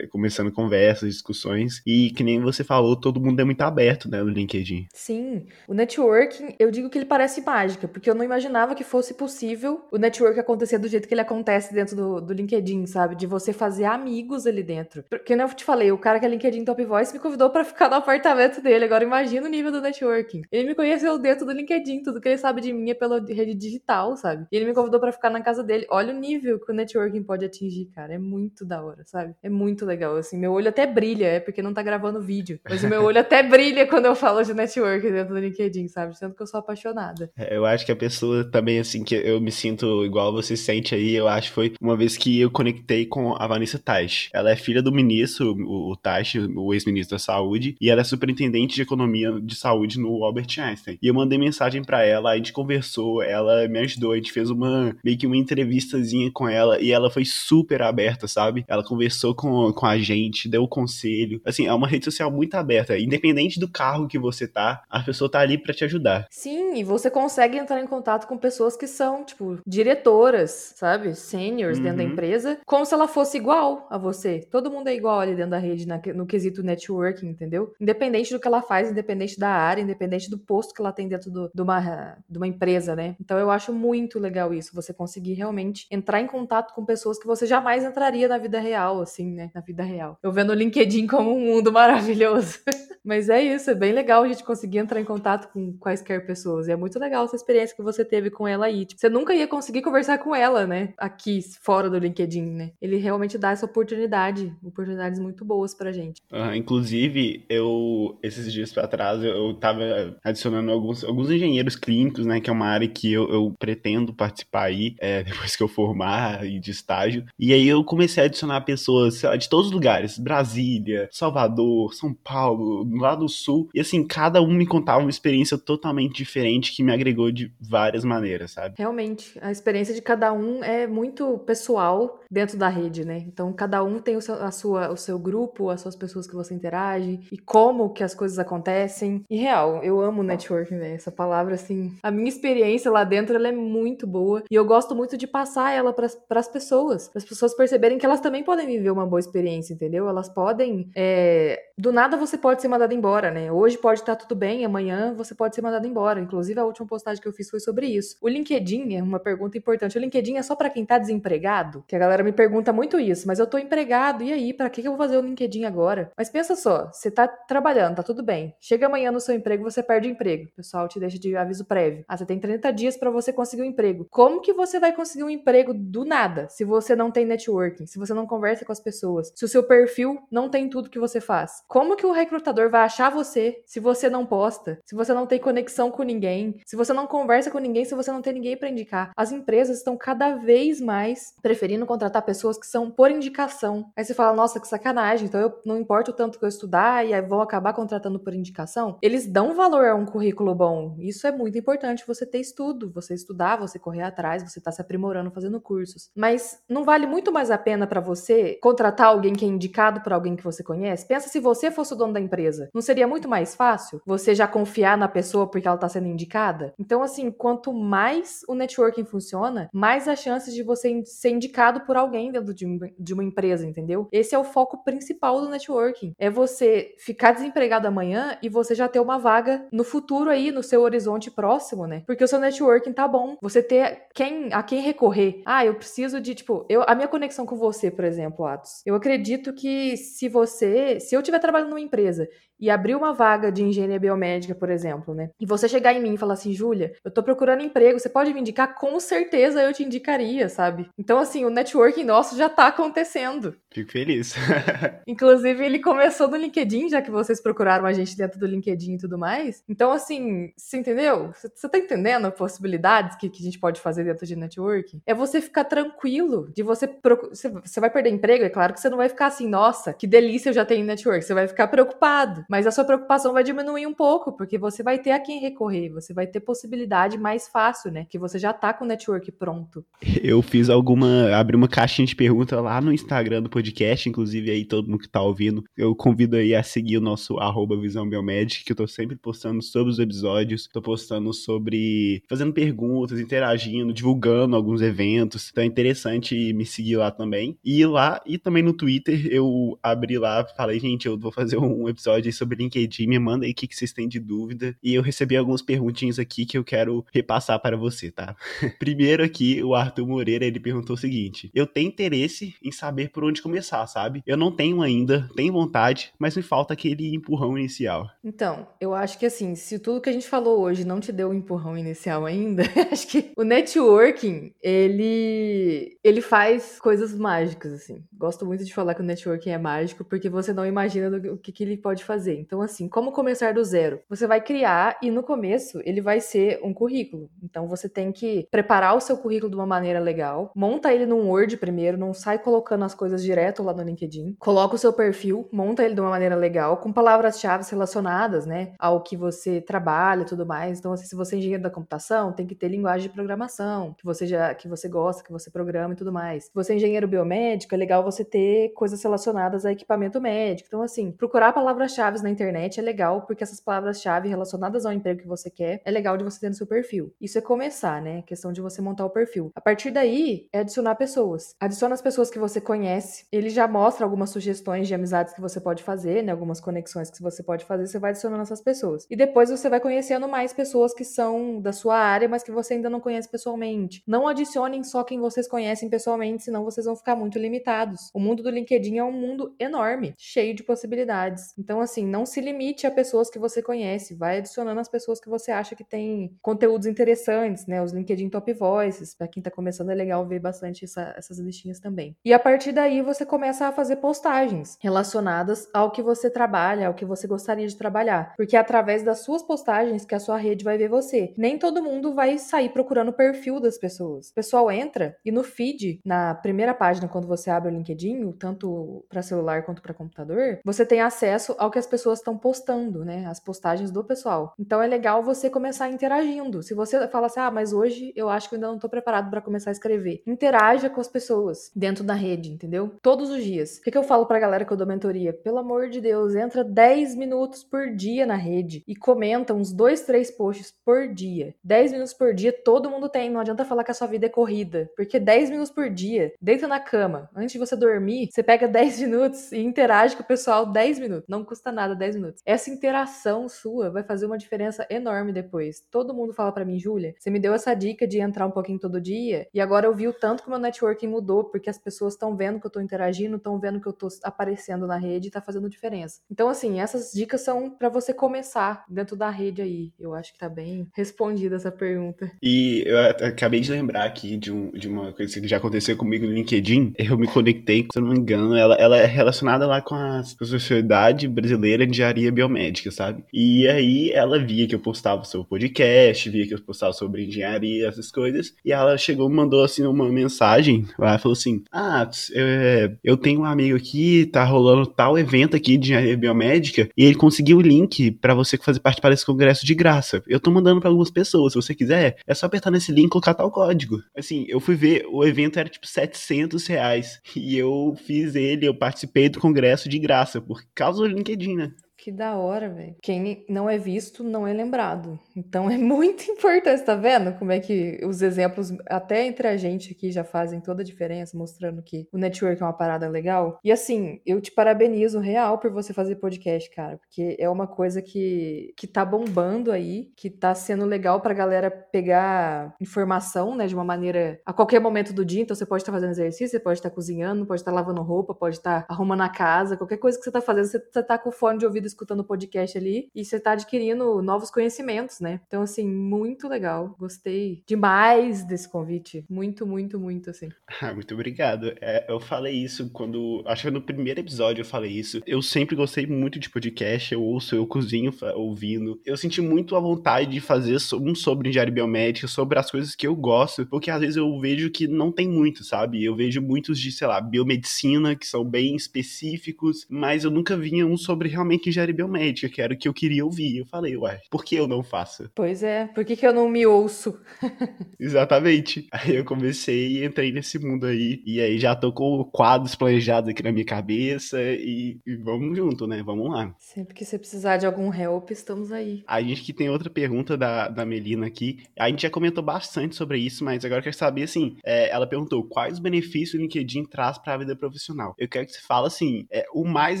começando 0.10 0.52
conversas, 0.62 1.10
discussões. 1.10 1.82
E 1.86 2.10
que 2.10 2.22
nem 2.22 2.40
você 2.40 2.62
falou, 2.62 2.96
todo 2.96 3.20
mundo 3.20 3.40
é 3.40 3.44
muito 3.44 3.62
aberto, 3.62 4.08
né, 4.08 4.22
no 4.22 4.30
LinkedIn. 4.30 4.86
Sim. 4.92 5.46
O 5.66 5.74
networking, 5.74 6.54
eu 6.58 6.70
digo 6.70 6.88
que 6.88 6.98
ele 6.98 7.04
parece 7.04 7.40
mágica, 7.40 7.88
porque 7.88 8.08
eu 8.08 8.14
não 8.14 8.24
imaginava 8.24 8.74
que 8.74 8.84
fosse 8.84 9.14
possível 9.14 9.86
o 9.90 9.98
network 9.98 10.38
acontecer 10.38 10.78
do 10.78 10.88
jeito 10.88 11.08
que 11.08 11.14
ele 11.14 11.20
acontece 11.20 11.74
dentro 11.74 11.96
do, 11.96 12.20
do 12.20 12.32
LinkedIn 12.32 12.86
sabe? 12.86 13.14
De 13.14 13.26
você 13.26 13.52
fazer 13.52 13.84
amigos 13.84 14.46
ali 14.46 14.62
dentro. 14.62 15.04
Porque, 15.08 15.34
como 15.34 15.48
eu 15.48 15.54
te 15.54 15.64
falei, 15.64 15.90
o 15.92 15.98
cara 15.98 16.18
que 16.18 16.26
é 16.26 16.28
LinkedIn 16.28 16.64
Top 16.64 16.82
Voice 16.84 17.12
me 17.12 17.18
convidou 17.18 17.50
para 17.50 17.64
ficar 17.64 17.88
no 17.88 17.96
apartamento 17.96 18.60
dele. 18.60 18.84
Agora 18.84 19.04
imagina 19.04 19.46
o 19.46 19.50
nível 19.50 19.72
do 19.72 19.80
networking. 19.80 20.42
Ele 20.50 20.68
me 20.68 20.74
conheceu 20.74 21.18
dentro 21.18 21.44
do 21.44 21.52
LinkedIn, 21.52 22.02
tudo 22.02 22.20
que 22.20 22.28
ele 22.28 22.38
sabe 22.38 22.60
de 22.60 22.72
mim 22.72 22.90
é 22.90 22.94
pela 22.94 23.20
rede 23.20 23.54
digital, 23.54 24.16
sabe? 24.16 24.46
E 24.50 24.56
ele 24.56 24.66
me 24.66 24.74
convidou 24.74 25.00
para 25.00 25.12
ficar 25.12 25.30
na 25.30 25.40
casa 25.40 25.62
dele. 25.62 25.86
Olha 25.90 26.14
o 26.14 26.18
nível 26.18 26.58
que 26.60 26.70
o 26.70 26.74
networking 26.74 27.22
pode 27.22 27.44
atingir, 27.44 27.86
cara. 27.94 28.14
É 28.14 28.18
muito 28.18 28.64
da 28.64 28.82
hora, 28.82 29.02
sabe? 29.04 29.34
É 29.42 29.50
muito 29.50 29.84
legal, 29.84 30.16
assim. 30.16 30.38
Meu 30.38 30.51
olho 30.52 30.68
até 30.68 30.86
brilha, 30.86 31.26
é 31.26 31.40
porque 31.40 31.62
não 31.62 31.74
tá 31.74 31.82
gravando 31.82 32.20
vídeo. 32.20 32.60
Mas 32.68 32.82
o 32.82 32.88
meu 32.88 33.02
olho 33.02 33.20
até 33.20 33.42
brilha 33.42 33.86
quando 33.86 34.06
eu 34.06 34.14
falo 34.14 34.42
de 34.42 34.54
networking 34.54 35.12
dentro 35.12 35.34
do 35.34 35.40
LinkedIn, 35.40 35.88
sabe? 35.88 36.16
Sendo 36.16 36.34
que 36.34 36.42
eu 36.42 36.46
sou 36.46 36.60
apaixonada. 36.60 37.30
É, 37.36 37.56
eu 37.56 37.64
acho 37.64 37.84
que 37.86 37.92
a 37.92 37.96
pessoa 37.96 38.44
também, 38.44 38.78
assim, 38.78 39.02
que 39.04 39.14
eu 39.14 39.40
me 39.40 39.52
sinto 39.52 40.04
igual 40.04 40.32
você 40.32 40.56
sente 40.56 40.94
aí, 40.94 41.14
eu 41.14 41.28
acho 41.28 41.52
foi 41.52 41.74
uma 41.80 41.96
vez 41.96 42.16
que 42.16 42.40
eu 42.40 42.50
conectei 42.50 43.06
com 43.06 43.34
a 43.36 43.46
Vanessa 43.46 43.78
Taish. 43.78 44.28
Ela 44.32 44.50
é 44.50 44.56
filha 44.56 44.82
do 44.82 44.92
ministro, 44.92 45.54
o, 45.54 45.92
o 45.92 45.96
Taish, 45.96 46.36
o 46.36 46.72
ex-ministro 46.72 47.16
da 47.16 47.18
Saúde, 47.18 47.76
e 47.80 47.90
ela 47.90 48.00
é 48.00 48.04
superintendente 48.04 48.74
de 48.74 48.82
economia 48.82 49.32
de 49.40 49.54
saúde 49.54 49.98
no 49.98 50.24
Albert 50.24 50.46
Einstein. 50.58 50.98
E 51.02 51.06
eu 51.06 51.14
mandei 51.14 51.38
mensagem 51.38 51.82
para 51.82 52.04
ela, 52.04 52.32
a 52.32 52.36
gente 52.36 52.52
conversou, 52.52 53.22
ela 53.22 53.68
me 53.68 53.78
ajudou, 53.80 54.12
a 54.12 54.16
gente 54.16 54.32
fez 54.32 54.50
uma 54.50 54.96
meio 55.04 55.18
que 55.18 55.26
uma 55.26 55.36
entrevistazinha 55.36 56.30
com 56.32 56.48
ela 56.48 56.80
e 56.80 56.90
ela 56.90 57.10
foi 57.10 57.24
super 57.24 57.82
aberta, 57.82 58.26
sabe? 58.26 58.64
Ela 58.66 58.82
conversou 58.82 59.34
com, 59.34 59.72
com 59.72 59.86
a 59.86 59.98
gente, 59.98 60.41
deu 60.48 60.66
conselho. 60.66 61.40
Assim, 61.44 61.66
é 61.66 61.72
uma 61.72 61.88
rede 61.88 62.04
social 62.04 62.30
muito 62.30 62.54
aberta, 62.54 62.98
independente 62.98 63.58
do 63.58 63.70
carro 63.70 64.08
que 64.08 64.18
você 64.18 64.46
tá, 64.46 64.82
a 64.88 65.00
pessoa 65.00 65.30
tá 65.30 65.40
ali 65.40 65.58
para 65.58 65.74
te 65.74 65.84
ajudar. 65.84 66.26
Sim, 66.30 66.76
e 66.76 66.84
você 66.84 67.10
consegue 67.10 67.56
entrar 67.58 67.80
em 67.80 67.86
contato 67.86 68.26
com 68.26 68.36
pessoas 68.36 68.76
que 68.76 68.86
são, 68.86 69.24
tipo, 69.24 69.58
diretoras, 69.66 70.74
sabe? 70.76 71.14
Seniors 71.14 71.78
uhum. 71.78 71.84
dentro 71.84 71.98
da 71.98 72.04
uhum. 72.04 72.10
empresa, 72.10 72.58
como 72.66 72.84
se 72.84 72.94
ela 72.94 73.08
fosse 73.08 73.36
igual 73.36 73.86
a 73.90 73.98
você. 73.98 74.40
Todo 74.50 74.70
mundo 74.70 74.88
é 74.88 74.94
igual 74.94 75.20
ali 75.20 75.34
dentro 75.34 75.50
da 75.50 75.58
rede, 75.58 75.86
na, 75.86 76.00
no 76.14 76.26
quesito 76.26 76.62
networking, 76.62 77.28
entendeu? 77.28 77.72
Independente 77.80 78.32
do 78.32 78.40
que 78.40 78.48
ela 78.48 78.62
faz, 78.62 78.90
independente 78.90 79.38
da 79.38 79.48
área, 79.48 79.82
independente 79.82 80.30
do 80.30 80.38
posto 80.38 80.74
que 80.74 80.80
ela 80.80 80.92
tem 80.92 81.08
dentro 81.08 81.30
do, 81.30 81.50
de, 81.54 81.62
uma, 81.62 82.16
de 82.28 82.38
uma 82.38 82.46
empresa, 82.46 82.96
né? 82.96 83.16
Então 83.20 83.38
eu 83.38 83.50
acho 83.50 83.72
muito 83.72 84.18
legal 84.18 84.52
isso, 84.52 84.74
você 84.74 84.92
conseguir 84.92 85.34
realmente 85.34 85.86
entrar 85.90 86.20
em 86.20 86.26
contato 86.26 86.74
com 86.74 86.84
pessoas 86.84 87.18
que 87.18 87.26
você 87.26 87.46
jamais 87.46 87.84
entraria 87.84 88.28
na 88.28 88.38
vida 88.38 88.58
real, 88.58 89.00
assim, 89.00 89.32
né? 89.32 89.50
Na 89.54 89.60
vida 89.60 89.82
real. 89.82 90.18
Eu 90.22 90.31
vendo 90.32 90.50
o 90.50 90.54
LinkedIn 90.54 91.06
como 91.06 91.34
um 91.34 91.40
mundo 91.40 91.72
maravilhoso. 91.72 92.58
Mas 93.04 93.28
é 93.28 93.42
isso, 93.42 93.68
é 93.68 93.74
bem 93.74 93.92
legal 93.92 94.22
a 94.22 94.28
gente 94.28 94.44
conseguir 94.44 94.78
entrar 94.78 95.00
em 95.00 95.04
contato 95.04 95.52
com 95.52 95.76
quaisquer 95.76 96.24
pessoas. 96.24 96.68
E 96.68 96.72
é 96.72 96.76
muito 96.76 96.98
legal 97.00 97.24
essa 97.24 97.34
experiência 97.34 97.74
que 97.74 97.82
você 97.82 98.04
teve 98.04 98.30
com 98.30 98.46
ela 98.46 98.66
aí. 98.66 98.84
Tipo, 98.84 99.00
você 99.00 99.08
nunca 99.08 99.34
ia 99.34 99.48
conseguir 99.48 99.82
conversar 99.82 100.18
com 100.18 100.34
ela, 100.34 100.66
né? 100.66 100.94
Aqui, 100.96 101.40
fora 101.60 101.90
do 101.90 101.98
LinkedIn, 101.98 102.42
né? 102.42 102.70
Ele 102.80 102.96
realmente 102.96 103.36
dá 103.36 103.50
essa 103.50 103.66
oportunidade, 103.66 104.54
oportunidades 104.62 105.18
muito 105.18 105.44
boas 105.44 105.74
pra 105.74 105.90
gente. 105.90 106.22
Uh, 106.30 106.54
inclusive, 106.54 107.44
eu, 107.48 108.18
esses 108.22 108.52
dias 108.52 108.72
pra 108.72 108.86
trás, 108.86 109.22
eu, 109.22 109.30
eu 109.30 109.54
tava 109.54 110.16
adicionando 110.22 110.70
alguns, 110.70 111.02
alguns 111.02 111.28
engenheiros 111.28 111.74
clínicos, 111.74 112.24
né? 112.24 112.40
Que 112.40 112.50
é 112.50 112.52
uma 112.52 112.68
área 112.68 112.86
que 112.86 113.12
eu, 113.12 113.28
eu 113.28 113.52
pretendo 113.58 114.14
participar 114.14 114.64
aí, 114.64 114.94
é, 115.00 115.24
depois 115.24 115.56
que 115.56 115.62
eu 115.62 115.68
formar 115.68 116.46
e 116.46 116.60
de 116.60 116.70
estágio. 116.70 117.24
E 117.36 117.52
aí 117.52 117.66
eu 117.66 117.82
comecei 117.82 118.22
a 118.22 118.26
adicionar 118.26 118.60
pessoas 118.60 119.22
lá, 119.22 119.36
de 119.36 119.48
todos 119.48 119.66
os 119.66 119.72
lugares: 119.72 120.18
Brasília, 120.22 121.08
Salvador, 121.10 121.94
São 121.94 122.14
Paulo, 122.14 122.86
lá 122.98 123.14
do 123.14 123.28
Sul. 123.28 123.68
E 123.74 123.80
assim, 123.80 124.06
cada 124.06 124.40
um 124.40 124.52
me 124.52 124.66
contava 124.66 125.00
uma 125.00 125.10
experiência 125.10 125.58
totalmente 125.58 126.14
diferente 126.14 126.74
que 126.74 126.82
me 126.82 126.92
agregou 126.92 127.30
de 127.30 127.52
várias 127.60 128.04
maneiras, 128.04 128.52
sabe? 128.52 128.74
Realmente, 128.78 129.38
a 129.40 129.50
experiência 129.50 129.94
de 129.94 130.02
cada 130.02 130.32
um 130.32 130.62
é 130.62 130.86
muito 130.86 131.38
pessoal 131.38 132.20
dentro 132.30 132.56
da 132.56 132.68
rede, 132.68 133.04
né? 133.04 133.24
Então, 133.26 133.52
cada 133.52 133.82
um 133.82 133.98
tem 133.98 134.16
o 134.16 134.20
seu, 134.20 134.34
a 134.34 134.50
sua, 134.50 134.90
o 134.90 134.96
seu 134.96 135.18
grupo, 135.18 135.70
as 135.70 135.80
suas 135.80 135.96
pessoas 135.96 136.26
que 136.26 136.34
você 136.34 136.54
interage 136.54 137.20
e 137.30 137.38
como 137.38 137.90
que 137.90 138.02
as 138.02 138.14
coisas 138.14 138.38
acontecem. 138.38 139.22
E 139.28 139.36
real, 139.36 139.82
eu 139.82 140.00
amo 140.00 140.22
networking, 140.22 140.76
né? 140.76 140.94
Essa 140.94 141.10
palavra, 141.10 141.54
assim, 141.54 141.92
a 142.02 142.10
minha 142.10 142.28
experiência 142.28 142.90
lá 142.90 143.04
dentro, 143.04 143.34
ela 143.34 143.48
é 143.48 143.52
muito 143.52 144.06
boa 144.06 144.42
e 144.50 144.54
eu 144.54 144.64
gosto 144.64 144.94
muito 144.94 145.16
de 145.16 145.26
passar 145.26 145.72
ela 145.72 145.92
para 145.92 146.06
as 146.30 146.48
pessoas, 146.48 147.08
para 147.08 147.18
as 147.18 147.24
pessoas 147.24 147.54
perceberem 147.54 147.98
que 147.98 148.06
elas 148.06 148.20
também 148.20 148.42
podem 148.42 148.66
viver 148.66 148.90
uma 148.90 149.06
boa 149.06 149.20
experiência, 149.20 149.74
entendeu? 149.74 150.08
Elas 150.12 150.28
podem, 150.28 150.90
é... 150.94 151.60
do 151.76 151.92
nada 151.92 152.16
você 152.16 152.38
pode 152.38 152.62
ser 152.62 152.68
mandado 152.68 152.94
embora, 152.94 153.30
né? 153.30 153.50
Hoje 153.50 153.78
pode 153.78 154.00
estar 154.00 154.14
tudo 154.16 154.36
bem, 154.36 154.64
amanhã 154.64 155.14
você 155.14 155.34
pode 155.34 155.54
ser 155.54 155.62
mandado 155.62 155.86
embora. 155.86 156.20
Inclusive, 156.20 156.58
a 156.60 156.64
última 156.64 156.86
postagem 156.86 157.20
que 157.20 157.28
eu 157.28 157.32
fiz 157.32 157.50
foi 157.50 157.60
sobre 157.60 157.86
isso. 157.86 158.16
O 158.20 158.28
LinkedIn 158.28 158.94
é 158.94 159.02
uma 159.02 159.18
pergunta 159.18 159.58
importante. 159.58 159.96
O 159.96 160.00
LinkedIn 160.00 160.36
é 160.36 160.42
só 160.42 160.54
para 160.54 160.70
quem 160.70 160.84
tá 160.84 160.98
desempregado? 160.98 161.84
Que 161.86 161.96
a 161.96 161.98
galera 161.98 162.22
me 162.22 162.32
pergunta 162.32 162.72
muito 162.72 163.00
isso, 163.00 163.26
mas 163.26 163.38
eu 163.38 163.46
tô 163.46 163.58
empregado, 163.58 164.22
e 164.22 164.32
aí? 164.32 164.52
Para 164.52 164.70
que, 164.70 164.82
que 164.82 164.88
eu 164.88 164.92
vou 164.92 164.98
fazer 164.98 165.16
o 165.16 165.22
LinkedIn 165.22 165.64
agora? 165.64 166.10
Mas 166.16 166.30
pensa 166.30 166.54
só, 166.54 166.90
você 166.92 167.10
tá 167.10 167.26
trabalhando, 167.26 167.96
tá 167.96 168.02
tudo 168.02 168.22
bem. 168.22 168.54
Chega 168.60 168.86
amanhã 168.86 169.10
no 169.10 169.20
seu 169.20 169.34
emprego, 169.34 169.64
você 169.64 169.82
perde 169.82 170.08
o 170.08 170.10
emprego. 170.10 170.48
O 170.52 170.56
pessoal 170.56 170.86
te 170.88 171.00
deixa 171.00 171.18
de 171.18 171.36
aviso 171.36 171.64
prévio. 171.64 172.04
Ah, 172.06 172.16
você 172.16 172.26
tem 172.26 172.38
30 172.38 172.72
dias 172.72 172.96
para 172.96 173.10
você 173.10 173.32
conseguir 173.32 173.62
um 173.62 173.66
emprego. 173.66 174.06
Como 174.10 174.40
que 174.40 174.52
você 174.52 174.78
vai 174.78 174.92
conseguir 174.92 175.24
um 175.24 175.30
emprego 175.30 175.72
do 175.74 176.04
nada 176.04 176.48
se 176.48 176.64
você 176.64 176.94
não 176.94 177.10
tem 177.10 177.24
networking, 177.24 177.86
se 177.86 177.98
você 177.98 178.12
não 178.12 178.26
conversa 178.26 178.64
com 178.64 178.72
as 178.72 178.80
pessoas, 178.80 179.32
se 179.34 179.44
o 179.44 179.48
seu 179.48 179.62
perfil 180.02 180.22
não 180.30 180.48
tem 180.48 180.68
tudo 180.68 180.90
que 180.90 180.98
você 180.98 181.20
faz? 181.20 181.62
Como 181.68 181.96
que 181.96 182.06
o 182.06 182.12
recrutador 182.12 182.70
vai 182.70 182.82
achar 182.82 183.10
você 183.10 183.62
se 183.66 183.78
você 183.78 184.08
não 184.10 184.26
posta, 184.26 184.78
se 184.84 184.94
você 184.94 185.14
não 185.14 185.26
tem 185.26 185.38
conexão 185.38 185.90
com 185.90 186.02
ninguém, 186.02 186.58
se 186.66 186.76
você 186.76 186.92
não 186.92 187.06
conversa 187.06 187.50
com 187.50 187.58
ninguém, 187.58 187.84
se 187.84 187.94
você 187.94 188.10
não 188.10 188.22
tem 188.22 188.32
ninguém 188.32 188.56
para 188.56 188.68
indicar. 188.68 189.12
As 189.16 189.32
empresas 189.32 189.78
estão 189.78 189.96
cada 189.96 190.36
vez 190.36 190.80
mais 190.80 191.34
preferindo 191.42 191.86
contratar 191.86 192.22
pessoas 192.22 192.58
que 192.58 192.66
são 192.66 192.90
por 192.90 193.10
indicação. 193.10 193.90
Aí 193.96 194.04
você 194.04 194.14
fala, 194.14 194.34
nossa, 194.34 194.60
que 194.60 194.66
sacanagem, 194.66 195.26
então 195.26 195.40
eu 195.40 195.52
não 195.64 195.78
importa 195.78 196.10
o 196.10 196.14
tanto 196.14 196.38
que 196.38 196.44
eu 196.44 196.48
estudar 196.48 197.06
e 197.06 197.14
aí 197.14 197.22
vão 197.22 197.40
acabar 197.40 197.72
contratando 197.72 198.18
por 198.18 198.34
indicação. 198.34 198.98
Eles 199.02 199.26
dão 199.26 199.54
valor 199.54 199.86
a 199.86 199.94
um 199.94 200.06
currículo 200.06 200.54
bom. 200.54 200.96
Isso 200.98 201.26
é 201.26 201.32
muito 201.32 201.56
importante, 201.58 202.04
você 202.06 202.26
ter 202.26 202.38
estudo, 202.40 202.90
você 202.90 203.14
estudar, 203.14 203.56
você 203.56 203.78
correr 203.78 204.02
atrás, 204.02 204.42
você 204.42 204.60
tá 204.60 204.72
se 204.72 204.80
aprimorando 204.80 205.30
fazendo 205.30 205.60
cursos. 205.60 206.10
Mas 206.16 206.60
não 206.68 206.84
vale 206.84 207.06
muito 207.06 207.32
mais 207.32 207.50
a 207.50 207.58
pena 207.58 207.86
para 207.86 208.00
você 208.00 208.58
contratar 208.62 209.08
alguém 209.08 209.32
que 209.32 209.44
é 209.44 209.48
indicado 209.48 209.91
por 210.00 210.12
alguém 210.12 210.36
que 210.36 210.44
você 210.44 210.62
conhece? 210.62 211.06
Pensa 211.06 211.28
se 211.28 211.40
você 211.40 211.70
fosse 211.70 211.92
o 211.94 211.96
dono 211.96 212.12
da 212.12 212.20
empresa. 212.20 212.70
Não 212.74 212.82
seria 212.82 213.06
muito 213.06 213.28
mais 213.28 213.54
fácil 213.54 214.00
você 214.06 214.34
já 214.34 214.46
confiar 214.46 214.96
na 214.96 215.08
pessoa 215.08 215.46
porque 215.46 215.66
ela 215.66 215.76
tá 215.76 215.88
sendo 215.88 216.06
indicada? 216.06 216.74
Então, 216.78 217.02
assim, 217.02 217.30
quanto 217.30 217.72
mais 217.72 218.42
o 218.48 218.54
networking 218.54 219.04
funciona, 219.04 219.68
mais 219.72 220.08
as 220.08 220.20
chances 220.20 220.54
de 220.54 220.62
você 220.62 221.02
ser 221.04 221.30
indicado 221.30 221.80
por 221.80 221.96
alguém 221.96 222.30
dentro 222.30 222.54
de, 222.54 222.66
de 222.98 223.14
uma 223.14 223.24
empresa, 223.24 223.66
entendeu? 223.66 224.08
Esse 224.12 224.34
é 224.34 224.38
o 224.38 224.44
foco 224.44 224.82
principal 224.84 225.40
do 225.40 225.48
networking. 225.48 226.12
É 226.18 226.30
você 226.30 226.94
ficar 226.98 227.32
desempregado 227.32 227.86
amanhã 227.86 228.38
e 228.42 228.48
você 228.48 228.74
já 228.74 228.88
ter 228.88 229.00
uma 229.00 229.18
vaga 229.18 229.66
no 229.72 229.84
futuro 229.84 230.30
aí, 230.30 230.50
no 230.50 230.62
seu 230.62 230.82
horizonte 230.82 231.30
próximo, 231.30 231.86
né? 231.86 232.02
Porque 232.06 232.24
o 232.24 232.28
seu 232.28 232.38
networking 232.38 232.92
tá 232.92 233.06
bom. 233.08 233.36
Você 233.40 233.62
ter 233.62 234.06
quem 234.14 234.52
a 234.52 234.62
quem 234.62 234.80
recorrer. 234.80 235.42
Ah, 235.44 235.64
eu 235.64 235.74
preciso 235.74 236.20
de, 236.20 236.34
tipo, 236.34 236.64
eu, 236.68 236.84
a 236.86 236.94
minha 236.94 237.08
conexão 237.08 237.46
com 237.46 237.56
você, 237.56 237.90
por 237.90 238.04
exemplo, 238.04 238.44
Atos. 238.44 238.82
Eu 238.84 238.94
acredito 238.94 239.52
que 239.52 239.71
se 239.96 240.28
você, 240.28 241.00
se 241.00 241.14
eu 241.14 241.20
estiver 241.20 241.38
trabalhando 241.38 241.70
numa 241.70 241.80
empresa 241.80 242.28
e 242.62 242.70
abrir 242.70 242.94
uma 242.94 243.12
vaga 243.12 243.50
de 243.50 243.60
engenharia 243.60 243.98
biomédica, 243.98 244.54
por 244.54 244.70
exemplo, 244.70 245.12
né? 245.12 245.30
E 245.40 245.44
você 245.44 245.68
chegar 245.68 245.92
em 245.92 246.00
mim 246.00 246.14
e 246.14 246.16
falar 246.16 246.34
assim, 246.34 246.52
Júlia, 246.52 246.94
eu 247.04 247.10
tô 247.10 247.20
procurando 247.20 247.60
emprego, 247.60 247.98
você 247.98 248.08
pode 248.08 248.32
me 248.32 248.38
indicar? 248.38 248.76
Com 248.76 249.00
certeza 249.00 249.60
eu 249.60 249.72
te 249.72 249.82
indicaria, 249.82 250.48
sabe? 250.48 250.88
Então, 250.96 251.18
assim, 251.18 251.44
o 251.44 251.50
networking 251.50 252.04
nosso 252.04 252.36
já 252.36 252.48
tá 252.48 252.68
acontecendo. 252.68 253.56
Fico 253.68 253.90
feliz. 253.90 254.36
Inclusive, 255.08 255.64
ele 255.64 255.80
começou 255.80 256.28
no 256.28 256.36
LinkedIn, 256.36 256.88
já 256.88 257.02
que 257.02 257.10
vocês 257.10 257.40
procuraram 257.40 257.84
a 257.84 257.92
gente 257.92 258.16
dentro 258.16 258.38
do 258.38 258.46
LinkedIn 258.46 258.94
e 258.94 258.98
tudo 258.98 259.18
mais. 259.18 259.64
Então, 259.68 259.90
assim, 259.90 260.52
você 260.56 260.76
entendeu? 260.76 261.32
Você 261.34 261.68
tá 261.68 261.78
entendendo 261.78 262.28
as 262.28 262.34
possibilidades 262.34 263.16
que, 263.16 263.28
que 263.28 263.42
a 263.42 263.44
gente 263.44 263.58
pode 263.58 263.80
fazer 263.80 264.04
dentro 264.04 264.24
de 264.24 264.36
networking? 264.36 265.02
É 265.04 265.12
você 265.12 265.40
ficar 265.40 265.64
tranquilo 265.64 266.48
de 266.54 266.62
você. 266.62 266.88
Você 267.32 267.80
vai 267.80 267.90
perder 267.90 268.10
emprego, 268.10 268.44
é 268.44 268.50
claro 268.50 268.72
que 268.72 268.80
você 268.80 268.88
não 268.88 268.98
vai 268.98 269.08
ficar 269.08 269.26
assim, 269.26 269.48
nossa, 269.48 269.92
que 269.92 270.06
delícia 270.06 270.50
eu 270.50 270.54
já 270.54 270.64
tenho 270.64 270.86
network. 270.86 271.24
Você 271.24 271.34
vai 271.34 271.48
ficar 271.48 271.66
preocupado 271.66 272.46
mas 272.52 272.66
a 272.66 272.70
sua 272.70 272.84
preocupação 272.84 273.32
vai 273.32 273.42
diminuir 273.42 273.86
um 273.86 273.94
pouco, 273.94 274.30
porque 274.30 274.58
você 274.58 274.82
vai 274.82 274.98
ter 274.98 275.12
a 275.12 275.18
quem 275.18 275.40
recorrer, 275.40 275.88
você 275.88 276.12
vai 276.12 276.26
ter 276.26 276.38
possibilidade 276.38 277.16
mais 277.16 277.48
fácil, 277.48 277.90
né? 277.90 278.04
Que 278.10 278.18
você 278.18 278.38
já 278.38 278.52
tá 278.52 278.74
com 278.74 278.84
o 278.84 278.86
network 278.86 279.32
pronto. 279.32 279.82
Eu 280.22 280.42
fiz 280.42 280.68
alguma. 280.68 281.34
abri 281.34 281.56
uma 281.56 281.66
caixinha 281.66 282.04
de 282.04 282.14
pergunta 282.14 282.60
lá 282.60 282.78
no 282.78 282.92
Instagram 282.92 283.42
do 283.42 283.48
podcast, 283.48 284.06
inclusive 284.06 284.50
aí 284.50 284.66
todo 284.66 284.86
mundo 284.86 285.00
que 285.00 285.08
tá 285.08 285.22
ouvindo, 285.22 285.64
eu 285.74 285.96
convido 285.96 286.36
aí 286.36 286.54
a 286.54 286.62
seguir 286.62 286.98
o 286.98 287.00
nosso 287.00 287.38
arroba 287.38 287.74
Visão 287.74 288.06
que 288.06 288.72
eu 288.72 288.76
tô 288.76 288.86
sempre 288.86 289.16
postando 289.16 289.62
sobre 289.62 289.90
os 289.90 289.98
episódios, 289.98 290.68
tô 290.70 290.82
postando 290.82 291.32
sobre. 291.32 292.22
fazendo 292.28 292.52
perguntas, 292.52 293.18
interagindo, 293.18 293.94
divulgando 293.94 294.56
alguns 294.56 294.82
eventos. 294.82 295.48
Então 295.50 295.64
é 295.64 295.66
interessante 295.66 296.52
me 296.52 296.66
seguir 296.66 296.96
lá 296.96 297.10
também. 297.10 297.56
E 297.64 297.86
lá, 297.86 298.20
e 298.26 298.36
também 298.36 298.62
no 298.62 298.74
Twitter, 298.74 299.26
eu 299.30 299.78
abri 299.82 300.18
lá, 300.18 300.44
falei, 300.54 300.78
gente, 300.78 301.06
eu 301.06 301.18
vou 301.18 301.32
fazer 301.32 301.56
um 301.56 301.88
episódio 301.88 302.30
sobre 302.41 302.41
LinkedIn, 302.50 303.06
me 303.06 303.18
manda 303.18 303.44
aí 303.44 303.52
o 303.52 303.54
que, 303.54 303.66
que 303.66 303.76
vocês 303.76 303.92
têm 303.92 304.08
de 304.08 304.18
dúvida. 304.18 304.76
E 304.82 304.94
eu 304.94 305.02
recebi 305.02 305.36
algumas 305.36 305.62
perguntinhas 305.62 306.18
aqui 306.18 306.44
que 306.44 306.56
eu 306.56 306.64
quero 306.64 307.04
repassar 307.12 307.60
para 307.60 307.76
você, 307.76 308.10
tá? 308.10 308.36
Primeiro 308.78 309.22
aqui, 309.24 309.62
o 309.62 309.74
Arthur 309.74 310.06
Moreira, 310.06 310.44
ele 310.44 310.60
perguntou 310.60 310.94
o 310.94 310.98
seguinte: 310.98 311.50
Eu 311.54 311.66
tenho 311.66 311.88
interesse 311.88 312.54
em 312.62 312.72
saber 312.72 313.10
por 313.10 313.24
onde 313.24 313.42
começar, 313.42 313.86
sabe? 313.86 314.22
Eu 314.26 314.36
não 314.36 314.50
tenho 314.50 314.82
ainda, 314.82 315.28
tenho 315.36 315.52
vontade, 315.52 316.12
mas 316.18 316.36
me 316.36 316.42
falta 316.42 316.72
aquele 316.72 317.14
empurrão 317.14 317.56
inicial. 317.56 318.08
Então, 318.24 318.66
eu 318.80 318.94
acho 318.94 319.18
que 319.18 319.26
assim, 319.26 319.54
se 319.54 319.78
tudo 319.78 320.00
que 320.00 320.10
a 320.10 320.12
gente 320.12 320.28
falou 320.28 320.60
hoje 320.60 320.84
não 320.84 321.00
te 321.00 321.12
deu 321.12 321.30
um 321.30 321.34
empurrão 321.34 321.76
inicial 321.76 322.24
ainda, 322.24 322.62
acho 322.90 323.06
que 323.08 323.32
o 323.36 323.42
networking, 323.42 324.52
ele 324.62 325.96
ele 326.02 326.20
faz 326.20 326.78
coisas 326.78 327.14
mágicas 327.14 327.72
assim. 327.72 328.02
Gosto 328.12 328.46
muito 328.46 328.64
de 328.64 328.72
falar 328.72 328.94
que 328.94 329.00
o 329.00 329.04
networking 329.04 329.50
é 329.50 329.58
mágico 329.58 330.04
porque 330.04 330.28
você 330.28 330.52
não 330.52 330.66
imagina 330.66 331.08
o 331.32 331.38
que, 331.38 331.52
que 331.52 331.62
ele 331.62 331.76
pode 331.76 332.04
fazer 332.04 332.31
fazer. 332.32 332.40
Então, 332.40 332.62
assim, 332.62 332.88
como 332.88 333.12
começar 333.12 333.54
do 333.54 333.64
zero? 333.64 334.00
Você 334.08 334.26
vai 334.26 334.40
criar 334.40 334.98
e 335.02 335.10
no 335.10 335.22
começo 335.22 335.80
ele 335.84 336.00
vai 336.00 336.20
ser 336.20 336.60
um 336.62 336.72
currículo. 336.72 337.30
Então, 337.42 337.68
você 337.68 337.88
tem 337.88 338.10
que 338.10 338.46
preparar 338.50 338.96
o 338.96 339.00
seu 339.00 339.16
currículo 339.16 339.50
de 339.50 339.56
uma 339.56 339.66
maneira 339.66 340.00
legal, 340.00 340.50
monta 340.54 340.92
ele 340.92 341.06
num 341.06 341.28
Word 341.28 341.56
primeiro, 341.56 341.98
não 341.98 342.14
sai 342.14 342.38
colocando 342.38 342.84
as 342.84 342.94
coisas 342.94 343.22
direto 343.22 343.62
lá 343.62 343.72
no 343.72 343.82
LinkedIn. 343.82 344.36
Coloca 344.38 344.74
o 344.74 344.78
seu 344.78 344.92
perfil, 344.92 345.48
monta 345.52 345.84
ele 345.84 345.94
de 345.94 346.00
uma 346.00 346.10
maneira 346.10 346.34
legal, 346.34 346.78
com 346.78 346.92
palavras-chave 346.92 347.62
relacionadas, 347.70 348.46
né, 348.46 348.72
ao 348.78 349.02
que 349.02 349.16
você 349.16 349.60
trabalha 349.60 350.22
e 350.22 350.24
tudo 350.24 350.46
mais. 350.46 350.78
Então, 350.78 350.92
assim, 350.92 351.06
se 351.06 351.14
você 351.14 351.36
é 351.36 351.38
engenheiro 351.38 351.62
da 351.62 351.70
computação, 351.70 352.32
tem 352.32 352.46
que 352.46 352.54
ter 352.54 352.68
linguagem 352.68 353.08
de 353.08 353.14
programação, 353.14 353.94
que 353.98 354.04
você 354.04 354.26
já 354.26 354.54
que 354.54 354.68
você 354.68 354.88
gosta, 354.88 355.22
que 355.22 355.32
você 355.32 355.50
programa 355.50 355.94
e 355.94 355.96
tudo 355.96 356.12
mais. 356.12 356.44
Se 356.44 356.50
você 356.54 356.72
é 356.72 356.76
engenheiro 356.76 357.06
biomédico, 357.06 357.74
é 357.74 357.78
legal 357.78 358.02
você 358.02 358.24
ter 358.24 358.72
coisas 358.74 359.02
relacionadas 359.02 359.64
a 359.64 359.72
equipamento 359.72 360.20
médico. 360.20 360.68
Então, 360.68 360.82
assim, 360.82 361.12
procurar 361.12 361.52
palavras-chave 361.52 362.11
palavras-chave 362.12 362.22
na 362.22 362.30
internet 362.30 362.78
é 362.78 362.82
legal, 362.82 363.22
porque 363.22 363.42
essas 363.42 363.60
palavras-chave 363.60 364.28
relacionadas 364.28 364.84
ao 364.84 364.92
emprego 364.92 365.20
que 365.20 365.26
você 365.26 365.50
quer 365.50 365.80
é 365.84 365.90
legal 365.90 366.16
de 366.16 366.24
você 366.24 366.40
ter 366.40 366.48
no 366.48 366.54
seu 366.54 366.66
perfil. 366.66 367.12
Isso 367.20 367.38
é 367.38 367.40
começar, 367.40 368.02
né? 368.02 368.22
questão 368.22 368.52
de 368.52 368.60
você 368.60 368.82
montar 368.82 369.04
o 369.04 369.10
perfil. 369.10 369.50
A 369.54 369.60
partir 369.60 369.90
daí, 369.90 370.48
é 370.52 370.60
adicionar 370.60 370.94
pessoas. 370.96 371.54
Adiciona 371.60 371.94
as 371.94 372.02
pessoas 372.02 372.30
que 372.30 372.38
você 372.38 372.60
conhece. 372.60 373.26
Ele 373.32 373.48
já 373.48 373.66
mostra 373.66 374.04
algumas 374.04 374.30
sugestões 374.30 374.88
de 374.88 374.94
amizades 374.94 375.34
que 375.34 375.40
você 375.40 375.60
pode 375.60 375.82
fazer, 375.82 376.22
né? 376.22 376.32
Algumas 376.32 376.60
conexões 376.60 377.10
que 377.10 377.22
você 377.22 377.42
pode 377.42 377.64
fazer, 377.64 377.86
você 377.86 377.98
vai 377.98 378.10
adicionando 378.10 378.42
essas 378.42 378.60
pessoas. 378.60 379.06
E 379.10 379.16
depois 379.16 379.50
você 379.50 379.68
vai 379.68 379.80
conhecendo 379.80 380.28
mais 380.28 380.52
pessoas 380.52 380.94
que 380.94 381.04
são 381.04 381.60
da 381.60 381.72
sua 381.72 381.96
área, 381.96 382.28
mas 382.28 382.42
que 382.42 382.50
você 382.50 382.74
ainda 382.74 382.90
não 382.90 383.00
conhece 383.00 383.28
pessoalmente. 383.28 384.02
Não 384.06 384.26
adicionem 384.26 384.82
só 384.82 385.04
quem 385.04 385.18
vocês 385.20 385.48
conhecem 385.48 385.88
pessoalmente, 385.88 386.44
senão 386.44 386.64
vocês 386.64 386.86
vão 386.86 386.96
ficar 386.96 387.16
muito 387.16 387.38
limitados. 387.38 388.10
O 388.14 388.20
mundo 388.20 388.42
do 388.42 388.50
LinkedIn 388.50 388.98
é 388.98 389.04
um 389.04 389.12
mundo 389.12 389.54
enorme, 389.58 390.14
cheio 390.18 390.54
de 390.54 390.62
possibilidades. 390.62 391.52
Então, 391.58 391.80
assim, 391.80 392.01
assim, 392.02 392.06
não 392.06 392.26
se 392.26 392.40
limite 392.40 392.86
a 392.86 392.90
pessoas 392.90 393.30
que 393.30 393.38
você 393.38 393.62
conhece, 393.62 394.14
vai 394.14 394.38
adicionando 394.38 394.80
as 394.80 394.88
pessoas 394.88 395.20
que 395.20 395.28
você 395.28 395.50
acha 395.50 395.74
que 395.74 395.84
tem 395.84 396.36
conteúdos 396.42 396.86
interessantes, 396.86 397.66
né? 397.66 397.82
Os 397.82 397.92
LinkedIn 397.92 398.28
Top 398.28 398.52
Voices, 398.52 399.14
para 399.14 399.28
quem 399.28 399.42
tá 399.42 399.50
começando 399.50 399.90
é 399.90 399.94
legal 399.94 400.26
ver 400.26 400.40
bastante 400.40 400.84
essa, 400.84 401.14
essas 401.16 401.38
listinhas 401.38 401.80
também. 401.80 402.16
E 402.24 402.32
a 402.32 402.38
partir 402.38 402.72
daí 402.72 403.00
você 403.02 403.24
começa 403.24 403.66
a 403.66 403.72
fazer 403.72 403.96
postagens 403.96 404.76
relacionadas 404.80 405.68
ao 405.72 405.90
que 405.90 406.02
você 406.02 406.28
trabalha, 406.28 406.88
ao 406.88 406.94
que 406.94 407.04
você 407.04 407.26
gostaria 407.26 407.66
de 407.66 407.76
trabalhar, 407.76 408.34
porque 408.36 408.56
é 408.56 408.58
através 408.58 409.02
das 409.02 409.20
suas 409.20 409.42
postagens 409.42 410.04
que 410.04 410.14
a 410.14 410.20
sua 410.20 410.36
rede 410.36 410.64
vai 410.64 410.76
ver 410.76 410.88
você. 410.88 411.32
Nem 411.36 411.58
todo 411.58 411.82
mundo 411.82 412.14
vai 412.14 412.38
sair 412.38 412.70
procurando 412.70 413.10
o 413.10 413.12
perfil 413.12 413.60
das 413.60 413.78
pessoas. 413.78 414.30
O 414.30 414.34
pessoal 414.34 414.70
entra 414.70 415.16
e 415.24 415.30
no 415.30 415.42
feed, 415.42 416.00
na 416.04 416.34
primeira 416.34 416.74
página 416.74 417.08
quando 417.08 417.28
você 417.28 417.50
abre 417.50 417.70
o 417.70 417.74
LinkedIn, 417.74 418.32
tanto 418.32 419.04
para 419.08 419.22
celular 419.22 419.64
quanto 419.64 419.82
para 419.82 419.94
computador, 419.94 420.58
você 420.64 420.84
tem 420.84 421.00
acesso 421.00 421.54
ao 421.58 421.70
que 421.70 421.78
as 421.78 421.86
pessoas 421.92 422.20
estão 422.20 422.38
postando, 422.38 423.04
né? 423.04 423.26
As 423.26 423.38
postagens 423.38 423.90
do 423.90 424.02
pessoal. 424.02 424.54
Então 424.58 424.80
é 424.80 424.86
legal 424.86 425.22
você 425.22 425.50
começar 425.50 425.90
interagindo. 425.90 426.62
Se 426.62 426.72
você 426.72 427.06
fala 427.08 427.26
assim, 427.26 427.40
ah, 427.40 427.50
mas 427.50 427.74
hoje 427.74 428.14
eu 428.16 428.30
acho 428.30 428.48
que 428.48 428.54
eu 428.54 428.56
ainda 428.56 428.68
não 428.68 428.78
tô 428.78 428.88
preparado 428.88 429.28
para 429.28 429.42
começar 429.42 429.70
a 429.70 429.72
escrever. 429.72 430.22
Interaja 430.26 430.88
com 430.88 431.02
as 431.02 431.08
pessoas 431.08 431.70
dentro 431.76 432.02
da 432.02 432.14
rede, 432.14 432.50
entendeu? 432.50 432.96
Todos 433.02 433.28
os 433.28 433.44
dias. 433.44 433.76
O 433.76 433.82
que, 433.82 433.90
que 433.90 433.98
eu 433.98 434.02
falo 434.02 434.24
pra 434.24 434.40
galera 434.40 434.64
que 434.64 434.72
eu 434.72 434.76
dou 434.76 434.86
mentoria? 434.86 435.34
Pelo 435.34 435.58
amor 435.58 435.90
de 435.90 436.00
Deus, 436.00 436.34
entra 436.34 436.64
10 436.64 437.14
minutos 437.14 437.62
por 437.62 437.94
dia 437.94 438.24
na 438.24 438.36
rede 438.36 438.82
e 438.88 438.96
comenta 438.96 439.52
uns 439.52 439.70
2, 439.70 440.00
3 440.00 440.30
posts 440.30 440.74
por 440.82 441.08
dia. 441.08 441.54
10 441.62 441.92
minutos 441.92 442.14
por 442.14 442.32
dia 442.32 442.52
todo 442.52 442.88
mundo 442.88 443.10
tem. 443.10 443.30
Não 443.30 443.40
adianta 443.40 443.66
falar 443.66 443.84
que 443.84 443.90
a 443.90 443.94
sua 443.94 444.06
vida 444.06 444.26
é 444.26 444.30
corrida. 444.30 444.90
Porque 444.96 445.20
10 445.20 445.50
minutos 445.50 445.70
por 445.70 445.90
dia, 445.90 446.32
deita 446.40 446.66
na 446.66 446.80
cama, 446.80 447.28
antes 447.36 447.52
de 447.52 447.58
você 447.58 447.76
dormir, 447.76 448.30
você 448.32 448.42
pega 448.42 448.66
10 448.66 449.00
minutos 449.02 449.52
e 449.52 449.58
interage 449.58 450.16
com 450.16 450.22
o 450.22 450.26
pessoal 450.26 450.64
10 450.64 450.98
minutos. 450.98 451.28
Não 451.28 451.44
custa 451.44 451.70
nada 451.70 451.81
nada 451.82 451.96
10 451.96 452.16
minutos. 452.16 452.42
Essa 452.46 452.70
interação 452.70 453.48
sua 453.48 453.90
vai 453.90 454.02
fazer 454.02 454.26
uma 454.26 454.38
diferença 454.38 454.86
enorme 454.88 455.32
depois. 455.32 455.82
Todo 455.90 456.14
mundo 456.14 456.32
fala 456.32 456.52
para 456.52 456.64
mim, 456.64 456.78
Júlia, 456.78 457.14
você 457.18 457.30
me 457.30 457.40
deu 457.40 457.52
essa 457.54 457.74
dica 457.74 458.06
de 458.06 458.20
entrar 458.20 458.46
um 458.46 458.50
pouquinho 458.50 458.78
todo 458.78 459.00
dia 459.00 459.46
e 459.52 459.60
agora 459.60 459.86
eu 459.86 459.94
vi 459.94 460.06
o 460.06 460.12
tanto 460.12 460.42
que 460.42 460.50
meu 460.50 460.58
networking 460.58 461.08
mudou, 461.08 461.44
porque 461.44 461.68
as 461.68 461.78
pessoas 461.78 462.14
estão 462.14 462.36
vendo 462.36 462.60
que 462.60 462.66
eu 462.66 462.70
tô 462.70 462.80
interagindo, 462.80 463.36
estão 463.36 463.58
vendo 463.58 463.80
que 463.80 463.86
eu 463.86 463.92
tô 463.92 464.08
aparecendo 464.22 464.86
na 464.86 464.96
rede 464.96 465.28
e 465.28 465.30
tá 465.30 465.40
fazendo 465.40 465.68
diferença. 465.68 466.20
Então, 466.30 466.48
assim, 466.48 466.80
essas 466.80 467.12
dicas 467.12 467.40
são 467.40 467.70
para 467.70 467.88
você 467.88 468.14
começar 468.14 468.84
dentro 468.88 469.16
da 469.16 469.30
rede 469.30 469.62
aí. 469.62 469.92
Eu 469.98 470.14
acho 470.14 470.32
que 470.32 470.38
tá 470.38 470.48
bem 470.48 470.86
respondida 470.94 471.56
essa 471.56 471.72
pergunta. 471.72 472.30
E 472.42 472.84
eu 472.86 473.26
acabei 473.28 473.60
de 473.60 473.70
lembrar 473.70 474.04
aqui 474.04 474.36
de, 474.36 474.52
um, 474.52 474.70
de 474.70 474.88
uma 474.88 475.12
coisa 475.12 475.40
que 475.40 475.48
já 475.48 475.56
aconteceu 475.56 475.96
comigo 475.96 476.26
no 476.26 476.32
LinkedIn. 476.32 476.94
Eu 476.98 477.18
me 477.18 477.26
conectei, 477.26 477.86
se 477.92 477.98
eu 477.98 478.02
não 478.02 478.12
me 478.12 478.18
engano, 478.18 478.56
ela, 478.56 478.74
ela 478.76 478.96
é 478.96 479.06
relacionada 479.06 479.66
lá 479.66 479.80
com 479.80 479.94
a 479.94 480.22
sociedade 480.22 481.26
brasileira 481.26 481.71
brasileira 481.72 481.86
de 481.86 481.92
engenharia 481.92 482.32
biomédica, 482.32 482.90
sabe? 482.90 483.24
E 483.32 483.66
aí 483.68 484.10
ela 484.10 484.38
via 484.38 484.66
que 484.66 484.74
eu 484.74 484.78
postava 484.78 485.24
sobre 485.24 485.48
podcast, 485.48 486.28
via 486.28 486.46
que 486.46 486.54
eu 486.54 486.60
postava 486.60 486.92
sobre 486.92 487.26
engenharia, 487.26 487.88
essas 487.88 488.10
coisas, 488.10 488.54
e 488.64 488.72
ela 488.72 488.96
chegou 488.96 489.30
e 489.30 489.32
mandou 489.32 489.64
assim 489.64 489.84
uma 489.84 490.08
mensagem, 490.10 490.86
ela 490.98 491.18
falou 491.18 491.34
assim: 491.34 491.62
"Ah, 491.72 492.08
é, 492.34 492.92
eu 493.02 493.16
tenho 493.16 493.40
um 493.40 493.44
amigo 493.44 493.76
aqui, 493.76 494.26
tá 494.26 494.44
rolando 494.44 494.86
tal 494.86 495.18
evento 495.18 495.56
aqui 495.56 495.76
de 495.76 495.92
engenharia 495.92 496.16
biomédica, 496.16 496.88
e 496.96 497.04
ele 497.04 497.14
conseguiu 497.14 497.58
o 497.58 497.62
link 497.62 498.10
para 498.12 498.34
você 498.34 498.56
fazer 498.56 498.80
participar 498.80 499.10
desse 499.10 499.26
congresso 499.26 499.64
de 499.66 499.74
graça. 499.74 500.22
Eu 500.26 500.40
tô 500.40 500.50
mandando 500.50 500.80
para 500.80 500.90
algumas 500.90 501.10
pessoas, 501.10 501.52
se 501.52 501.60
você 501.60 501.74
quiser, 501.74 502.16
é 502.26 502.34
só 502.34 502.46
apertar 502.46 502.70
nesse 502.70 502.92
link 502.92 503.06
e 503.06 503.10
colocar 503.10 503.34
tal 503.34 503.50
código". 503.50 504.02
Assim, 504.16 504.44
eu 504.48 504.60
fui 504.60 504.74
ver, 504.74 505.06
o 505.10 505.24
evento 505.24 505.58
era 505.58 505.68
tipo 505.68 505.86
700 505.86 506.66
reais, 506.66 507.20
e 507.36 507.56
eu 507.56 507.94
fiz 508.06 508.34
ele, 508.34 508.66
eu 508.66 508.74
participei 508.74 509.28
do 509.28 509.40
congresso 509.40 509.88
de 509.88 509.98
graça, 509.98 510.40
por 510.40 510.62
causa 510.74 511.00
do 511.00 511.06
LinkedIn, 511.06 511.56
né? 511.56 511.61
Que 512.02 512.10
da 512.10 512.36
hora, 512.36 512.68
velho. 512.68 512.96
Quem 513.00 513.44
não 513.48 513.70
é 513.70 513.78
visto 513.78 514.24
não 514.24 514.44
é 514.44 514.52
lembrado. 514.52 515.16
Então 515.36 515.70
é 515.70 515.78
muito 515.78 516.28
importante, 516.28 516.82
tá 516.82 516.96
vendo? 516.96 517.32
Como 517.38 517.52
é 517.52 517.60
que 517.60 518.00
os 518.04 518.20
exemplos, 518.22 518.72
até 518.88 519.24
entre 519.24 519.46
a 519.46 519.56
gente 519.56 519.92
aqui, 519.92 520.10
já 520.10 520.24
fazem 520.24 520.60
toda 520.60 520.82
a 520.82 520.84
diferença, 520.84 521.38
mostrando 521.38 521.80
que 521.80 522.08
o 522.10 522.18
network 522.18 522.60
é 522.60 522.64
uma 522.64 522.72
parada 522.72 523.08
legal. 523.08 523.56
E 523.62 523.70
assim, 523.70 524.20
eu 524.26 524.40
te 524.40 524.50
parabenizo 524.50 525.20
real 525.20 525.58
por 525.58 525.70
você 525.70 525.92
fazer 525.92 526.16
podcast, 526.16 526.68
cara, 526.74 526.96
porque 526.96 527.36
é 527.38 527.48
uma 527.48 527.68
coisa 527.68 528.02
que, 528.02 528.74
que 528.76 528.88
tá 528.88 529.04
bombando 529.04 529.70
aí, 529.70 530.10
que 530.16 530.28
tá 530.28 530.56
sendo 530.56 530.84
legal 530.84 531.20
pra 531.20 531.32
galera 531.32 531.70
pegar 531.70 532.74
informação, 532.80 533.54
né, 533.54 533.68
de 533.68 533.76
uma 533.76 533.84
maneira 533.84 534.40
a 534.44 534.52
qualquer 534.52 534.80
momento 534.80 535.12
do 535.12 535.24
dia. 535.24 535.42
Então 535.42 535.54
você 535.54 535.64
pode 535.64 535.82
estar 535.82 535.92
tá 535.92 535.98
fazendo 535.98 536.10
exercício, 536.10 536.48
você 536.48 536.58
pode 536.58 536.80
estar 536.80 536.90
tá 536.90 536.94
cozinhando, 536.96 537.46
pode 537.46 537.60
estar 537.60 537.70
tá 537.70 537.76
lavando 537.76 538.02
roupa, 538.02 538.34
pode 538.34 538.56
estar 538.56 538.80
tá 538.88 538.92
arrumando 538.92 539.20
a 539.20 539.28
casa, 539.28 539.76
qualquer 539.76 539.98
coisa 539.98 540.18
que 540.18 540.24
você 540.24 540.32
tá 540.32 540.40
fazendo, 540.40 540.66
você 540.66 541.02
tá 541.04 541.16
com 541.16 541.30
fone 541.30 541.60
de 541.60 541.64
ouvido 541.64 541.91
escutando 541.92 542.20
o 542.20 542.24
podcast 542.24 542.76
ali 542.76 543.08
e 543.14 543.24
você 543.24 543.38
tá 543.38 543.52
adquirindo 543.52 544.22
novos 544.22 544.50
conhecimentos, 544.50 545.20
né? 545.20 545.40
Então, 545.46 545.62
assim, 545.62 545.86
muito 545.86 546.48
legal. 546.48 546.96
Gostei 546.98 547.62
demais 547.66 548.44
desse 548.44 548.68
convite. 548.68 549.24
Muito, 549.28 549.66
muito, 549.66 549.98
muito, 549.98 550.30
assim. 550.30 550.48
Ah, 550.82 550.92
muito 550.92 551.14
obrigado. 551.14 551.72
É, 551.80 552.06
eu 552.08 552.18
falei 552.18 552.54
isso 552.54 552.90
quando. 552.90 553.44
Acho 553.46 553.68
que 553.68 553.70
no 553.70 553.80
primeiro 553.80 554.18
episódio 554.18 554.62
eu 554.62 554.66
falei 554.66 554.90
isso. 554.90 555.22
Eu 555.24 555.40
sempre 555.40 555.76
gostei 555.76 556.06
muito 556.06 556.40
de 556.40 556.50
podcast. 556.50 557.14
Eu 557.14 557.22
ouço, 557.22 557.54
eu 557.54 557.66
cozinho 557.66 558.12
ouvindo. 558.34 559.00
Eu 559.04 559.16
senti 559.16 559.40
muito 559.40 559.76
a 559.76 559.80
vontade 559.80 560.30
de 560.30 560.40
fazer 560.40 560.76
um 560.94 561.14
sobre 561.14 561.50
engenharia 561.50 561.72
biomédica, 561.72 562.26
sobre 562.26 562.58
as 562.58 562.70
coisas 562.70 562.96
que 562.96 563.06
eu 563.06 563.14
gosto, 563.14 563.66
porque 563.66 563.90
às 563.90 564.00
vezes 564.00 564.16
eu 564.16 564.38
vejo 564.40 564.70
que 564.70 564.88
não 564.88 565.12
tem 565.12 565.28
muito, 565.28 565.62
sabe? 565.62 566.04
Eu 566.04 566.16
vejo 566.16 566.40
muitos 566.40 566.78
de, 566.78 566.90
sei 566.90 567.06
lá, 567.06 567.20
biomedicina, 567.20 568.16
que 568.16 568.26
são 568.26 568.44
bem 568.44 568.74
específicos, 568.74 569.86
mas 569.88 570.24
eu 570.24 570.30
nunca 570.30 570.56
vinha 570.56 570.86
um 570.86 570.96
sobre 570.96 571.28
realmente 571.28 571.68
engenharia 571.68 571.81
engenharia 571.82 571.94
biomédica, 571.94 572.48
que 572.48 572.62
era 572.62 572.72
o 572.72 572.76
que 572.76 572.88
eu 572.88 572.94
queria 572.94 573.24
ouvir. 573.24 573.58
Eu 573.58 573.66
falei, 573.66 573.96
ué, 573.96 574.20
por 574.30 574.44
que 574.44 574.56
eu 574.56 574.66
não 574.66 574.82
faço? 574.82 575.30
Pois 575.34 575.62
é, 575.62 575.86
por 575.88 576.04
que, 576.04 576.16
que 576.16 576.26
eu 576.26 576.32
não 576.32 576.48
me 576.48 576.66
ouço? 576.66 577.18
Exatamente. 577.98 578.86
Aí 578.92 579.16
eu 579.16 579.24
comecei 579.24 579.98
e 579.98 580.04
entrei 580.04 580.32
nesse 580.32 580.58
mundo 580.58 580.86
aí. 580.86 581.22
E 581.26 581.40
aí 581.40 581.58
já 581.58 581.74
tô 581.74 581.92
com 581.92 582.24
quadros 582.24 582.74
planejados 582.74 583.30
aqui 583.30 583.42
na 583.42 583.52
minha 583.52 583.64
cabeça 583.64 584.40
e, 584.40 584.98
e 585.06 585.16
vamos 585.16 585.56
junto, 585.56 585.86
né? 585.86 586.02
Vamos 586.02 586.30
lá. 586.30 586.54
Sempre 586.58 586.94
que 586.94 587.04
você 587.04 587.18
precisar 587.18 587.56
de 587.56 587.66
algum 587.66 587.92
help, 587.92 588.30
estamos 588.30 588.72
aí. 588.72 589.02
A 589.06 589.20
gente 589.20 589.42
que 589.42 589.52
tem 589.52 589.68
outra 589.68 589.90
pergunta 589.90 590.36
da, 590.36 590.68
da 590.68 590.84
Melina 590.84 591.26
aqui. 591.26 591.62
A 591.78 591.88
gente 591.88 592.02
já 592.02 592.10
comentou 592.10 592.42
bastante 592.42 592.94
sobre 592.94 593.18
isso, 593.18 593.44
mas 593.44 593.64
agora 593.64 593.80
eu 593.80 593.84
quero 593.84 593.96
saber, 593.96 594.24
assim, 594.24 594.56
é, 594.64 594.90
ela 594.90 595.06
perguntou 595.06 595.44
quais 595.44 595.78
benefícios 595.78 596.34
o 596.34 596.42
LinkedIn 596.42 596.84
traz 596.84 597.18
para 597.18 597.34
a 597.34 597.38
vida 597.38 597.56
profissional. 597.56 598.14
Eu 598.18 598.28
quero 598.28 598.46
que 598.46 598.52
você 598.52 598.60
fale, 598.60 598.86
assim, 598.86 599.26
é, 599.30 599.44
o 599.52 599.64
mais 599.64 600.00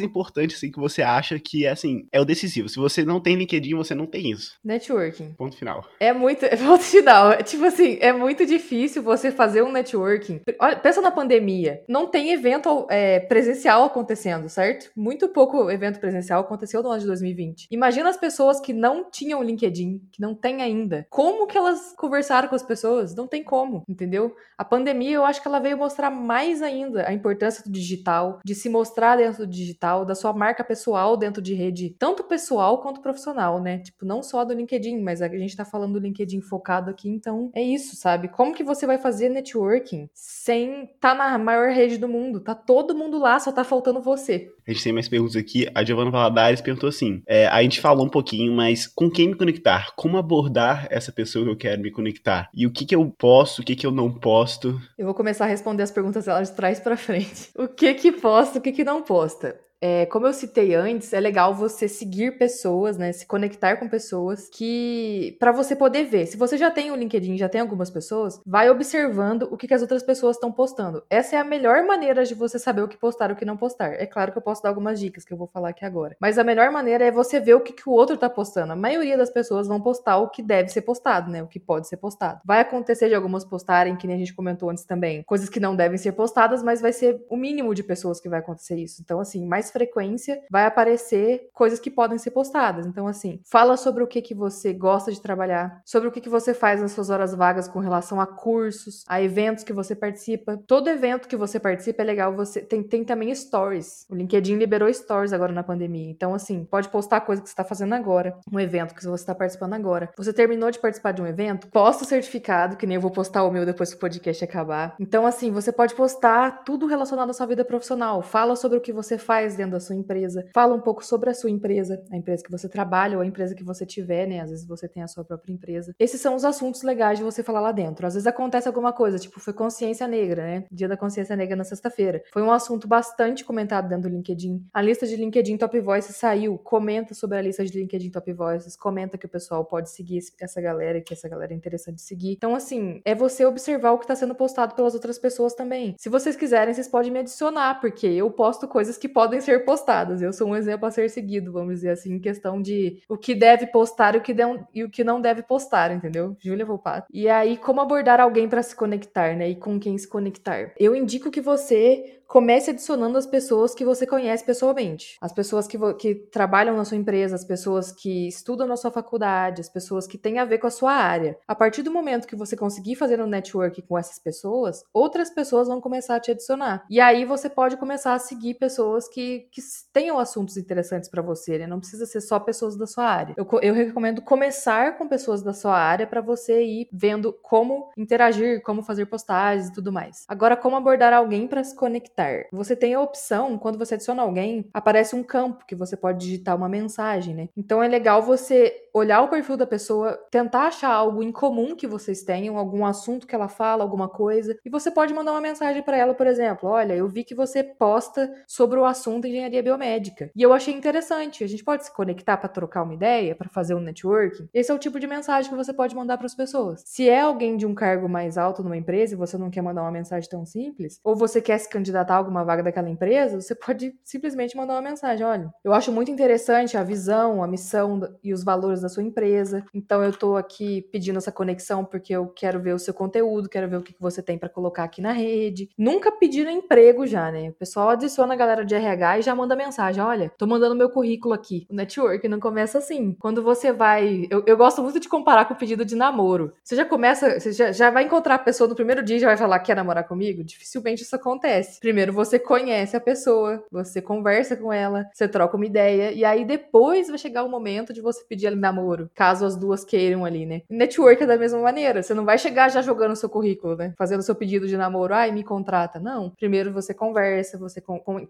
importante, 0.00 0.54
assim, 0.54 0.70
que 0.70 0.78
você 0.78 1.02
acha 1.02 1.38
que 1.38 1.66
é, 1.66 1.71
assim, 1.72 2.06
é 2.12 2.20
o 2.20 2.24
decisivo. 2.24 2.68
Se 2.68 2.76
você 2.76 3.04
não 3.04 3.20
tem 3.20 3.36
LinkedIn, 3.36 3.74
você 3.74 3.94
não 3.94 4.06
tem 4.06 4.30
isso. 4.30 4.54
Networking. 4.64 5.34
Ponto 5.36 5.56
final. 5.56 5.84
É 5.98 6.12
muito. 6.12 6.46
Ponto 6.64 6.82
final. 6.82 7.36
Tipo 7.42 7.64
assim, 7.64 7.98
é 8.00 8.12
muito 8.12 8.46
difícil 8.46 9.02
você 9.02 9.30
fazer 9.30 9.62
um 9.62 9.72
networking. 9.72 10.40
Olha, 10.60 10.76
pensa 10.76 11.00
na 11.00 11.10
pandemia. 11.10 11.82
Não 11.88 12.06
tem 12.06 12.32
evento 12.32 12.86
é, 12.90 13.20
presencial 13.20 13.84
acontecendo, 13.84 14.48
certo? 14.48 14.90
Muito 14.96 15.28
pouco 15.28 15.70
evento 15.70 15.98
presencial 15.98 16.40
aconteceu 16.40 16.82
no 16.82 16.90
ano 16.90 17.00
de 17.00 17.06
2020. 17.06 17.66
Imagina 17.70 18.08
as 18.08 18.16
pessoas 18.16 18.60
que 18.60 18.72
não 18.72 19.10
tinham 19.10 19.42
LinkedIn, 19.42 20.00
que 20.12 20.20
não 20.20 20.34
tem 20.34 20.62
ainda. 20.62 21.06
Como 21.10 21.46
que 21.46 21.56
elas 21.56 21.94
conversaram 21.96 22.48
com 22.48 22.54
as 22.54 22.62
pessoas? 22.62 23.14
Não 23.14 23.26
tem 23.26 23.42
como, 23.42 23.82
entendeu? 23.88 24.34
A 24.56 24.64
pandemia, 24.64 25.16
eu 25.16 25.24
acho 25.24 25.40
que 25.40 25.48
ela 25.48 25.58
veio 25.58 25.76
mostrar 25.76 26.10
mais 26.10 26.62
ainda 26.62 27.08
a 27.08 27.12
importância 27.12 27.64
do 27.64 27.70
digital, 27.70 28.40
de 28.44 28.54
se 28.54 28.68
mostrar 28.68 29.16
dentro 29.16 29.46
do 29.46 29.50
digital, 29.50 30.04
da 30.04 30.14
sua 30.14 30.32
marca 30.32 30.62
pessoal 30.62 31.16
dentro 31.16 31.42
de 31.42 31.54
rede, 31.62 31.94
tanto 31.98 32.24
pessoal 32.24 32.80
quanto 32.80 33.00
profissional, 33.00 33.60
né? 33.60 33.78
Tipo, 33.78 34.04
não 34.04 34.22
só 34.22 34.44
do 34.44 34.54
LinkedIn, 34.54 35.00
mas 35.00 35.22
a 35.22 35.28
gente 35.28 35.56
tá 35.56 35.64
falando 35.64 35.94
do 35.94 35.98
LinkedIn 35.98 36.40
focado 36.40 36.90
aqui, 36.90 37.08
então 37.08 37.50
é 37.54 37.62
isso, 37.62 37.96
sabe? 37.96 38.28
Como 38.28 38.54
que 38.54 38.64
você 38.64 38.86
vai 38.86 38.98
fazer 38.98 39.28
networking 39.28 40.08
sem 40.14 40.90
tá 41.00 41.14
na 41.14 41.38
maior 41.38 41.70
rede 41.70 41.98
do 41.98 42.08
mundo? 42.08 42.40
Tá 42.40 42.54
todo 42.54 42.94
mundo 42.94 43.18
lá, 43.18 43.38
só 43.38 43.52
tá 43.52 43.64
faltando 43.64 44.00
você. 44.00 44.50
A 44.66 44.72
gente 44.72 44.84
tem 44.84 44.92
mais 44.92 45.08
perguntas 45.08 45.36
aqui. 45.36 45.68
A 45.74 45.84
Giovanna 45.84 46.10
Valadares 46.10 46.60
perguntou 46.60 46.88
assim: 46.88 47.22
é, 47.26 47.46
a 47.46 47.62
gente 47.62 47.80
falou 47.80 48.06
um 48.06 48.10
pouquinho, 48.10 48.52
mas 48.52 48.86
com 48.86 49.10
quem 49.10 49.28
me 49.28 49.34
conectar? 49.34 49.92
Como 49.96 50.16
abordar 50.16 50.86
essa 50.90 51.12
pessoa 51.12 51.44
que 51.44 51.50
eu 51.50 51.56
quero 51.56 51.82
me 51.82 51.90
conectar? 51.90 52.48
E 52.54 52.66
o 52.66 52.72
que 52.72 52.84
que 52.84 52.94
eu 52.94 53.04
posso, 53.10 53.62
o 53.62 53.64
que 53.64 53.76
que 53.76 53.86
eu 53.86 53.90
não 53.90 54.12
posto? 54.12 54.80
Eu 54.96 55.06
vou 55.06 55.14
começar 55.14 55.44
a 55.44 55.48
responder 55.48 55.82
as 55.82 55.90
perguntas 55.90 56.28
elas 56.28 56.50
de 56.50 56.56
trás 56.56 56.80
para 56.80 56.96
frente. 56.96 57.50
O 57.62 57.68
que 57.68 57.94
que 57.94 58.12
posta, 58.12 58.58
o 58.58 58.62
que 58.62 58.72
que 58.72 58.82
não 58.82 59.02
posta? 59.02 59.58
É, 59.82 60.06
como 60.06 60.28
eu 60.28 60.32
citei 60.32 60.76
antes, 60.76 61.12
é 61.12 61.18
legal 61.18 61.52
você 61.52 61.88
seguir 61.88 62.38
pessoas, 62.38 62.96
né? 62.96 63.10
Se 63.10 63.26
conectar 63.26 63.76
com 63.76 63.88
pessoas 63.88 64.48
que. 64.48 65.36
para 65.40 65.50
você 65.50 65.74
poder 65.74 66.04
ver. 66.04 66.26
Se 66.26 66.36
você 66.36 66.56
já 66.56 66.70
tem 66.70 66.92
o 66.92 66.94
LinkedIn, 66.94 67.36
já 67.36 67.48
tem 67.48 67.60
algumas 67.60 67.90
pessoas, 67.90 68.40
vai 68.46 68.70
observando 68.70 69.48
o 69.50 69.56
que, 69.56 69.66
que 69.66 69.74
as 69.74 69.82
outras 69.82 70.04
pessoas 70.04 70.36
estão 70.36 70.52
postando. 70.52 71.02
Essa 71.10 71.34
é 71.34 71.38
a 71.40 71.44
melhor 71.44 71.84
maneira 71.84 72.24
de 72.24 72.32
você 72.32 72.60
saber 72.60 72.82
o 72.82 72.88
que 72.88 72.96
postar 72.96 73.30
e 73.30 73.32
o 73.32 73.36
que 73.36 73.44
não 73.44 73.56
postar. 73.56 73.94
É 73.94 74.06
claro 74.06 74.30
que 74.30 74.38
eu 74.38 74.42
posso 74.42 74.62
dar 74.62 74.68
algumas 74.68 75.00
dicas 75.00 75.24
que 75.24 75.32
eu 75.32 75.36
vou 75.36 75.48
falar 75.48 75.70
aqui 75.70 75.84
agora. 75.84 76.16
Mas 76.20 76.38
a 76.38 76.44
melhor 76.44 76.70
maneira 76.70 77.04
é 77.04 77.10
você 77.10 77.40
ver 77.40 77.54
o 77.54 77.60
que, 77.60 77.72
que 77.72 77.88
o 77.88 77.92
outro 77.92 78.16
tá 78.16 78.30
postando. 78.30 78.72
A 78.72 78.76
maioria 78.76 79.18
das 79.18 79.30
pessoas 79.30 79.66
vão 79.66 79.80
postar 79.80 80.18
o 80.18 80.30
que 80.30 80.42
deve 80.42 80.68
ser 80.68 80.82
postado, 80.82 81.28
né? 81.28 81.42
O 81.42 81.48
que 81.48 81.58
pode 81.58 81.88
ser 81.88 81.96
postado. 81.96 82.40
Vai 82.44 82.60
acontecer 82.60 83.08
de 83.08 83.16
algumas 83.16 83.44
postarem, 83.44 83.96
que 83.96 84.06
nem 84.06 84.14
a 84.14 84.18
gente 84.20 84.32
comentou 84.32 84.70
antes 84.70 84.84
também, 84.84 85.24
coisas 85.24 85.48
que 85.48 85.58
não 85.58 85.74
devem 85.74 85.98
ser 85.98 86.12
postadas, 86.12 86.62
mas 86.62 86.80
vai 86.80 86.92
ser 86.92 87.20
o 87.28 87.36
mínimo 87.36 87.74
de 87.74 87.82
pessoas 87.82 88.20
que 88.20 88.28
vai 88.28 88.38
acontecer 88.38 88.76
isso. 88.76 89.02
Então, 89.02 89.18
assim, 89.18 89.44
mais 89.44 89.71
frequência 89.72 90.40
vai 90.50 90.66
aparecer 90.66 91.48
coisas 91.52 91.80
que 91.80 91.90
podem 91.90 92.18
ser 92.18 92.30
postadas. 92.30 92.86
Então, 92.86 93.06
assim, 93.06 93.40
fala 93.44 93.76
sobre 93.76 94.02
o 94.02 94.06
que, 94.06 94.22
que 94.22 94.34
você 94.34 94.72
gosta 94.72 95.10
de 95.10 95.20
trabalhar, 95.20 95.80
sobre 95.84 96.08
o 96.08 96.12
que, 96.12 96.20
que 96.20 96.28
você 96.28 96.54
faz 96.54 96.80
nas 96.80 96.92
suas 96.92 97.10
horas 97.10 97.34
vagas 97.34 97.68
com 97.68 97.78
relação 97.78 98.20
a 98.20 98.26
cursos, 98.26 99.04
a 99.08 99.20
eventos 99.20 99.64
que 99.64 99.72
você 99.72 99.94
participa. 99.94 100.60
Todo 100.66 100.90
evento 100.90 101.28
que 101.28 101.36
você 101.36 101.58
participa 101.58 102.02
é 102.02 102.04
legal. 102.04 102.34
Você 102.34 102.60
tem, 102.60 102.82
tem 102.82 103.04
também 103.04 103.34
stories. 103.34 104.06
O 104.10 104.14
LinkedIn 104.14 104.56
liberou 104.56 104.92
stories 104.92 105.32
agora 105.32 105.52
na 105.52 105.62
pandemia. 105.62 106.10
Então, 106.10 106.34
assim, 106.34 106.64
pode 106.64 106.88
postar 106.88 107.20
coisa 107.22 107.42
que 107.42 107.48
você 107.48 107.52
está 107.52 107.64
fazendo 107.64 107.94
agora, 107.94 108.36
um 108.50 108.60
evento 108.60 108.94
que 108.94 109.04
você 109.04 109.22
está 109.22 109.34
participando 109.34 109.74
agora. 109.74 110.10
Você 110.16 110.32
terminou 110.32 110.70
de 110.70 110.78
participar 110.78 111.12
de 111.12 111.22
um 111.22 111.26
evento, 111.26 111.68
posta 111.68 112.04
o 112.04 112.06
certificado, 112.06 112.76
que 112.76 112.86
nem 112.86 112.96
eu 112.96 113.00
vou 113.00 113.10
postar 113.10 113.44
o 113.44 113.50
meu 113.50 113.64
depois 113.64 113.90
que 113.90 113.96
o 113.96 114.00
podcast 114.00 114.44
acabar. 114.44 114.94
Então, 114.98 115.26
assim, 115.26 115.50
você 115.50 115.72
pode 115.72 115.94
postar 115.94 116.64
tudo 116.64 116.86
relacionado 116.86 117.30
à 117.30 117.32
sua 117.32 117.46
vida 117.46 117.64
profissional. 117.64 118.22
Fala 118.22 118.56
sobre 118.56 118.78
o 118.78 118.80
que 118.80 118.92
você 118.92 119.18
faz 119.18 119.56
dentro 119.62 119.72
da 119.72 119.80
sua 119.80 119.96
empresa. 119.96 120.44
Fala 120.52 120.74
um 120.74 120.80
pouco 120.80 121.04
sobre 121.04 121.30
a 121.30 121.34
sua 121.34 121.50
empresa, 121.50 122.02
a 122.10 122.16
empresa 122.16 122.42
que 122.42 122.50
você 122.50 122.68
trabalha 122.68 123.16
ou 123.16 123.22
a 123.22 123.26
empresa 123.26 123.54
que 123.54 123.64
você 123.64 123.86
tiver, 123.86 124.26
né? 124.26 124.40
Às 124.40 124.50
vezes 124.50 124.66
você 124.66 124.88
tem 124.88 125.02
a 125.02 125.08
sua 125.08 125.24
própria 125.24 125.52
empresa. 125.52 125.94
Esses 125.98 126.20
são 126.20 126.34
os 126.34 126.44
assuntos 126.44 126.82
legais 126.82 127.18
de 127.18 127.24
você 127.24 127.42
falar 127.42 127.60
lá 127.60 127.72
dentro. 127.72 128.06
Às 128.06 128.14
vezes 128.14 128.26
acontece 128.26 128.68
alguma 128.68 128.92
coisa, 128.92 129.18
tipo, 129.18 129.40
foi 129.40 129.52
consciência 129.52 130.06
negra, 130.06 130.42
né? 130.42 130.64
Dia 130.70 130.88
da 130.88 130.96
consciência 130.96 131.36
negra 131.36 131.56
na 131.56 131.64
sexta-feira. 131.64 132.22
Foi 132.32 132.42
um 132.42 132.50
assunto 132.50 132.88
bastante 132.88 133.44
comentado 133.44 133.88
dentro 133.88 134.08
do 134.10 134.14
LinkedIn. 134.14 134.66
A 134.72 134.82
lista 134.82 135.06
de 135.06 135.16
LinkedIn 135.16 135.56
Top 135.56 135.78
Voices 135.80 136.16
saiu. 136.16 136.58
Comenta 136.58 137.14
sobre 137.14 137.38
a 137.38 137.42
lista 137.42 137.64
de 137.64 137.78
LinkedIn 137.78 138.10
Top 138.10 138.32
Voices. 138.32 138.76
Comenta 138.76 139.16
que 139.16 139.26
o 139.26 139.28
pessoal 139.28 139.64
pode 139.64 139.90
seguir 139.90 140.20
essa 140.40 140.60
galera, 140.60 141.00
que 141.00 141.14
essa 141.14 141.28
galera 141.28 141.52
é 141.52 141.56
interessante 141.56 142.02
seguir. 142.02 142.32
Então, 142.32 142.54
assim, 142.54 143.00
é 143.04 143.14
você 143.14 143.44
observar 143.44 143.92
o 143.92 143.98
que 143.98 144.04
está 144.04 144.14
sendo 144.14 144.34
postado 144.34 144.74
pelas 144.74 144.94
outras 144.94 145.18
pessoas 145.18 145.54
também. 145.54 145.94
Se 145.98 146.08
vocês 146.08 146.36
quiserem, 146.36 146.74
vocês 146.74 146.88
podem 146.88 147.10
me 147.10 147.20
adicionar, 147.20 147.80
porque 147.80 148.06
eu 148.06 148.30
posto 148.30 148.66
coisas 148.66 148.96
que 148.96 149.08
podem 149.08 149.40
ser 149.40 149.51
postadas. 149.60 150.20
Eu 150.22 150.32
sou 150.32 150.48
um 150.48 150.56
exemplo 150.56 150.86
a 150.86 150.90
ser 150.90 151.08
seguido, 151.10 151.52
vamos 151.52 151.76
dizer 151.76 151.90
assim, 151.90 152.14
em 152.14 152.20
questão 152.20 152.60
de 152.60 153.02
o 153.08 153.16
que 153.16 153.34
deve 153.34 153.66
postar 153.66 154.16
o 154.16 154.20
que, 154.20 154.34
de, 154.34 154.42
e 154.74 154.84
o 154.84 154.90
que 154.90 155.04
não 155.04 155.20
deve 155.20 155.42
postar, 155.42 155.92
entendeu? 155.92 156.36
Júlia 156.40 156.66
Volpato. 156.66 157.06
E 157.12 157.28
aí, 157.28 157.56
como 157.56 157.80
abordar 157.80 158.20
alguém 158.20 158.48
para 158.48 158.62
se 158.62 158.74
conectar, 158.74 159.36
né? 159.36 159.50
E 159.50 159.56
com 159.56 159.78
quem 159.78 159.96
se 159.96 160.08
conectar? 160.08 160.72
Eu 160.78 160.94
indico 160.96 161.30
que 161.30 161.40
você 161.40 162.22
comece 162.32 162.70
adicionando 162.70 163.18
as 163.18 163.26
pessoas 163.26 163.74
que 163.74 163.84
você 163.84 164.06
conhece 164.06 164.42
pessoalmente. 164.42 165.18
As 165.20 165.34
pessoas 165.34 165.66
que, 165.66 165.76
que 165.98 166.14
trabalham 166.14 166.74
na 166.74 166.82
sua 166.82 166.96
empresa, 166.96 167.34
as 167.34 167.44
pessoas 167.44 167.92
que 167.92 168.26
estudam 168.26 168.66
na 168.66 168.74
sua 168.74 168.90
faculdade, 168.90 169.60
as 169.60 169.68
pessoas 169.68 170.06
que 170.06 170.16
têm 170.16 170.38
a 170.38 170.44
ver 170.46 170.56
com 170.56 170.66
a 170.66 170.70
sua 170.70 170.92
área. 170.92 171.36
A 171.46 171.54
partir 171.54 171.82
do 171.82 171.92
momento 171.92 172.26
que 172.26 172.34
você 172.34 172.56
conseguir 172.56 172.94
fazer 172.94 173.20
um 173.20 173.26
network 173.26 173.82
com 173.82 173.98
essas 173.98 174.18
pessoas, 174.18 174.82
outras 174.94 175.28
pessoas 175.28 175.68
vão 175.68 175.78
começar 175.78 176.16
a 176.16 176.20
te 176.20 176.30
adicionar. 176.30 176.86
E 176.88 177.00
aí 177.00 177.26
você 177.26 177.50
pode 177.50 177.76
começar 177.76 178.14
a 178.14 178.18
seguir 178.18 178.54
pessoas 178.54 179.06
que 179.06 179.41
que, 179.50 179.60
tenham 179.92 180.18
assuntos 180.18 180.56
interessantes 180.56 181.08
para 181.08 181.22
você, 181.22 181.58
né? 181.58 181.66
Não 181.66 181.78
precisa 181.78 182.06
ser 182.06 182.20
só 182.20 182.38
pessoas 182.38 182.76
da 182.76 182.86
sua 182.86 183.04
área. 183.04 183.34
Eu, 183.36 183.46
eu 183.60 183.74
recomendo 183.74 184.22
começar 184.22 184.96
com 184.96 185.08
pessoas 185.08 185.42
da 185.42 185.52
sua 185.52 185.76
área 185.76 186.06
para 186.06 186.20
você 186.20 186.62
ir 186.64 186.88
vendo 186.92 187.32
como 187.42 187.90
interagir, 187.96 188.62
como 188.62 188.82
fazer 188.82 189.06
postagens 189.06 189.68
e 189.68 189.72
tudo 189.72 189.92
mais. 189.92 190.24
Agora, 190.28 190.56
como 190.56 190.76
abordar 190.76 191.12
alguém 191.12 191.46
para 191.46 191.64
se 191.64 191.74
conectar? 191.74 192.46
Você 192.52 192.74
tem 192.76 192.94
a 192.94 193.00
opção, 193.00 193.58
quando 193.58 193.78
você 193.78 193.94
adiciona 193.94 194.22
alguém, 194.22 194.68
aparece 194.72 195.14
um 195.14 195.22
campo 195.22 195.64
que 195.66 195.74
você 195.74 195.96
pode 195.96 196.18
digitar 196.18 196.56
uma 196.56 196.68
mensagem, 196.68 197.34
né? 197.34 197.48
Então 197.56 197.82
é 197.82 197.88
legal 197.88 198.22
você 198.22 198.74
olhar 198.94 199.22
o 199.22 199.28
perfil 199.28 199.56
da 199.56 199.66
pessoa, 199.66 200.18
tentar 200.30 200.66
achar 200.66 200.92
algo 200.92 201.22
em 201.22 201.32
comum 201.32 201.74
que 201.74 201.86
vocês 201.86 202.22
tenham, 202.22 202.58
algum 202.58 202.84
assunto 202.84 203.26
que 203.26 203.34
ela 203.34 203.48
fala, 203.48 203.82
alguma 203.82 204.08
coisa, 204.08 204.56
e 204.64 204.70
você 204.70 204.90
pode 204.90 205.14
mandar 205.14 205.32
uma 205.32 205.40
mensagem 205.40 205.82
para 205.82 205.96
ela, 205.96 206.14
por 206.14 206.26
exemplo, 206.26 206.68
olha, 206.68 206.94
eu 206.94 207.08
vi 207.08 207.24
que 207.24 207.34
você 207.34 207.62
posta 207.62 208.30
sobre 208.46 208.78
o 208.78 208.84
assunto 208.84 209.21
engenharia 209.26 209.62
biomédica. 209.62 210.30
E 210.34 210.42
eu 210.42 210.52
achei 210.52 210.74
interessante, 210.74 211.44
a 211.44 211.46
gente 211.46 211.64
pode 211.64 211.84
se 211.84 211.94
conectar 211.94 212.36
para 212.36 212.48
trocar 212.48 212.82
uma 212.82 212.94
ideia, 212.94 213.34
para 213.34 213.48
fazer 213.48 213.74
um 213.74 213.80
networking. 213.80 214.48
Esse 214.52 214.70
é 214.70 214.74
o 214.74 214.78
tipo 214.78 214.98
de 214.98 215.06
mensagem 215.06 215.50
que 215.50 215.56
você 215.56 215.72
pode 215.72 215.94
mandar 215.94 216.16
para 216.16 216.26
as 216.26 216.34
pessoas. 216.34 216.82
Se 216.86 217.08
é 217.08 217.20
alguém 217.20 217.56
de 217.56 217.66
um 217.66 217.74
cargo 217.74 218.08
mais 218.08 218.36
alto 218.38 218.62
numa 218.62 218.76
empresa 218.76 219.14
e 219.14 219.16
você 219.16 219.36
não 219.38 219.50
quer 219.50 219.62
mandar 219.62 219.82
uma 219.82 219.90
mensagem 219.90 220.28
tão 220.28 220.44
simples, 220.44 221.00
ou 221.04 221.14
você 221.14 221.40
quer 221.40 221.58
se 221.58 221.68
candidatar 221.68 222.14
a 222.14 222.18
alguma 222.18 222.44
vaga 222.44 222.62
daquela 222.62 222.88
empresa, 222.88 223.40
você 223.40 223.54
pode 223.54 223.94
simplesmente 224.04 224.56
mandar 224.56 224.74
uma 224.74 224.82
mensagem, 224.82 225.24
olha, 225.24 225.52
eu 225.64 225.72
acho 225.72 225.92
muito 225.92 226.10
interessante 226.10 226.76
a 226.76 226.82
visão, 226.82 227.42
a 227.42 227.46
missão 227.46 228.00
e 228.22 228.32
os 228.32 228.44
valores 228.44 228.80
da 228.80 228.88
sua 228.88 229.02
empresa. 229.02 229.64
Então 229.74 230.02
eu 230.02 230.12
tô 230.12 230.36
aqui 230.36 230.82
pedindo 230.92 231.18
essa 231.18 231.32
conexão 231.32 231.84
porque 231.84 232.14
eu 232.14 232.28
quero 232.28 232.60
ver 232.60 232.74
o 232.74 232.78
seu 232.78 232.94
conteúdo, 232.94 233.48
quero 233.48 233.68
ver 233.68 233.76
o 233.76 233.82
que 233.82 233.94
você 233.98 234.22
tem 234.22 234.38
para 234.38 234.48
colocar 234.48 234.84
aqui 234.84 235.00
na 235.00 235.12
rede. 235.12 235.68
Nunca 235.76 236.10
pediram 236.12 236.50
emprego 236.50 237.06
já, 237.06 237.30
né? 237.30 237.50
O 237.50 237.54
pessoal 237.54 237.90
adiciona 237.90 238.34
a 238.34 238.36
galera 238.36 238.64
de 238.64 238.74
RH 238.74 239.11
e 239.18 239.22
já 239.22 239.34
manda 239.34 239.56
mensagem: 239.56 240.02
olha, 240.02 240.32
tô 240.36 240.46
mandando 240.46 240.74
meu 240.74 240.90
currículo 240.90 241.34
aqui. 241.34 241.66
O 241.70 241.74
network 241.74 242.26
não 242.28 242.40
começa 242.40 242.78
assim. 242.78 243.14
Quando 243.18 243.42
você 243.42 243.72
vai. 243.72 244.26
Eu, 244.30 244.42
eu 244.46 244.56
gosto 244.56 244.82
muito 244.82 245.00
de 245.00 245.08
comparar 245.08 245.44
com 245.44 245.54
o 245.54 245.56
pedido 245.56 245.84
de 245.84 245.94
namoro. 245.94 246.52
Você 246.62 246.76
já 246.76 246.84
começa, 246.84 247.38
você 247.38 247.52
já, 247.52 247.72
já 247.72 247.90
vai 247.90 248.04
encontrar 248.04 248.36
a 248.36 248.38
pessoa 248.38 248.68
no 248.68 248.74
primeiro 248.74 249.02
dia 249.02 249.16
e 249.16 249.20
já 249.20 249.28
vai 249.28 249.36
falar: 249.36 249.58
quer 249.60 249.76
namorar 249.76 250.06
comigo? 250.06 250.44
Dificilmente 250.44 251.02
isso 251.02 251.16
acontece. 251.16 251.80
Primeiro 251.80 252.12
você 252.12 252.38
conhece 252.38 252.96
a 252.96 253.00
pessoa, 253.00 253.64
você 253.70 254.00
conversa 254.00 254.56
com 254.56 254.72
ela, 254.72 255.06
você 255.12 255.28
troca 255.28 255.56
uma 255.56 255.66
ideia, 255.66 256.12
e 256.12 256.24
aí 256.24 256.44
depois 256.44 257.08
vai 257.08 257.18
chegar 257.18 257.44
o 257.44 257.48
momento 257.48 257.92
de 257.92 258.00
você 258.00 258.24
pedir 258.24 258.46
ali 258.46 258.56
namoro, 258.56 259.10
caso 259.14 259.44
as 259.44 259.56
duas 259.56 259.84
queiram 259.84 260.24
ali, 260.24 260.46
né? 260.46 260.62
Network 260.68 261.22
é 261.22 261.26
da 261.26 261.36
mesma 261.36 261.60
maneira. 261.60 262.02
Você 262.02 262.14
não 262.14 262.24
vai 262.24 262.38
chegar 262.38 262.70
já 262.70 262.82
jogando 262.82 263.16
seu 263.16 263.28
currículo, 263.28 263.76
né? 263.76 263.94
Fazendo 263.96 264.22
seu 264.22 264.34
pedido 264.34 264.66
de 264.66 264.76
namoro, 264.76 265.14
ai, 265.14 265.32
me 265.32 265.42
contrata. 265.42 265.98
Não. 265.98 266.30
Primeiro 266.30 266.72
você 266.72 266.94
conversa, 266.94 267.58
você 267.58 267.82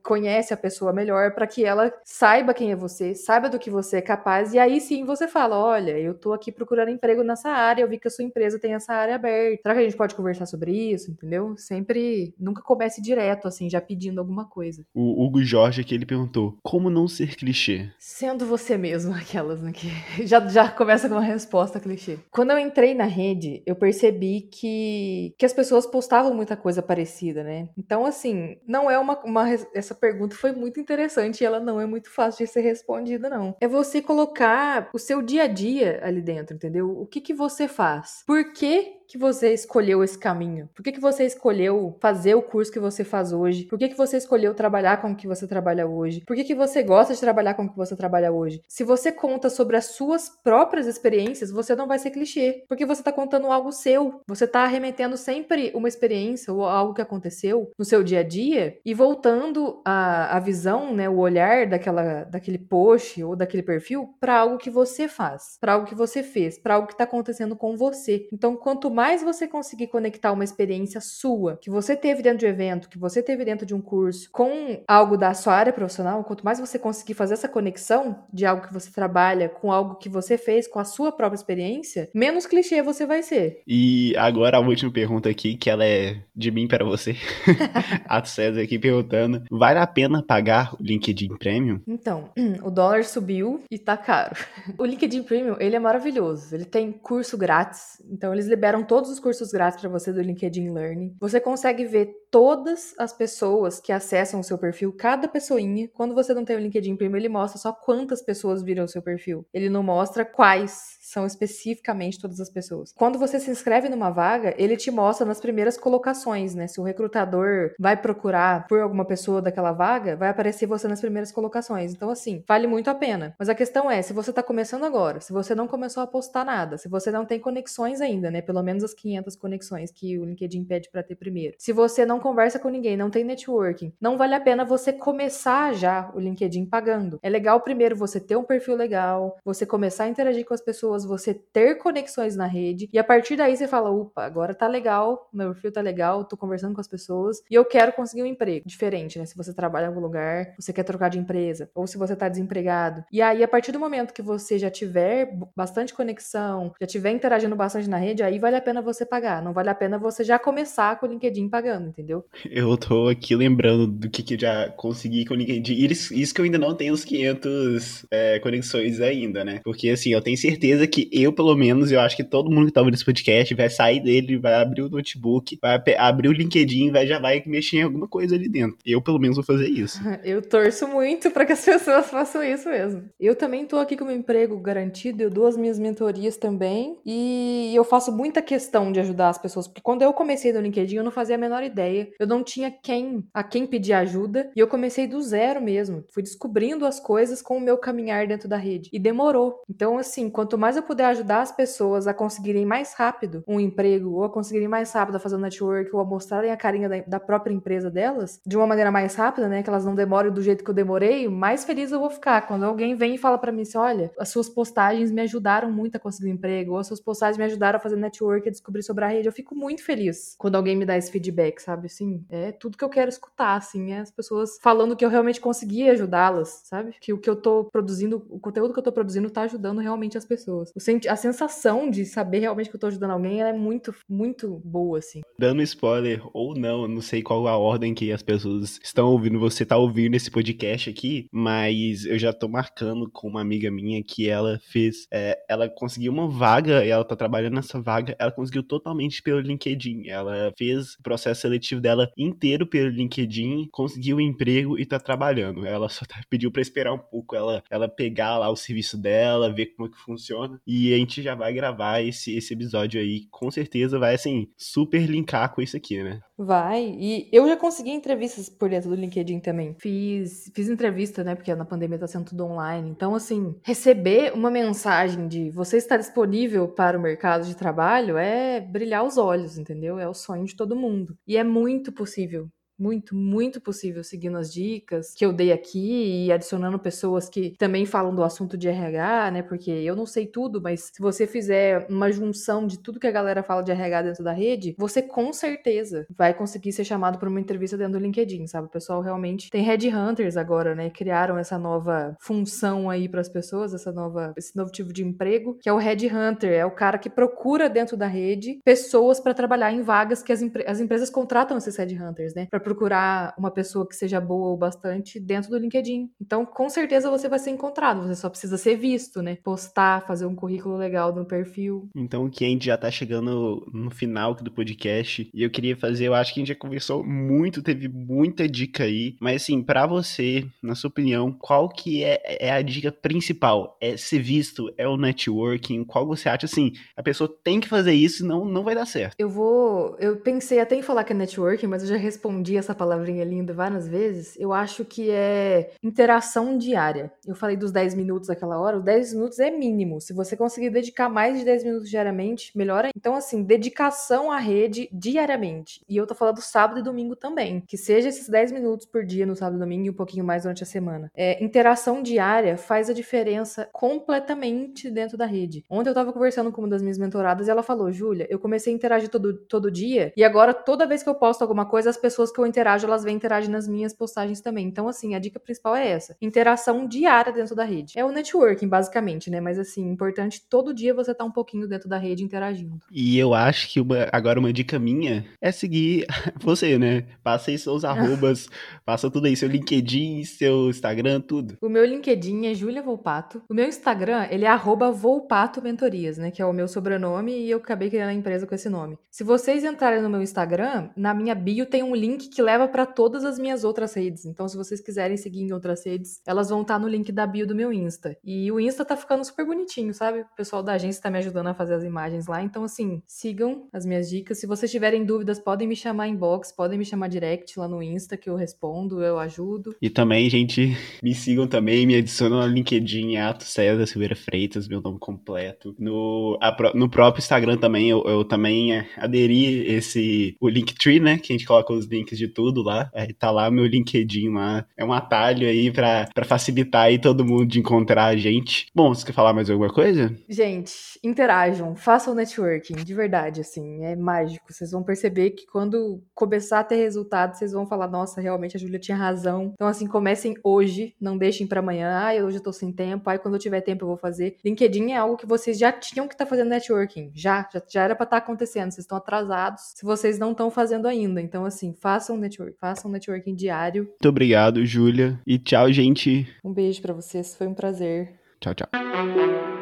conhece 0.02 0.52
a 0.52 0.56
pessoa 0.56 0.71
melhor 0.92 1.34
para 1.34 1.46
que 1.46 1.64
ela 1.64 1.92
saiba 2.04 2.54
quem 2.54 2.72
é 2.72 2.76
você, 2.76 3.14
saiba 3.14 3.48
do 3.48 3.58
que 3.58 3.70
você 3.70 3.98
é 3.98 4.02
capaz, 4.02 4.54
e 4.54 4.58
aí 4.58 4.80
sim 4.80 5.04
você 5.04 5.28
fala: 5.28 5.56
olha, 5.56 5.98
eu 5.98 6.14
tô 6.14 6.32
aqui 6.32 6.52
procurando 6.52 6.90
emprego 6.90 7.22
nessa 7.22 7.50
área, 7.50 7.82
eu 7.82 7.88
vi 7.88 7.98
que 7.98 8.08
a 8.08 8.10
sua 8.10 8.24
empresa 8.24 8.58
tem 8.58 8.74
essa 8.74 8.92
área 8.92 9.14
aberta. 9.14 9.62
Será 9.62 9.74
que 9.74 9.80
a 9.80 9.84
gente 9.84 9.96
pode 9.96 10.14
conversar 10.14 10.46
sobre 10.46 10.72
isso? 10.72 11.10
Entendeu? 11.10 11.54
Sempre, 11.56 12.34
nunca 12.38 12.62
comece 12.62 13.02
direto, 13.02 13.48
assim, 13.48 13.68
já 13.68 13.80
pedindo 13.80 14.18
alguma 14.20 14.44
coisa. 14.44 14.84
O 14.94 15.24
Hugo 15.24 15.42
Jorge 15.42 15.80
aqui, 15.80 15.94
ele 15.94 16.06
perguntou: 16.06 16.56
como 16.62 16.90
não 16.90 17.08
ser 17.08 17.36
clichê? 17.36 17.90
Sendo 17.98 18.46
você 18.46 18.76
mesmo, 18.76 19.14
aquelas, 19.14 19.60
né? 19.62 19.72
Que 19.72 20.26
já, 20.26 20.40
já 20.48 20.68
começa 20.68 21.08
com 21.08 21.14
uma 21.14 21.22
resposta 21.22 21.80
clichê. 21.80 22.18
Quando 22.30 22.50
eu 22.50 22.58
entrei 22.58 22.94
na 22.94 23.04
rede, 23.04 23.62
eu 23.66 23.74
percebi 23.74 24.42
que, 24.42 25.34
que 25.38 25.46
as 25.46 25.52
pessoas 25.52 25.86
postavam 25.86 26.34
muita 26.34 26.56
coisa 26.56 26.82
parecida, 26.82 27.42
né? 27.42 27.68
Então, 27.76 28.04
assim, 28.04 28.56
não 28.66 28.90
é 28.90 28.98
uma, 28.98 29.18
uma. 29.24 29.48
Essa 29.74 29.94
pergunta 29.94 30.36
foi 30.36 30.52
muito 30.62 30.78
interessante 30.80 31.40
e 31.40 31.44
ela 31.44 31.58
não 31.58 31.80
é 31.80 31.86
muito 31.86 32.08
fácil 32.08 32.46
de 32.46 32.52
ser 32.52 32.60
respondida, 32.60 33.28
não. 33.28 33.56
É 33.60 33.66
você 33.66 34.00
colocar 34.00 34.88
o 34.94 34.98
seu 34.98 35.20
dia 35.20 35.42
a 35.44 35.46
dia 35.48 36.00
ali 36.02 36.22
dentro, 36.22 36.54
entendeu? 36.54 36.88
O 36.88 37.04
que, 37.04 37.20
que 37.20 37.34
você 37.34 37.66
faz? 37.66 38.22
Por 38.26 38.52
que 38.52 39.01
que 39.08 39.18
você 39.18 39.52
escolheu 39.52 40.02
esse 40.02 40.18
caminho? 40.18 40.68
Por 40.74 40.82
que, 40.82 40.92
que 40.92 41.00
você 41.00 41.24
escolheu 41.24 41.96
fazer 42.00 42.34
o 42.34 42.42
curso 42.42 42.72
que 42.72 42.78
você 42.78 43.04
faz 43.04 43.32
hoje? 43.32 43.64
Por 43.64 43.78
que, 43.78 43.88
que 43.88 43.96
você 43.96 44.16
escolheu 44.16 44.54
trabalhar 44.54 45.00
com 45.00 45.12
o 45.12 45.16
que 45.16 45.26
você 45.26 45.46
trabalha 45.46 45.86
hoje? 45.86 46.22
Por 46.26 46.36
que, 46.36 46.44
que 46.44 46.54
você 46.54 46.82
gosta 46.82 47.14
de 47.14 47.20
trabalhar 47.20 47.54
com 47.54 47.64
o 47.64 47.68
que 47.68 47.76
você 47.76 47.96
trabalha 47.96 48.32
hoje? 48.32 48.62
Se 48.68 48.84
você 48.84 49.12
conta 49.12 49.50
sobre 49.50 49.76
as 49.76 49.86
suas 49.86 50.28
próprias 50.28 50.86
experiências, 50.86 51.50
você 51.50 51.74
não 51.74 51.86
vai 51.86 51.98
ser 51.98 52.10
clichê, 52.10 52.64
porque 52.68 52.86
você 52.86 53.00
está 53.00 53.12
contando 53.12 53.46
algo 53.48 53.72
seu. 53.72 54.20
Você 54.26 54.44
está 54.44 54.60
arremetendo 54.60 55.16
sempre 55.16 55.72
uma 55.74 55.88
experiência 55.88 56.52
ou 56.52 56.64
algo 56.64 56.94
que 56.94 57.02
aconteceu 57.02 57.70
no 57.78 57.84
seu 57.84 58.02
dia 58.02 58.20
a 58.20 58.22
dia 58.22 58.78
e 58.84 58.94
voltando 58.94 59.80
a, 59.84 60.36
a 60.36 60.40
visão, 60.40 60.94
né, 60.94 61.08
o 61.08 61.18
olhar 61.18 61.66
daquela, 61.66 62.24
daquele 62.24 62.58
post 62.58 63.22
ou 63.22 63.36
daquele 63.36 63.62
perfil 63.62 64.14
para 64.20 64.38
algo 64.38 64.58
que 64.58 64.70
você 64.70 65.08
faz, 65.08 65.56
para 65.60 65.74
algo 65.74 65.86
que 65.86 65.94
você 65.94 66.22
fez, 66.22 66.58
para 66.58 66.74
algo 66.74 66.86
que 66.86 66.94
está 66.94 67.04
acontecendo 67.04 67.56
com 67.56 67.76
você. 67.76 68.28
Então, 68.32 68.56
quanto 68.56 68.90
mais 68.92 69.22
você 69.22 69.46
conseguir 69.46 69.88
conectar 69.88 70.32
uma 70.32 70.44
experiência 70.44 71.00
sua, 71.00 71.56
que 71.56 71.70
você 71.70 71.96
teve 71.96 72.22
dentro 72.22 72.38
de 72.38 72.46
um 72.46 72.50
evento, 72.50 72.88
que 72.88 72.98
você 72.98 73.22
teve 73.22 73.44
dentro 73.44 73.66
de 73.66 73.74
um 73.74 73.80
curso, 73.80 74.28
com 74.30 74.82
algo 74.86 75.16
da 75.16 75.34
sua 75.34 75.54
área 75.54 75.72
profissional, 75.72 76.24
quanto 76.24 76.44
mais 76.44 76.60
você 76.60 76.78
conseguir 76.78 77.14
fazer 77.14 77.34
essa 77.34 77.48
conexão 77.48 78.24
de 78.32 78.44
algo 78.44 78.66
que 78.66 78.72
você 78.72 78.90
trabalha 78.90 79.48
com 79.48 79.72
algo 79.72 79.96
que 79.96 80.08
você 80.08 80.36
fez, 80.36 80.66
com 80.66 80.78
a 80.78 80.84
sua 80.84 81.12
própria 81.12 81.36
experiência, 81.36 82.10
menos 82.14 82.46
clichê 82.46 82.82
você 82.82 83.06
vai 83.06 83.22
ser. 83.22 83.62
E 83.66 84.14
agora 84.16 84.56
a 84.56 84.60
última 84.60 84.92
pergunta 84.92 85.28
aqui, 85.28 85.56
que 85.56 85.70
ela 85.70 85.84
é 85.84 86.22
de 86.34 86.50
mim 86.50 86.66
para 86.66 86.84
você. 86.84 87.16
a 88.06 88.24
César 88.24 88.62
aqui 88.62 88.78
perguntando: 88.78 89.42
vale 89.50 89.78
a 89.78 89.86
pena 89.86 90.22
pagar 90.22 90.74
o 90.74 90.82
LinkedIn 90.82 91.36
Premium? 91.36 91.80
Então, 91.86 92.30
o 92.62 92.70
dólar 92.70 93.04
subiu 93.04 93.62
e 93.70 93.78
tá 93.78 93.96
caro. 93.96 94.36
O 94.78 94.84
LinkedIn 94.84 95.22
Premium, 95.22 95.56
ele 95.60 95.76
é 95.76 95.78
maravilhoso. 95.78 96.54
Ele 96.54 96.64
tem 96.64 96.92
curso 96.92 97.36
grátis, 97.36 98.02
então 98.10 98.32
eles 98.32 98.46
liberam 98.46 98.81
todos 98.84 99.10
os 99.10 99.20
cursos 99.20 99.50
grátis 99.50 99.80
para 99.80 99.90
você 99.90 100.12
do 100.12 100.20
LinkedIn 100.20 100.70
Learning. 100.70 101.16
Você 101.20 101.40
consegue 101.40 101.84
ver 101.84 102.10
todas 102.30 102.94
as 102.98 103.12
pessoas 103.12 103.80
que 103.80 103.92
acessam 103.92 104.40
o 104.40 104.44
seu 104.44 104.58
perfil, 104.58 104.92
cada 104.92 105.28
pessoinha. 105.28 105.88
Quando 105.92 106.14
você 106.14 106.32
não 106.32 106.44
tem 106.44 106.56
o 106.56 106.60
LinkedIn 106.60 106.96
Premium, 106.96 107.18
ele 107.18 107.28
mostra 107.28 107.58
só 107.58 107.72
quantas 107.72 108.22
pessoas 108.22 108.62
viram 108.62 108.84
o 108.84 108.88
seu 108.88 109.02
perfil. 109.02 109.46
Ele 109.52 109.68
não 109.68 109.82
mostra 109.82 110.24
quais 110.24 110.96
são 111.12 111.26
especificamente 111.26 112.18
todas 112.18 112.40
as 112.40 112.48
pessoas. 112.48 112.92
Quando 112.96 113.18
você 113.18 113.38
se 113.38 113.50
inscreve 113.50 113.88
numa 113.88 114.10
vaga, 114.10 114.54
ele 114.56 114.76
te 114.76 114.90
mostra 114.90 115.26
nas 115.26 115.40
primeiras 115.40 115.76
colocações, 115.76 116.54
né? 116.54 116.66
Se 116.66 116.80
o 116.80 116.84
recrutador 116.84 117.74
vai 117.78 117.96
procurar 117.96 118.66
por 118.66 118.80
alguma 118.80 119.04
pessoa 119.04 119.42
daquela 119.42 119.72
vaga, 119.72 120.16
vai 120.16 120.30
aparecer 120.30 120.66
você 120.66 120.88
nas 120.88 121.00
primeiras 121.00 121.30
colocações. 121.30 121.92
Então, 121.92 122.08
assim, 122.08 122.42
vale 122.48 122.66
muito 122.66 122.88
a 122.88 122.94
pena. 122.94 123.34
Mas 123.38 123.48
a 123.48 123.54
questão 123.54 123.90
é, 123.90 124.00
se 124.00 124.12
você 124.12 124.32
tá 124.32 124.42
começando 124.42 124.84
agora, 124.84 125.20
se 125.20 125.32
você 125.32 125.54
não 125.54 125.68
começou 125.68 126.02
a 126.02 126.06
postar 126.06 126.44
nada, 126.44 126.78
se 126.78 126.88
você 126.88 127.10
não 127.10 127.26
tem 127.26 127.38
conexões 127.38 128.00
ainda, 128.00 128.30
né? 128.30 128.40
Pelo 128.40 128.62
menos 128.62 128.82
as 128.82 128.94
500 128.94 129.36
conexões 129.36 129.90
que 129.90 130.18
o 130.18 130.24
LinkedIn 130.24 130.64
pede 130.64 130.90
para 130.90 131.02
ter 131.02 131.16
primeiro. 131.16 131.56
Se 131.58 131.72
você 131.72 132.06
não 132.06 132.20
conversa 132.20 132.58
com 132.58 132.68
ninguém, 132.68 132.96
não 132.96 133.10
tem 133.10 133.24
networking, 133.24 133.92
não 134.00 134.16
vale 134.16 134.34
a 134.34 134.40
pena 134.40 134.64
você 134.64 134.92
começar 134.92 135.74
já 135.74 136.10
o 136.14 136.20
LinkedIn 136.20 136.66
pagando. 136.66 137.18
É 137.22 137.28
legal 137.28 137.60
primeiro 137.60 137.94
você 137.96 138.18
ter 138.18 138.36
um 138.36 138.44
perfil 138.44 138.76
legal, 138.76 139.36
você 139.44 139.66
começar 139.66 140.04
a 140.04 140.08
interagir 140.08 140.46
com 140.46 140.54
as 140.54 140.60
pessoas 140.60 141.01
pessoas, 141.02 141.04
você 141.04 141.34
ter 141.34 141.76
conexões 141.76 142.36
na 142.36 142.46
rede, 142.46 142.88
e 142.92 142.98
a 142.98 143.04
partir 143.04 143.36
daí 143.36 143.56
você 143.56 143.68
fala: 143.68 143.90
opa, 143.90 144.24
agora 144.24 144.54
tá 144.54 144.66
legal, 144.66 145.28
meu 145.32 145.52
perfil 145.52 145.72
tá 145.72 145.80
legal, 145.80 146.24
tô 146.24 146.36
conversando 146.36 146.74
com 146.74 146.80
as 146.80 146.88
pessoas, 146.88 147.42
e 147.50 147.54
eu 147.54 147.64
quero 147.64 147.92
conseguir 147.92 148.22
um 148.22 148.26
emprego. 148.26 148.66
Diferente, 148.66 149.18
né? 149.18 149.26
Se 149.26 149.36
você 149.36 149.52
trabalha 149.52 149.84
em 149.84 149.88
algum 149.88 150.00
lugar, 150.00 150.54
você 150.58 150.72
quer 150.72 150.84
trocar 150.84 151.08
de 151.08 151.18
empresa, 151.18 151.70
ou 151.74 151.86
se 151.86 151.98
você 151.98 152.16
tá 152.16 152.28
desempregado. 152.28 153.04
E 153.12 153.20
aí, 153.20 153.42
a 153.42 153.48
partir 153.48 153.72
do 153.72 153.80
momento 153.80 154.12
que 154.12 154.22
você 154.22 154.58
já 154.58 154.70
tiver 154.70 155.36
bastante 155.56 155.94
conexão, 155.94 156.72
já 156.80 156.86
tiver 156.86 157.10
interagindo 157.10 157.56
bastante 157.56 157.88
na 157.88 157.96
rede, 157.96 158.22
aí 158.22 158.38
vale 158.38 158.56
a 158.56 158.60
pena 158.60 158.80
você 158.80 159.04
pagar. 159.04 159.42
Não 159.42 159.52
vale 159.52 159.68
a 159.68 159.74
pena 159.74 159.98
você 159.98 160.24
já 160.24 160.38
começar 160.38 160.98
com 160.98 161.06
o 161.06 161.08
LinkedIn 161.08 161.48
pagando, 161.48 161.88
entendeu? 161.88 162.24
Eu 162.50 162.76
tô 162.76 163.08
aqui 163.08 163.34
lembrando 163.34 163.86
do 163.86 164.10
que, 164.10 164.22
que 164.22 164.38
já 164.38 164.68
consegui 164.70 165.24
com 165.24 165.34
o 165.34 165.36
LinkedIn. 165.36 165.74
Isso, 165.74 166.14
isso 166.14 166.34
que 166.34 166.40
eu 166.40 166.44
ainda 166.44 166.58
não 166.58 166.74
tenho 166.74 166.92
os 166.92 167.04
500 167.04 168.06
é, 168.10 168.38
conexões 168.38 169.00
ainda, 169.00 169.44
né? 169.44 169.60
Porque, 169.64 169.88
assim, 169.88 170.12
eu 170.12 170.20
tenho 170.20 170.36
certeza 170.36 170.86
que 170.86 170.91
eu, 171.12 171.32
pelo 171.32 171.54
menos, 171.54 171.90
eu 171.90 172.00
acho 172.00 172.16
que 172.16 172.24
todo 172.24 172.50
mundo 172.50 172.66
que 172.66 172.72
tá 172.72 172.80
ouvindo 172.80 172.94
esse 172.94 173.04
podcast 173.04 173.54
vai 173.54 173.70
sair 173.70 174.00
dele, 174.00 174.38
vai 174.38 174.54
abrir 174.54 174.82
o 174.82 174.88
notebook, 174.88 175.58
vai 175.60 175.80
abrir 175.98 176.28
o 176.28 176.32
LinkedIn, 176.32 176.90
vai, 176.90 177.06
já 177.06 177.18
vai 177.18 177.42
mexer 177.46 177.78
em 177.78 177.82
alguma 177.82 178.08
coisa 178.08 178.34
ali 178.34 178.48
dentro. 178.48 178.76
Eu, 178.84 179.00
pelo 179.00 179.18
menos, 179.18 179.36
vou 179.36 179.44
fazer 179.44 179.68
isso. 179.68 180.00
Eu 180.24 180.42
torço 180.42 180.86
muito 180.86 181.30
para 181.30 181.44
que 181.44 181.52
as 181.52 181.64
pessoas 181.64 182.06
façam 182.06 182.42
isso 182.42 182.68
mesmo. 182.68 183.04
Eu 183.18 183.34
também 183.34 183.66
tô 183.66 183.76
aqui 183.76 183.96
com 183.96 184.04
meu 184.04 184.16
emprego 184.16 184.58
garantido, 184.58 185.22
eu 185.22 185.30
dou 185.30 185.46
as 185.46 185.56
minhas 185.56 185.78
mentorias 185.78 186.36
também, 186.36 186.96
e 187.04 187.72
eu 187.74 187.84
faço 187.84 188.12
muita 188.12 188.40
questão 188.40 188.92
de 188.92 189.00
ajudar 189.00 189.30
as 189.30 189.38
pessoas, 189.38 189.66
porque 189.66 189.80
quando 189.80 190.02
eu 190.02 190.12
comecei 190.12 190.52
no 190.52 190.60
LinkedIn, 190.60 190.96
eu 190.96 191.04
não 191.04 191.10
fazia 191.10 191.36
a 191.36 191.38
menor 191.38 191.62
ideia. 191.62 192.08
Eu 192.18 192.26
não 192.26 192.42
tinha 192.42 192.70
quem 192.70 193.24
a 193.32 193.42
quem 193.42 193.66
pedir 193.66 193.92
ajuda 193.92 194.50
e 194.54 194.60
eu 194.60 194.66
comecei 194.66 195.06
do 195.06 195.20
zero 195.20 195.60
mesmo. 195.60 196.04
Fui 196.10 196.22
descobrindo 196.22 196.86
as 196.86 196.98
coisas 197.00 197.42
com 197.42 197.56
o 197.56 197.60
meu 197.60 197.76
caminhar 197.76 198.26
dentro 198.26 198.48
da 198.48 198.56
rede 198.56 198.90
e 198.92 198.98
demorou. 198.98 199.60
Então, 199.68 199.98
assim, 199.98 200.30
quanto 200.30 200.58
mais 200.58 200.76
eu 200.76 200.81
puder 200.82 201.06
ajudar 201.06 201.40
as 201.40 201.52
pessoas 201.52 202.06
a 202.06 202.14
conseguirem 202.14 202.64
mais 202.64 202.94
rápido 202.94 203.42
um 203.46 203.58
emprego 203.58 204.12
ou 204.12 204.24
a 204.24 204.30
conseguirem 204.30 204.68
mais 204.68 204.92
rápido 204.92 205.16
a 205.16 205.20
fazer 205.20 205.36
um 205.36 205.40
network 205.40 205.94
ou 205.94 206.00
a 206.00 206.04
mostrarem 206.04 206.50
a 206.50 206.56
carinha 206.56 206.88
da, 206.88 207.00
da 207.00 207.20
própria 207.20 207.52
empresa 207.52 207.90
delas 207.90 208.40
de 208.44 208.56
uma 208.56 208.66
maneira 208.66 208.90
mais 208.90 209.14
rápida, 209.14 209.48
né, 209.48 209.62
que 209.62 209.68
elas 209.68 209.84
não 209.84 209.94
demorem 209.94 210.32
do 210.32 210.42
jeito 210.42 210.64
que 210.64 210.70
eu 210.70 210.74
demorei, 210.74 211.28
mais 211.28 211.64
feliz 211.64 211.92
eu 211.92 212.00
vou 212.00 212.10
ficar 212.10 212.46
quando 212.46 212.64
alguém 212.64 212.94
vem 212.94 213.14
e 213.14 213.18
fala 213.18 213.38
para 213.38 213.52
mim 213.52 213.62
assim, 213.62 213.78
olha, 213.78 214.10
as 214.18 214.28
suas 214.28 214.48
postagens 214.48 215.10
me 215.10 215.22
ajudaram 215.22 215.70
muito 215.70 215.96
a 215.96 215.98
conseguir 215.98 216.30
um 216.30 216.34
emprego, 216.34 216.72
ou 216.72 216.78
as 216.78 216.86
suas 216.86 217.00
postagens 217.00 217.38
me 217.38 217.44
ajudaram 217.44 217.76
a 217.76 217.80
fazer 217.80 217.96
network, 217.96 218.48
a 218.48 218.50
descobrir 218.50 218.82
sobre 218.82 219.04
a 219.04 219.08
rede. 219.08 219.28
Eu 219.28 219.32
fico 219.32 219.54
muito 219.54 219.84
feliz 219.84 220.34
quando 220.38 220.56
alguém 220.56 220.76
me 220.76 220.84
dá 220.84 220.96
esse 220.96 221.10
feedback, 221.10 221.60
sabe? 221.60 221.86
Assim, 221.86 222.24
é 222.30 222.52
tudo 222.52 222.76
que 222.76 222.84
eu 222.84 222.88
quero 222.88 223.08
escutar, 223.08 223.56
assim, 223.56 223.92
é 223.92 224.00
as 224.00 224.10
pessoas 224.10 224.58
falando 224.62 224.96
que 224.96 225.04
eu 225.04 225.08
realmente 225.08 225.40
consegui 225.40 225.88
ajudá-las, 225.88 226.62
sabe? 226.64 226.94
Que 227.00 227.12
o 227.12 227.18
que 227.18 227.28
eu 227.28 227.36
tô 227.36 227.64
produzindo, 227.64 228.24
o 228.28 228.38
conteúdo 228.38 228.72
que 228.72 228.78
eu 228.78 228.84
tô 228.84 228.92
produzindo 228.92 229.30
tá 229.30 229.42
ajudando 229.42 229.80
realmente 229.80 230.18
as 230.18 230.24
pessoas. 230.24 230.61
A 231.08 231.16
sensação 231.16 231.90
de 231.90 232.04
saber 232.04 232.40
realmente 232.40 232.70
que 232.70 232.76
eu 232.76 232.80
tô 232.80 232.86
ajudando 232.86 233.12
alguém, 233.12 233.42
é 233.42 233.52
muito, 233.52 233.94
muito 234.08 234.60
boa, 234.64 234.98
assim. 234.98 235.20
Dando 235.38 235.62
spoiler 235.62 236.22
ou 236.32 236.54
não, 236.54 236.86
não 236.86 237.00
sei 237.00 237.22
qual 237.22 237.46
a 237.48 237.56
ordem 237.56 237.94
que 237.94 238.12
as 238.12 238.22
pessoas 238.22 238.78
estão 238.82 239.08
ouvindo, 239.08 239.38
você 239.38 239.64
tá 239.64 239.76
ouvindo 239.76 240.14
esse 240.14 240.30
podcast 240.30 240.90
aqui, 240.90 241.26
mas 241.32 242.04
eu 242.04 242.18
já 242.18 242.32
tô 242.32 242.48
marcando 242.48 243.10
com 243.10 243.28
uma 243.28 243.40
amiga 243.40 243.70
minha 243.70 244.02
que 244.02 244.28
ela 244.28 244.58
fez, 244.70 245.06
é, 245.12 245.38
ela 245.48 245.68
conseguiu 245.68 246.12
uma 246.12 246.28
vaga 246.28 246.84
e 246.84 246.90
ela 246.90 247.04
tá 247.04 247.16
trabalhando 247.16 247.54
nessa 247.54 247.80
vaga, 247.80 248.16
ela 248.18 248.30
conseguiu 248.30 248.62
totalmente 248.62 249.22
pelo 249.22 249.40
LinkedIn. 249.40 250.08
Ela 250.08 250.52
fez 250.56 250.94
o 250.94 251.02
processo 251.02 251.42
seletivo 251.42 251.80
dela 251.80 252.10
inteiro 252.16 252.66
pelo 252.66 252.88
LinkedIn, 252.88 253.68
conseguiu 253.70 254.16
um 254.16 254.20
emprego 254.20 254.78
e 254.78 254.86
tá 254.86 254.98
trabalhando. 254.98 255.66
Ela 255.66 255.88
só 255.88 256.04
tá, 256.04 256.20
pediu 256.28 256.50
para 256.50 256.62
esperar 256.62 256.92
um 256.92 256.98
pouco 256.98 257.36
ela, 257.36 257.62
ela 257.70 257.88
pegar 257.88 258.38
lá 258.38 258.48
o 258.50 258.56
serviço 258.56 258.96
dela, 258.96 259.52
ver 259.52 259.66
como 259.66 259.88
é 259.88 259.90
que 259.90 259.98
funciona. 259.98 260.51
E 260.66 260.92
a 260.92 260.96
gente 260.96 261.22
já 261.22 261.34
vai 261.34 261.52
gravar 261.52 262.00
esse, 262.00 262.36
esse 262.36 262.54
episódio 262.54 263.00
aí. 263.00 263.26
Com 263.30 263.50
certeza 263.50 263.98
vai, 263.98 264.14
assim, 264.14 264.48
super 264.56 265.04
linkar 265.06 265.54
com 265.54 265.62
isso 265.62 265.76
aqui, 265.76 266.02
né? 266.02 266.20
Vai. 266.36 266.94
E 266.98 267.28
eu 267.32 267.46
já 267.46 267.56
consegui 267.56 267.90
entrevistas 267.90 268.48
por 268.48 268.68
dentro 268.68 268.90
do 268.90 268.96
LinkedIn 268.96 269.40
também. 269.40 269.74
Fiz, 269.78 270.50
fiz 270.54 270.68
entrevista, 270.68 271.22
né? 271.22 271.34
Porque 271.34 271.54
na 271.54 271.64
pandemia 271.64 271.98
tá 271.98 272.06
sendo 272.06 272.26
tudo 272.26 272.44
online. 272.44 272.90
Então, 272.90 273.14
assim, 273.14 273.54
receber 273.64 274.32
uma 274.32 274.50
mensagem 274.50 275.28
de 275.28 275.50
você 275.50 275.76
está 275.76 275.96
disponível 275.96 276.68
para 276.68 276.98
o 276.98 277.02
mercado 277.02 277.46
de 277.46 277.56
trabalho 277.56 278.16
é 278.16 278.60
brilhar 278.60 279.04
os 279.04 279.16
olhos, 279.16 279.58
entendeu? 279.58 279.98
É 279.98 280.08
o 280.08 280.14
sonho 280.14 280.44
de 280.44 280.56
todo 280.56 280.76
mundo. 280.76 281.16
E 281.26 281.36
é 281.36 281.44
muito 281.44 281.92
possível 281.92 282.48
muito, 282.82 283.14
muito 283.14 283.60
possível 283.60 284.02
seguindo 284.02 284.36
as 284.36 284.52
dicas 284.52 285.14
que 285.14 285.24
eu 285.24 285.32
dei 285.32 285.52
aqui 285.52 286.26
e 286.26 286.32
adicionando 286.32 286.78
pessoas 286.78 287.28
que 287.28 287.54
também 287.56 287.86
falam 287.86 288.12
do 288.12 288.24
assunto 288.24 288.58
de 288.58 288.68
RH, 288.68 289.30
né? 289.30 289.42
Porque 289.42 289.70
eu 289.70 289.94
não 289.94 290.04
sei 290.04 290.26
tudo, 290.26 290.60
mas 290.60 290.90
se 290.92 291.00
você 291.00 291.26
fizer 291.26 291.86
uma 291.88 292.10
junção 292.10 292.66
de 292.66 292.78
tudo 292.78 292.98
que 292.98 293.06
a 293.06 293.10
galera 293.10 293.42
fala 293.42 293.62
de 293.62 293.70
RH 293.70 294.02
dentro 294.02 294.24
da 294.24 294.32
rede, 294.32 294.74
você 294.76 295.00
com 295.00 295.32
certeza 295.32 296.06
vai 296.10 296.34
conseguir 296.34 296.72
ser 296.72 296.84
chamado 296.84 297.18
para 297.18 297.28
uma 297.28 297.40
entrevista 297.40 297.76
dentro 297.76 297.92
do 297.92 298.02
LinkedIn, 298.02 298.48
sabe? 298.48 298.66
O 298.66 298.70
pessoal 298.70 299.00
realmente 299.00 299.50
tem 299.50 299.62
headhunters 299.62 300.36
agora, 300.36 300.74
né? 300.74 300.90
Criaram 300.90 301.38
essa 301.38 301.58
nova 301.58 302.16
função 302.20 302.90
aí 302.90 303.08
para 303.08 303.20
as 303.20 303.28
pessoas, 303.28 303.72
essa 303.72 303.92
nova 303.92 304.32
esse 304.36 304.56
novo 304.56 304.72
tipo 304.72 304.92
de 304.92 305.04
emprego, 305.04 305.56
que 305.60 305.68
é 305.68 305.72
o 305.72 305.78
headhunter, 305.78 306.50
é 306.50 306.66
o 306.66 306.70
cara 306.70 306.98
que 306.98 307.08
procura 307.08 307.68
dentro 307.68 307.96
da 307.96 308.06
rede 308.06 308.60
pessoas 308.64 309.20
para 309.20 309.34
trabalhar 309.34 309.72
em 309.72 309.82
vagas 309.82 310.22
que 310.22 310.32
as, 310.32 310.42
as 310.66 310.80
empresas 310.80 311.10
contratam 311.10 311.56
esses 311.56 311.76
headhunters, 311.76 312.34
né? 312.34 312.48
Procurar 312.72 313.34
uma 313.38 313.50
pessoa 313.50 313.86
que 313.86 313.94
seja 313.94 314.20
boa 314.20 314.52
o 314.52 314.56
bastante 314.56 315.20
dentro 315.20 315.50
do 315.50 315.58
LinkedIn. 315.58 316.10
Então, 316.20 316.44
com 316.46 316.68
certeza 316.68 317.10
você 317.10 317.28
vai 317.28 317.38
ser 317.38 317.50
encontrado, 317.50 318.02
você 318.02 318.14
só 318.14 318.30
precisa 318.30 318.56
ser 318.56 318.76
visto, 318.76 319.20
né? 319.20 319.36
Postar, 319.36 320.06
fazer 320.06 320.26
um 320.26 320.34
currículo 320.34 320.76
legal 320.76 321.14
no 321.14 321.24
perfil. 321.24 321.88
Então, 321.94 322.28
que 322.30 322.44
a 322.44 322.48
gente 322.48 322.66
já 322.66 322.76
tá 322.76 322.90
chegando 322.90 323.66
no 323.72 323.90
final 323.90 324.34
do 324.34 324.50
podcast 324.50 325.28
e 325.32 325.42
eu 325.42 325.50
queria 325.50 325.76
fazer, 325.76 326.06
eu 326.06 326.14
acho 326.14 326.32
que 326.32 326.40
a 326.40 326.42
gente 326.42 326.48
já 326.48 326.54
conversou 326.54 327.04
muito, 327.04 327.62
teve 327.62 327.88
muita 327.88 328.48
dica 328.48 328.84
aí, 328.84 329.16
mas 329.20 329.42
assim, 329.42 329.62
para 329.62 329.86
você, 329.86 330.46
na 330.62 330.74
sua 330.74 330.88
opinião, 330.88 331.32
qual 331.32 331.68
que 331.68 332.02
é, 332.02 332.20
é 332.40 332.52
a 332.52 332.62
dica 332.62 332.90
principal? 332.90 333.76
É 333.80 333.96
ser 333.96 334.20
visto? 334.20 334.72
É 334.78 334.88
o 334.88 334.96
networking? 334.96 335.84
Qual 335.84 336.06
você 336.06 336.28
acha 336.28 336.46
assim, 336.46 336.72
a 336.96 337.02
pessoa 337.02 337.32
tem 337.42 337.60
que 337.60 337.68
fazer 337.68 337.92
isso, 337.92 338.26
não 338.26 338.44
não 338.44 338.62
vai 338.62 338.74
dar 338.74 338.86
certo? 338.86 339.16
Eu 339.18 339.28
vou, 339.28 339.96
eu 339.98 340.16
pensei 340.16 340.60
até 340.60 340.74
em 340.74 340.82
falar 340.82 341.04
que 341.04 341.12
é 341.12 341.16
networking, 341.16 341.66
mas 341.66 341.82
eu 341.82 341.88
já 341.88 341.96
respondi 341.96 342.51
essa 342.56 342.74
palavrinha 342.74 343.24
linda 343.24 343.52
várias 343.52 343.88
vezes, 343.88 344.36
eu 344.38 344.52
acho 344.52 344.84
que 344.84 345.10
é 345.10 345.72
interação 345.82 346.56
diária. 346.56 347.12
Eu 347.26 347.34
falei 347.34 347.56
dos 347.56 347.72
10 347.72 347.94
minutos 347.94 348.30
aquela 348.30 348.58
hora, 348.60 348.78
os 348.78 348.84
10 348.84 349.14
minutos 349.14 349.38
é 349.38 349.50
mínimo. 349.50 350.00
Se 350.00 350.12
você 350.12 350.36
conseguir 350.36 350.70
dedicar 350.70 351.08
mais 351.08 351.38
de 351.38 351.44
10 351.44 351.64
minutos 351.64 351.88
diariamente, 351.88 352.56
melhor 352.56 352.84
ainda. 352.84 352.92
Então, 352.96 353.14
assim, 353.14 353.42
dedicação 353.42 354.30
à 354.30 354.38
rede 354.38 354.88
diariamente. 354.92 355.80
E 355.88 355.96
eu 355.96 356.06
tô 356.06 356.14
falando 356.14 356.40
sábado 356.40 356.80
e 356.80 356.82
domingo 356.82 357.16
também. 357.16 357.62
Que 357.66 357.76
seja 357.76 358.08
esses 358.08 358.28
10 358.28 358.52
minutos 358.52 358.86
por 358.86 359.04
dia 359.04 359.26
no 359.26 359.36
sábado 359.36 359.56
e 359.56 359.60
domingo 359.60 359.86
e 359.86 359.90
um 359.90 359.94
pouquinho 359.94 360.24
mais 360.24 360.42
durante 360.42 360.62
a 360.62 360.66
semana. 360.66 361.10
É, 361.14 361.42
interação 361.42 362.02
diária 362.02 362.56
faz 362.56 362.88
a 362.88 362.92
diferença 362.92 363.68
completamente 363.72 364.90
dentro 364.90 365.16
da 365.16 365.26
rede. 365.26 365.64
Ontem 365.68 365.90
eu 365.90 365.94
tava 365.94 366.12
conversando 366.12 366.52
com 366.52 366.62
uma 366.62 366.68
das 366.68 366.82
minhas 366.82 366.98
mentoradas 366.98 367.46
e 367.46 367.50
ela 367.50 367.62
falou: 367.62 367.90
Júlia, 367.92 368.26
eu 368.30 368.38
comecei 368.38 368.72
a 368.72 368.76
interagir 368.76 369.08
todo, 369.08 369.34
todo 369.34 369.70
dia 369.70 370.12
e 370.16 370.24
agora 370.24 370.54
toda 370.54 370.86
vez 370.86 371.02
que 371.02 371.08
eu 371.08 371.14
posto 371.14 371.42
alguma 371.42 371.66
coisa, 371.66 371.90
as 371.90 371.96
pessoas 371.96 372.32
que 372.32 372.38
eu 372.38 372.41
interajo, 372.46 372.86
elas 372.86 373.04
vêm 373.04 373.16
interagir 373.16 373.50
nas 373.50 373.68
minhas 373.68 373.92
postagens 373.92 374.40
também. 374.40 374.66
Então, 374.66 374.88
assim, 374.88 375.14
a 375.14 375.18
dica 375.18 375.38
principal 375.38 375.76
é 375.76 375.88
essa: 375.88 376.16
interação 376.20 376.86
diária 376.86 377.32
dentro 377.32 377.54
da 377.54 377.64
rede. 377.64 377.98
É 377.98 378.04
o 378.04 378.10
networking, 378.10 378.68
basicamente, 378.68 379.30
né? 379.30 379.40
Mas, 379.40 379.58
assim, 379.58 379.88
importante 379.88 380.42
todo 380.48 380.74
dia 380.74 380.94
você 380.94 381.12
estar 381.12 381.24
tá 381.24 381.28
um 381.28 381.32
pouquinho 381.32 381.68
dentro 381.68 381.88
da 381.88 381.98
rede 381.98 382.24
interagindo. 382.24 382.80
E 382.90 383.18
eu 383.18 383.34
acho 383.34 383.70
que 383.70 383.80
uma, 383.80 384.08
agora 384.12 384.38
uma 384.38 384.52
dica 384.52 384.78
minha 384.78 385.24
é 385.40 385.52
seguir 385.52 386.06
você, 386.40 386.78
né? 386.78 387.06
Passa 387.22 387.50
aí 387.50 387.58
seus 387.58 387.84
arrobas, 387.84 388.48
passa 388.84 389.10
tudo 389.10 389.26
aí, 389.26 389.36
seu 389.36 389.48
LinkedIn, 389.48 390.24
seu 390.24 390.70
Instagram, 390.70 391.20
tudo. 391.20 391.56
O 391.60 391.68
meu 391.68 391.84
LinkedIn 391.84 392.46
é 392.46 392.54
Julia 392.54 392.82
Volpato. 392.82 393.42
O 393.48 393.54
meu 393.54 393.66
Instagram, 393.66 394.26
ele 394.30 394.44
é 394.44 394.48
arroba 394.48 394.90
Volpato 394.90 395.62
Mentorias, 395.62 396.18
né? 396.18 396.30
Que 396.30 396.42
é 396.42 396.46
o 396.46 396.52
meu 396.52 396.68
sobrenome 396.68 397.32
e 397.32 397.50
eu 397.50 397.58
acabei 397.58 397.90
criando 397.90 398.10
a 398.10 398.14
empresa 398.14 398.46
com 398.46 398.54
esse 398.54 398.68
nome. 398.68 398.98
Se 399.10 399.24
vocês 399.24 399.64
entrarem 399.64 400.02
no 400.02 400.10
meu 400.10 400.22
Instagram, 400.22 400.90
na 400.96 401.14
minha 401.14 401.34
bio 401.34 401.66
tem 401.66 401.82
um 401.82 401.94
link 401.94 402.28
que 402.32 402.42
leva 402.42 402.66
para 402.66 402.86
todas 402.86 403.24
as 403.24 403.38
minhas 403.38 403.62
outras 403.62 403.94
redes. 403.94 404.24
Então, 404.24 404.48
se 404.48 404.56
vocês 404.56 404.80
quiserem 404.80 405.16
seguir 405.16 405.42
em 405.42 405.52
outras 405.52 405.84
redes, 405.84 406.20
elas 406.26 406.48
vão 406.48 406.62
estar 406.62 406.74
tá 406.74 406.80
no 406.80 406.88
link 406.88 407.12
da 407.12 407.26
bio 407.26 407.46
do 407.46 407.54
meu 407.54 407.72
Insta. 407.72 408.16
E 408.24 408.50
o 408.50 408.58
Insta 408.58 408.84
tá 408.84 408.96
ficando 408.96 409.24
super 409.24 409.44
bonitinho, 409.44 409.92
sabe? 409.92 410.20
O 410.20 410.36
pessoal 410.36 410.62
da 410.62 410.72
agência 410.72 411.02
tá 411.02 411.10
me 411.10 411.18
ajudando 411.18 411.48
a 411.48 411.54
fazer 411.54 411.74
as 411.74 411.84
imagens 411.84 412.26
lá. 412.26 412.42
Então, 412.42 412.64
assim, 412.64 413.02
sigam 413.06 413.68
as 413.72 413.84
minhas 413.84 414.08
dicas. 414.08 414.38
Se 414.38 414.46
vocês 414.46 414.70
tiverem 414.70 415.04
dúvidas, 415.04 415.38
podem 415.38 415.68
me 415.68 415.76
chamar 415.76 416.08
inbox, 416.08 416.52
podem 416.52 416.78
me 416.78 416.84
chamar 416.84 417.08
direct 417.08 417.58
lá 417.58 417.68
no 417.68 417.82
Insta, 417.82 418.16
que 418.16 418.30
eu 418.30 418.36
respondo, 418.36 419.02
eu 419.02 419.18
ajudo. 419.18 419.76
E 419.80 419.90
também, 419.90 420.28
gente, 420.30 420.76
me 421.02 421.14
sigam 421.14 421.46
também, 421.46 421.86
me 421.86 421.96
adicionam 421.96 422.40
no 422.40 422.46
LinkedIn, 422.46 423.16
Ato 423.16 423.44
César 423.44 423.86
Silveira 423.86 424.16
Freitas, 424.16 424.66
meu 424.66 424.80
nome 424.80 424.98
completo. 424.98 425.74
No, 425.78 426.38
a, 426.40 426.72
no 426.74 426.88
próprio 426.88 427.20
Instagram 427.20 427.58
também, 427.58 427.90
eu, 427.90 428.02
eu 428.04 428.24
também 428.24 428.84
aderi 428.96 429.66
esse, 429.66 430.36
o 430.40 430.48
Linktree, 430.48 431.00
né? 431.00 431.18
Que 431.18 431.32
a 431.32 431.36
gente 431.36 431.46
coloca 431.46 431.72
os 431.72 431.86
links 431.86 432.21
de 432.22 432.28
tudo 432.28 432.62
lá. 432.62 432.90
Aí 432.94 433.12
tá 433.12 433.30
lá 433.30 433.50
meu 433.50 433.66
LinkedIn 433.66 434.30
lá. 434.30 434.64
É 434.76 434.84
um 434.84 434.92
atalho 434.92 435.46
aí 435.48 435.70
pra 435.70 436.08
facilitar 436.24 436.84
aí 436.84 436.98
todo 436.98 437.24
mundo 437.24 437.46
de 437.46 437.58
encontrar 437.58 438.06
a 438.06 438.16
gente. 438.16 438.66
Bom, 438.74 438.94
você 438.94 439.04
quer 439.04 439.12
falar 439.12 439.32
mais 439.32 439.50
alguma 439.50 439.72
coisa? 439.72 440.14
Gente, 440.28 440.72
interajam, 441.02 441.74
façam 441.74 442.14
networking, 442.14 442.74
de 442.74 442.94
verdade, 442.94 443.40
assim, 443.40 443.84
é 443.84 443.96
mágico. 443.96 444.52
Vocês 444.52 444.70
vão 444.70 444.82
perceber 444.82 445.30
que 445.30 445.46
quando 445.46 446.02
começar 446.14 446.60
a 446.60 446.64
ter 446.64 446.76
resultado, 446.76 447.34
vocês 447.34 447.52
vão 447.52 447.66
falar, 447.66 447.88
nossa, 447.88 448.20
realmente 448.20 448.56
a 448.56 448.60
Júlia 448.60 448.78
tinha 448.78 448.96
razão. 448.96 449.52
Então, 449.54 449.66
assim, 449.66 449.86
comecem 449.86 450.34
hoje, 450.44 450.94
não 451.00 451.18
deixem 451.18 451.46
para 451.46 451.60
amanhã. 451.60 451.90
Ah, 451.92 452.24
hoje 452.24 452.38
eu 452.38 452.42
tô 452.42 452.52
sem 452.52 452.72
tempo, 452.72 453.08
aí 453.08 453.18
quando 453.18 453.34
eu 453.34 453.40
tiver 453.40 453.60
tempo 453.60 453.84
eu 453.84 453.88
vou 453.88 453.96
fazer. 453.96 454.36
LinkedIn 454.44 454.92
é 454.92 454.96
algo 454.96 455.16
que 455.16 455.26
vocês 455.26 455.58
já 455.58 455.72
tinham 455.72 456.06
que 456.06 456.14
estar 456.14 456.24
tá 456.24 456.28
fazendo 456.28 456.48
networking, 456.48 457.10
já, 457.14 457.48
já, 457.52 457.62
já 457.68 457.82
era 457.82 457.94
para 457.94 458.04
estar 458.04 458.20
tá 458.20 458.24
acontecendo. 458.24 458.70
Vocês 458.70 458.84
estão 458.84 458.98
atrasados 458.98 459.72
se 459.74 459.84
vocês 459.84 460.18
não 460.18 460.32
estão 460.32 460.50
fazendo 460.50 460.86
ainda. 460.86 461.20
Então, 461.20 461.44
assim, 461.44 461.72
façam 462.12 462.16
network, 462.16 462.58
façam 462.58 462.90
networking 462.90 463.34
diário. 463.34 463.84
Muito 463.84 464.08
obrigado, 464.08 464.64
Júlia. 464.64 465.18
E 465.26 465.38
tchau, 465.38 465.70
gente. 465.72 466.26
Um 466.44 466.52
beijo 466.52 466.82
para 466.82 466.92
vocês, 466.92 467.34
foi 467.36 467.46
um 467.46 467.54
prazer. 467.54 468.14
Tchau, 468.40 468.54
tchau. 468.54 469.61